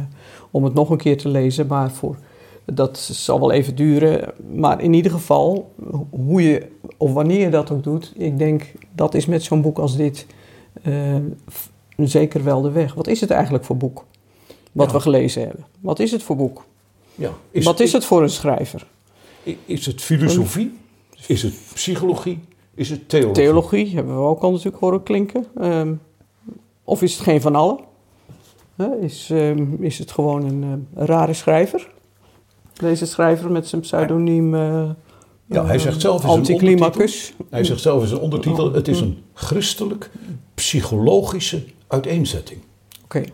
om 0.51 0.65
het 0.65 0.75
nog 0.75 0.91
een 0.91 0.97
keer 0.97 1.19
te 1.19 1.29
lezen. 1.29 1.67
Maar 1.67 1.91
voor, 1.91 2.17
dat 2.65 2.99
zal 2.99 3.41
wel 3.41 3.51
even 3.53 3.77
duren. 3.77 4.33
Maar 4.55 4.83
in 4.83 4.93
ieder 4.93 5.13
geval, 5.13 5.73
hoe 6.11 6.43
je 6.43 6.67
of 6.97 7.13
wanneer 7.13 7.41
je 7.41 7.51
dat 7.51 7.71
ook 7.71 7.83
doet, 7.83 8.13
ik 8.17 8.39
denk 8.39 8.73
dat 8.93 9.15
is 9.15 9.27
met 9.27 9.43
zo'n 9.43 9.63
boek 9.63 9.79
als 9.79 9.97
dit 9.97 10.27
eh, 10.83 11.15
zeker 11.97 12.45
wel 12.45 12.61
de 12.63 12.71
weg. 12.71 12.95
Wat 12.95 13.07
is 13.07 13.21
het 13.21 13.31
eigenlijk 13.31 13.65
voor 13.65 13.77
boek? 13.77 14.05
Wat 14.73 14.87
Ja. 14.87 14.93
we 14.93 15.01
gelezen 15.01 15.43
hebben. 15.43 15.65
Wat 15.81 15.99
is 15.99 16.11
het 16.11 16.23
voor 16.23 16.37
boek? 16.37 16.65
Ja, 17.15 17.31
Wat 17.53 17.81
is 17.81 17.93
het 17.93 18.05
voor 18.05 18.23
een 18.23 18.31
schrijver? 18.31 18.87
Is 19.67 19.87
het 19.87 20.01
filosofie? 20.01 20.79
Is 21.27 21.43
het 21.43 21.55
psychologie? 21.75 22.41
Is 22.75 22.91
het 22.91 23.09
theologie? 23.09 23.35
Theologie 23.45 23.95
hebben 23.95 24.15
we 24.15 24.21
ook 24.21 24.43
al 24.43 24.51
natuurlijk 24.51 24.77
horen 24.77 25.03
klinken. 25.03 25.47
Ehm, 25.59 25.95
of 26.85 27.03
is 27.03 27.13
het 27.13 27.23
geen 27.23 27.41
van 27.41 27.55
allen? 27.55 27.79
Is, 29.01 29.31
ehm, 29.31 29.83
is 29.83 29.99
het 29.99 30.11
gewoon 30.11 30.45
een 30.45 30.89
eh, 30.95 31.05
rare 31.05 31.33
schrijver? 31.33 31.95
Deze 32.73 33.07
schrijver 33.07 33.51
met 33.51 33.69
zijn 33.69 33.81
pseudoniem 33.81 34.55
uh, 34.55 34.91
Ja, 35.47 35.67
hij 35.67 35.79
zegt 35.79 36.01
zelf 36.01 36.21
zijn 36.21 36.33
Anticlimacus. 36.33 37.35
Hij 37.51 37.65
zegt 37.65 37.81
zelf 37.81 38.03
in 38.03 38.09
zijn 38.09 38.21
ondertitel: 38.21 38.73
het 38.73 38.89
is 38.89 39.01
een 39.01 39.23
christelijk 39.35 40.11
psychologische 40.55 41.65
uiteenzetting. 41.87 42.61
Oké, 43.05 43.25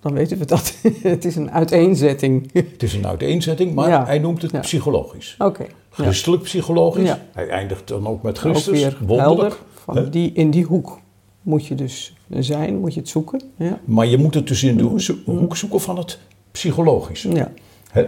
dan 0.00 0.12
weten 0.12 0.38
we 0.38 0.44
dat. 0.44 0.74
het 1.02 1.24
is 1.24 1.36
een 1.36 1.50
uiteenzetting. 1.50 2.50
Het 2.52 2.82
is 2.82 2.94
een 2.94 3.06
uiteenzetting, 3.06 3.74
maar 3.74 3.88
Ja. 3.88 4.04
hij 4.06 4.18
noemt 4.18 4.42
het 4.42 4.50
Ja. 4.50 4.60
psychologisch. 4.60 5.34
Oké. 5.38 5.66
Christelijk 5.90 6.42
psychologisch. 6.42 7.14
Hij 7.32 7.48
eindigt 7.48 7.88
dan 7.88 8.06
ook 8.06 8.22
met 8.22 8.32
ook 8.36 8.40
Christus. 8.52 8.80
weer 8.80 8.96
Wonderlijk. 9.06 9.38
helder. 9.38 9.58
Van 9.74 10.10
die, 10.10 10.32
in 10.32 10.50
die 10.50 10.64
hoek 10.64 10.98
moet 11.42 11.66
je 11.66 11.74
dus 11.74 12.14
zijn, 12.38 12.76
moet 12.78 12.94
je 12.94 13.00
het 13.00 13.08
zoeken. 13.08 13.40
Ja. 13.56 13.80
Maar 13.84 14.06
je 14.06 14.18
moet 14.18 14.34
het 14.34 14.46
dus 14.48 14.62
in 14.62 14.76
de 14.76 14.82
ho- 14.82 14.98
zo- 14.98 15.14
hoek 15.24 15.56
zoeken 15.56 15.80
van 15.80 15.96
het 15.98 16.18
psychologische. 16.50 17.30
ja. 17.34 17.52
Hè? 17.90 18.02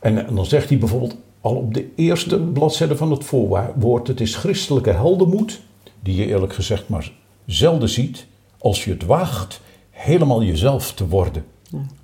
En, 0.00 0.26
en 0.26 0.34
dan 0.34 0.46
zegt 0.46 0.68
hij 0.68 0.78
bijvoorbeeld 0.78 1.16
al 1.40 1.54
op 1.54 1.74
de 1.74 1.88
eerste 1.96 2.40
bladzijde 2.40 2.96
van 2.96 3.10
het 3.10 3.24
voorwoord: 3.24 4.06
het 4.08 4.20
is 4.20 4.34
christelijke 4.36 4.90
heldenmoed, 4.90 5.60
die 6.02 6.14
je 6.16 6.26
eerlijk 6.26 6.52
gezegd 6.52 6.88
maar 6.88 7.12
zelden 7.46 7.88
ziet, 7.88 8.26
als 8.58 8.84
je 8.84 8.90
het 8.90 9.04
waagt 9.04 9.60
helemaal 9.94 10.42
jezelf 10.42 10.92
te 10.92 11.08
worden. 11.08 11.44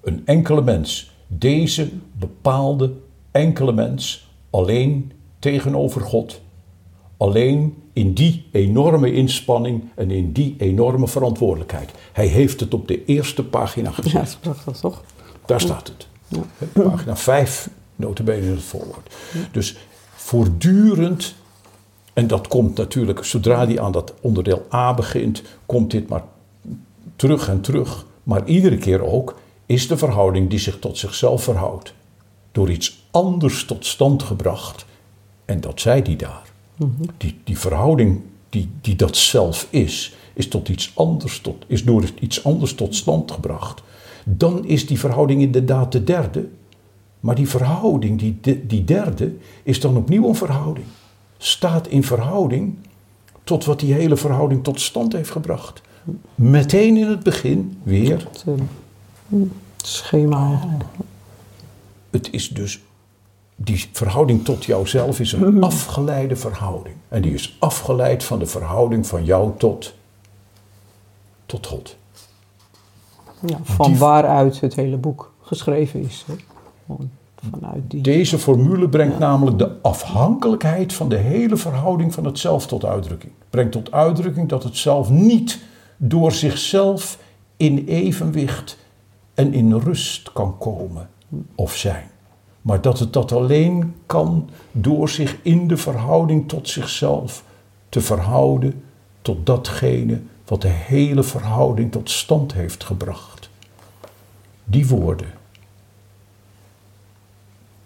Een 0.03 0.23
enkele 0.25 0.63
mens, 0.63 1.11
deze 1.27 1.89
bepaalde 2.13 2.93
enkele 3.31 3.73
mens, 3.73 4.31
alleen 4.51 5.13
tegenover 5.39 6.01
God. 6.01 6.41
Alleen 7.17 7.75
in 7.93 8.13
die 8.13 8.49
enorme 8.53 9.13
inspanning 9.13 9.83
en 9.95 10.11
in 10.11 10.33
die 10.33 10.55
enorme 10.59 11.09
verantwoordelijkheid. 11.09 11.91
Hij 12.13 12.27
heeft 12.27 12.61
het 12.61 12.75
op 12.75 12.89
de 12.89 13.05
eerste 13.05 13.45
pagina 13.45 13.91
gezet. 13.91 14.13
ja, 14.13 14.19
dat 14.19 14.29
is 14.29 14.37
prachtig 14.37 14.77
toch? 14.77 15.03
Daar 15.47 15.61
staat 15.61 15.89
het. 15.89 16.09
Hè, 16.59 16.67
Pagina 16.67 17.17
5, 17.17 17.71
notabene 17.97 18.47
in 18.47 18.53
het 18.53 18.63
voorwoord. 18.63 19.15
Dus 19.53 19.77
voortdurend, 20.15 21.35
en 22.13 22.27
dat 22.27 22.49
komt 22.49 22.77
natuurlijk, 22.77 23.25
zodra 23.25 23.67
hij 23.67 23.81
aan 23.81 23.93
dat 23.93 24.15
onderdeel 24.21 24.67
A 24.73 24.95
begint, 24.95 25.43
komt 25.67 25.91
dit 25.91 26.09
maar 26.09 26.23
terug 27.21 27.49
en 27.49 27.61
terug. 27.61 28.07
Maar 28.23 28.47
iedere 28.47 28.77
keer 28.77 29.05
ook 29.05 29.39
is 29.67 29.89
de 29.89 29.97
verhouding 29.97 30.51
die 30.51 30.59
zich 30.59 30.79
tot 30.79 30.99
zichzelf 30.99 31.43
verhoudt. 31.43 31.95
Door 32.53 32.71
iets 32.71 33.07
anders 33.11 33.65
tot 33.65 33.87
stand 33.87 34.23
gebracht. 34.23 34.87
En 35.45 35.61
dat 35.61 35.81
zei 35.81 36.03
hij 36.03 36.17
daar. 36.17 36.43
Die, 37.17 37.41
die 37.45 37.59
verhouding 37.59 38.21
die, 38.49 38.69
die 38.81 38.97
dat 38.97 39.17
zelf 39.17 39.67
is, 39.71 40.15
is, 40.33 40.49
tot 40.49 40.69
iets 40.69 40.93
anders 40.95 41.41
tot, 41.41 41.65
is 41.67 41.85
door 41.85 42.05
iets 42.21 42.45
anders 42.45 42.75
tot 42.75 42.95
stand 42.95 43.33
gebracht. 43.33 43.83
Dan 44.25 44.65
is 44.65 44.87
die 44.87 44.99
verhouding 44.99 45.43
inderdaad 45.43 45.93
de 45.93 46.05
derde. 46.05 46.49
Maar 47.21 47.35
die 47.35 47.49
verhouding, 47.49 48.19
die, 48.19 48.39
de- 48.41 48.67
die 48.67 48.85
derde, 48.85 49.35
is 49.63 49.81
dan 49.81 49.97
opnieuw 49.97 50.29
een 50.29 50.35
verhouding. 50.35 50.87
Staat 51.39 51.87
in 51.87 52.05
verhouding 52.05 52.77
tot 53.45 53.65
wat 53.65 53.81
die 53.81 53.93
hele 53.93 54.17
verhouding 54.17 54.65
tot 54.65 54.81
stand 54.81 55.13
heeft 55.13 55.31
gebracht. 55.31 55.83
Meteen 56.35 56.97
in 56.97 57.07
het 57.07 57.23
begin 57.23 57.79
weer. 57.83 58.19
Het, 58.19 58.45
eh, 58.47 59.39
schema. 59.77 60.61
Het 62.11 62.29
is 62.33 62.49
dus 62.49 62.81
die 63.57 63.89
verhouding 63.93 64.45
tot 64.45 64.65
jouzelf 64.65 65.21
is 65.21 65.33
een 65.33 65.63
afgeleide 65.63 66.37
verhouding. 66.37 66.97
En 67.09 67.23
die 67.23 67.33
is 67.35 67.57
afgeleid 67.59 68.25
van 68.25 68.39
de 68.39 68.47
verhouding 68.47 69.07
van 69.07 69.25
jou 69.25 69.51
tot, 69.59 69.95
tot 71.47 71.67
God. 71.67 71.97
Ja, 73.47 73.59
van 73.63 73.91
Die- 73.91 73.99
waaruit 73.99 74.61
het 74.61 74.75
hele 74.75 74.97
boek 74.97 75.33
geschreven 75.43 76.03
is. 76.03 76.25
Hè? 76.27 76.35
Vanuit 77.51 77.83
die. 77.91 78.01
Deze 78.01 78.39
formule 78.39 78.89
brengt 78.89 79.19
namelijk 79.19 79.59
de 79.59 79.71
afhankelijkheid 79.83 80.93
van 80.93 81.09
de 81.09 81.17
hele 81.17 81.57
verhouding 81.57 82.15
van 82.15 82.25
het 82.25 82.39
zelf 82.39 82.67
tot 82.67 82.85
uitdrukking. 82.85 83.33
Brengt 83.51 83.73
tot 83.73 83.93
uitdrukking 83.93 84.49
dat 84.49 84.63
het 84.63 84.77
zelf 84.77 85.11
niet 85.11 85.59
door 86.03 86.33
zichzelf 86.33 87.19
in 87.57 87.85
evenwicht 87.87 88.79
en 89.35 89.53
in 89.55 89.73
rust 89.75 90.33
kan 90.33 90.59
komen 90.59 91.11
of 91.55 91.77
zijn. 91.77 92.11
Maar 92.63 92.81
dat 92.81 92.99
het 92.99 93.13
dat 93.13 93.33
alleen 93.33 93.95
kan 94.07 94.51
door 94.73 95.09
zich 95.09 95.37
in 95.43 95.69
de 95.69 95.77
verhouding 95.77 96.49
tot 96.49 96.69
zichzelf 96.69 97.45
te 97.89 98.01
verhouden 98.01 98.85
tot 99.23 99.47
datgene 99.47 100.21
wat 100.45 100.63
de 100.63 100.69
hele 100.69 101.23
verhouding 101.23 101.93
tot 101.93 102.11
stand 102.11 102.53
heeft 102.53 102.85
gebracht. 102.85 103.51
Die 104.65 104.87
woorden 104.89 105.33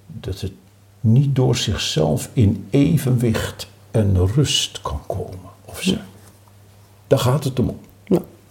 dat 0.07 0.41
het 0.41 0.53
niet 1.01 1.37
door 1.37 1.57
zichzelf 1.57 2.31
in 2.33 2.67
evenwicht 2.71 3.69
en 3.91 4.27
rust 4.27 4.81
kan 4.83 5.01
komen 5.07 5.51
of 5.65 5.83
zijn. 5.83 6.05
Daar 7.07 7.19
gaat 7.19 7.45
het 7.45 7.59
om. 7.59 7.79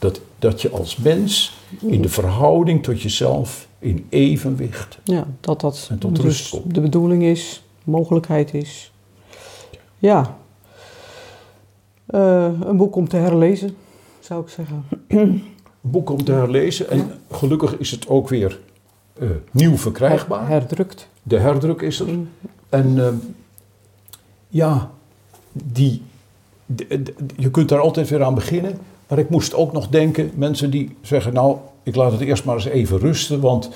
Dat, 0.04 0.22
dat 0.40 0.62
je 0.62 0.70
als 0.70 0.98
mens 0.98 1.54
in 1.86 2.02
de 2.02 2.10
verhouding 2.10 2.84
tot 2.84 3.02
jezelf 3.02 3.68
in 3.80 4.06
evenwicht. 4.10 4.98
Ja, 5.04 5.28
dat 5.40 5.62
dat 5.62 5.88
En 5.92 5.98
tot 6.00 6.16
dus 6.16 6.24
rust 6.26 6.50
komt. 6.50 6.76
de 6.76 6.82
bedoeling 6.82 7.24
is, 7.24 7.64
mogelijkheid 7.84 8.54
is. 8.54 8.92
Ja. 9.98 10.38
Eh, 12.06 12.50
een 12.62 12.78
boek 12.78 12.96
om 12.96 13.08
te 13.08 13.18
herlezen, 13.18 13.76
zou 14.20 14.42
ik 14.44 14.50
zeggen. 14.50 14.84
Een 15.08 15.44
boek 15.82 16.10
om 16.10 16.24
te 16.24 16.32
herlezen 16.32 16.90
en 16.90 17.12
gelukkig 17.32 17.78
is 17.78 17.92
het 17.92 18.08
ook 18.08 18.30
weer 18.30 18.60
eh, 19.20 19.30
nieuw 19.52 19.78
verkrijgbaar. 19.78 20.42
Her- 20.42 20.50
herdrukt. 20.50 21.08
De 21.24 21.40
herdruk 21.40 21.82
is 21.82 22.00
er. 22.00 22.08
En 22.70 23.00
ehm, 23.06 23.16
ja, 24.48 24.92
die, 25.52 26.02
de- 26.66 27.04
de- 27.04 27.14
je 27.38 27.52
kunt 27.52 27.70
daar 27.70 27.80
altijd 27.80 28.10
weer 28.10 28.24
aan 28.24 28.36
beginnen. 28.36 28.78
Maar 29.14 29.22
ik 29.22 29.30
moest 29.30 29.54
ook 29.54 29.72
nog 29.72 29.88
denken, 29.88 30.32
mensen 30.36 30.70
die 30.70 30.96
zeggen, 31.02 31.34
nou, 31.34 31.58
ik 31.84 31.96
laat 31.96 32.12
het 32.12 32.22
eerst 32.22 32.46
maar 32.46 32.56
eens 32.56 32.66
even 32.66 33.00
rusten, 33.00 33.40
want 33.40 33.70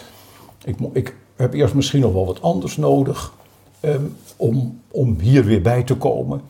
ik, 0.66 0.76
ik 0.94 1.16
heb 1.36 1.54
eerst 1.54 1.74
misschien 1.74 2.02
nog 2.02 2.14
wel 2.14 2.26
wat 2.26 2.42
anders 2.42 2.78
nodig 2.78 3.34
ehm, 3.80 4.02
om, 4.36 4.80
om 4.92 5.20
hier 5.20 5.46
weer 5.46 5.62
bij 5.62 5.84
te 5.84 5.96
komen. 5.96 6.42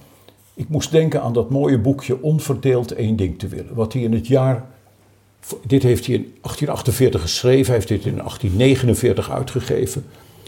Ik 0.54 0.70
moest 0.70 0.92
denken 0.92 1.22
aan 1.22 1.34
dat 1.34 1.50
mooie 1.50 1.78
boekje 1.78 2.22
Onverdeeld 2.22 2.92
één 2.92 3.16
ding 3.16 3.40
te 3.40 3.48
willen, 3.48 3.76
wat 3.76 3.94
hij 3.94 4.02
in 4.02 4.14
het 4.14 4.28
jaar 4.28 4.66
dit 5.66 5.84
heeft 5.84 6.06
hij 6.06 6.16
in 6.16 6.22
1848 6.22 7.22
geschreven, 7.22 7.66
hij 7.66 7.76
heeft 7.76 7.88
dit 7.88 8.06
in 8.06 8.18
1849 8.18 9.32
uitgegeven. 9.32 10.06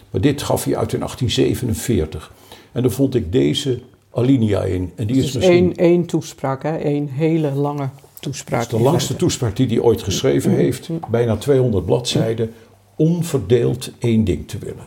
Maar 0.10 0.22
dit 0.22 0.42
gaf 0.42 0.64
hij 0.64 0.78
uit 0.78 0.94
in 0.94 1.00
1847. 1.00 2.32
En 2.72 2.82
dan 2.82 2.92
vond 2.92 3.16
ik 3.16 3.32
deze 3.32 3.82
alinea 4.12 4.64
in. 4.64 4.92
En 4.96 5.08
die 5.08 5.16
is 5.16 5.24
misschien 5.24 5.52
één, 5.52 5.76
één 5.76 6.06
toespraak, 6.06 6.64
hè? 6.64 6.78
één 6.78 7.08
hele 7.08 7.52
lange 7.52 7.90
toespraak. 8.20 8.62
dat 8.62 8.72
is 8.72 8.78
de 8.78 8.84
langste 8.84 9.16
toespraak 9.16 9.56
die 9.56 9.68
hij 9.68 9.80
ooit 9.80 10.04
geschreven 10.04 10.52
heeft. 10.52 10.90
Bijna 11.10 11.38
200 11.38 11.86
bladzijden. 11.86 12.54
Onverdeeld 12.96 13.92
één 14.00 14.24
ding 14.24 14.48
te 14.48 14.58
willen. 14.58 14.86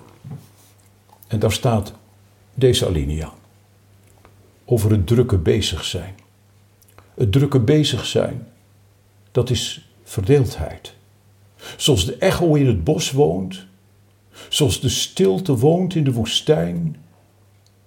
En 1.27 1.39
daar 1.39 1.53
staat 1.53 1.93
deze 2.55 2.87
alinea. 2.87 3.33
Over 4.65 4.91
het 4.91 5.07
drukke 5.07 5.39
bezig 5.39 5.85
zijn. 5.85 6.15
Het 7.15 7.33
drukke 7.33 7.61
bezig 7.61 8.07
zijn, 8.07 8.47
dat 9.33 9.51
is 9.51 9.89
verdeeldheid. 10.03 10.95
Zoals 11.77 12.05
de 12.05 12.17
echo 12.17 12.55
in 12.55 12.67
het 12.67 12.85
bos 12.85 13.11
woont, 13.11 13.67
zoals 14.49 14.81
de 14.81 14.89
stilte 14.89 15.57
woont 15.57 15.95
in 15.95 16.05
de 16.05 16.13
woestijn, 16.13 16.97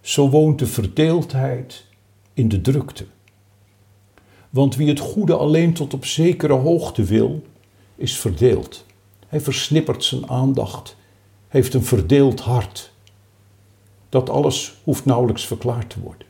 zo 0.02 0.30
woont 0.30 0.60
de 0.60 0.68
verdeeldheid 0.68 1.86
in 2.34 2.50
de 2.50 2.62
drukte. 2.62 3.06
Want 4.56 4.76
wie 4.76 4.88
het 4.88 5.00
goede 5.00 5.36
alleen 5.36 5.74
tot 5.74 5.94
op 5.94 6.06
zekere 6.06 6.54
hoogte 6.54 7.04
wil, 7.04 7.44
is 7.96 8.18
verdeeld. 8.18 8.86
Hij 9.28 9.42
versnippert 9.42 10.04
zijn 10.04 10.30
aandacht, 10.30 10.96
heeft 11.48 11.74
een 11.74 11.84
verdeeld 11.84 12.40
hart. 12.40 12.92
Dat 14.10 14.30
alles 14.30 14.76
hoeft 14.84 15.06
nauwelijks 15.06 15.46
verklaard 15.46 15.90
te 15.90 16.00
worden. 16.00 16.28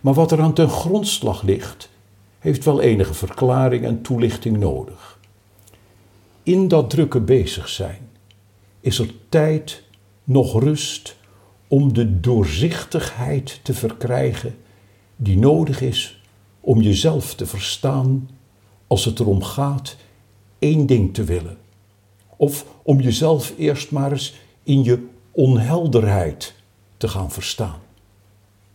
Maar 0.00 0.14
wat 0.14 0.32
er 0.32 0.40
aan 0.40 0.52
ten 0.52 0.68
grondslag 0.68 1.42
ligt, 1.42 1.90
heeft 2.38 2.64
wel 2.64 2.80
enige 2.80 3.14
verklaring 3.14 3.84
en 3.84 4.02
toelichting 4.02 4.58
nodig. 4.58 5.18
In 6.42 6.68
dat 6.68 6.90
drukke 6.90 7.20
bezig 7.20 7.68
zijn 7.68 8.08
is 8.80 8.98
er 8.98 9.10
tijd 9.28 9.82
nog 10.24 10.60
rust 10.60 11.16
om 11.68 11.92
de 11.92 12.20
doorzichtigheid 12.20 13.60
te 13.62 13.74
verkrijgen 13.74 14.56
die 15.16 15.38
nodig 15.38 15.80
is 15.80 16.19
om 16.60 16.80
jezelf 16.80 17.34
te 17.34 17.46
verstaan 17.46 18.28
als 18.86 19.04
het 19.04 19.20
erom 19.20 19.42
gaat 19.42 19.96
één 20.58 20.86
ding 20.86 21.14
te 21.14 21.24
willen. 21.24 21.58
Of 22.36 22.66
om 22.82 23.00
jezelf 23.00 23.52
eerst 23.58 23.90
maar 23.90 24.12
eens 24.12 24.34
in 24.62 24.84
je 24.84 25.06
onhelderheid 25.30 26.54
te 26.96 27.08
gaan 27.08 27.30
verstaan. 27.30 27.78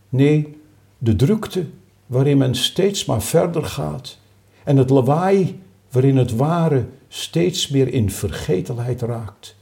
Nee, 0.08 0.56
de 0.98 1.16
drukte 1.16 1.66
waarin 2.06 2.38
men 2.38 2.54
steeds 2.54 3.04
maar 3.04 3.22
verder 3.22 3.64
gaat 3.64 4.18
en 4.64 4.76
het 4.76 4.90
lawaai 4.90 5.60
waarin 5.90 6.16
het 6.16 6.36
ware 6.36 6.86
steeds 7.08 7.68
meer 7.68 7.88
in 7.88 8.10
vergetelheid 8.10 9.00
raakt. 9.00 9.56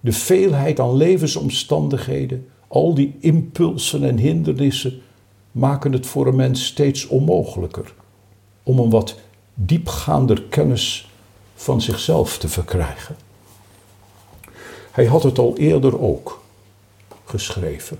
De 0.00 0.12
veelheid 0.12 0.80
aan 0.80 0.96
levensomstandigheden, 0.96 2.46
al 2.68 2.94
die 2.94 3.16
impulsen 3.20 4.04
en 4.04 4.18
hindernissen 4.18 5.00
maken 5.52 5.92
het 5.92 6.06
voor 6.06 6.26
een 6.26 6.36
mens 6.36 6.66
steeds 6.66 7.06
onmogelijker 7.06 7.94
om 8.62 8.78
een 8.78 8.90
wat 8.90 9.14
diepgaander 9.54 10.42
kennis 10.42 11.10
van 11.54 11.80
zichzelf 11.80 12.38
te 12.38 12.48
verkrijgen. 12.48 13.16
Hij 14.90 15.06
had 15.06 15.22
het 15.22 15.38
al 15.38 15.56
eerder 15.56 16.00
ook 16.00 16.42
geschreven. 17.24 17.98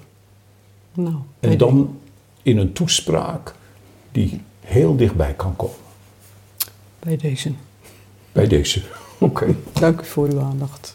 Nou, 0.95 1.15
En 1.41 1.59
dan 1.59 1.99
in 2.43 2.59
een 2.59 2.73
toespraak 2.73 3.55
die 4.13 4.41
heel 4.61 4.97
dichtbij 4.97 5.35
kan 5.35 5.57
komen. 5.57 5.77
bij 6.99 7.17
deze. 7.17 7.53
Bij 8.33 8.47
deze. 8.47 8.83
Oké. 9.19 9.57
Dank 9.73 10.01
u 10.01 10.05
voor 10.05 10.29
uw 10.29 10.41
aandacht. 10.41 10.95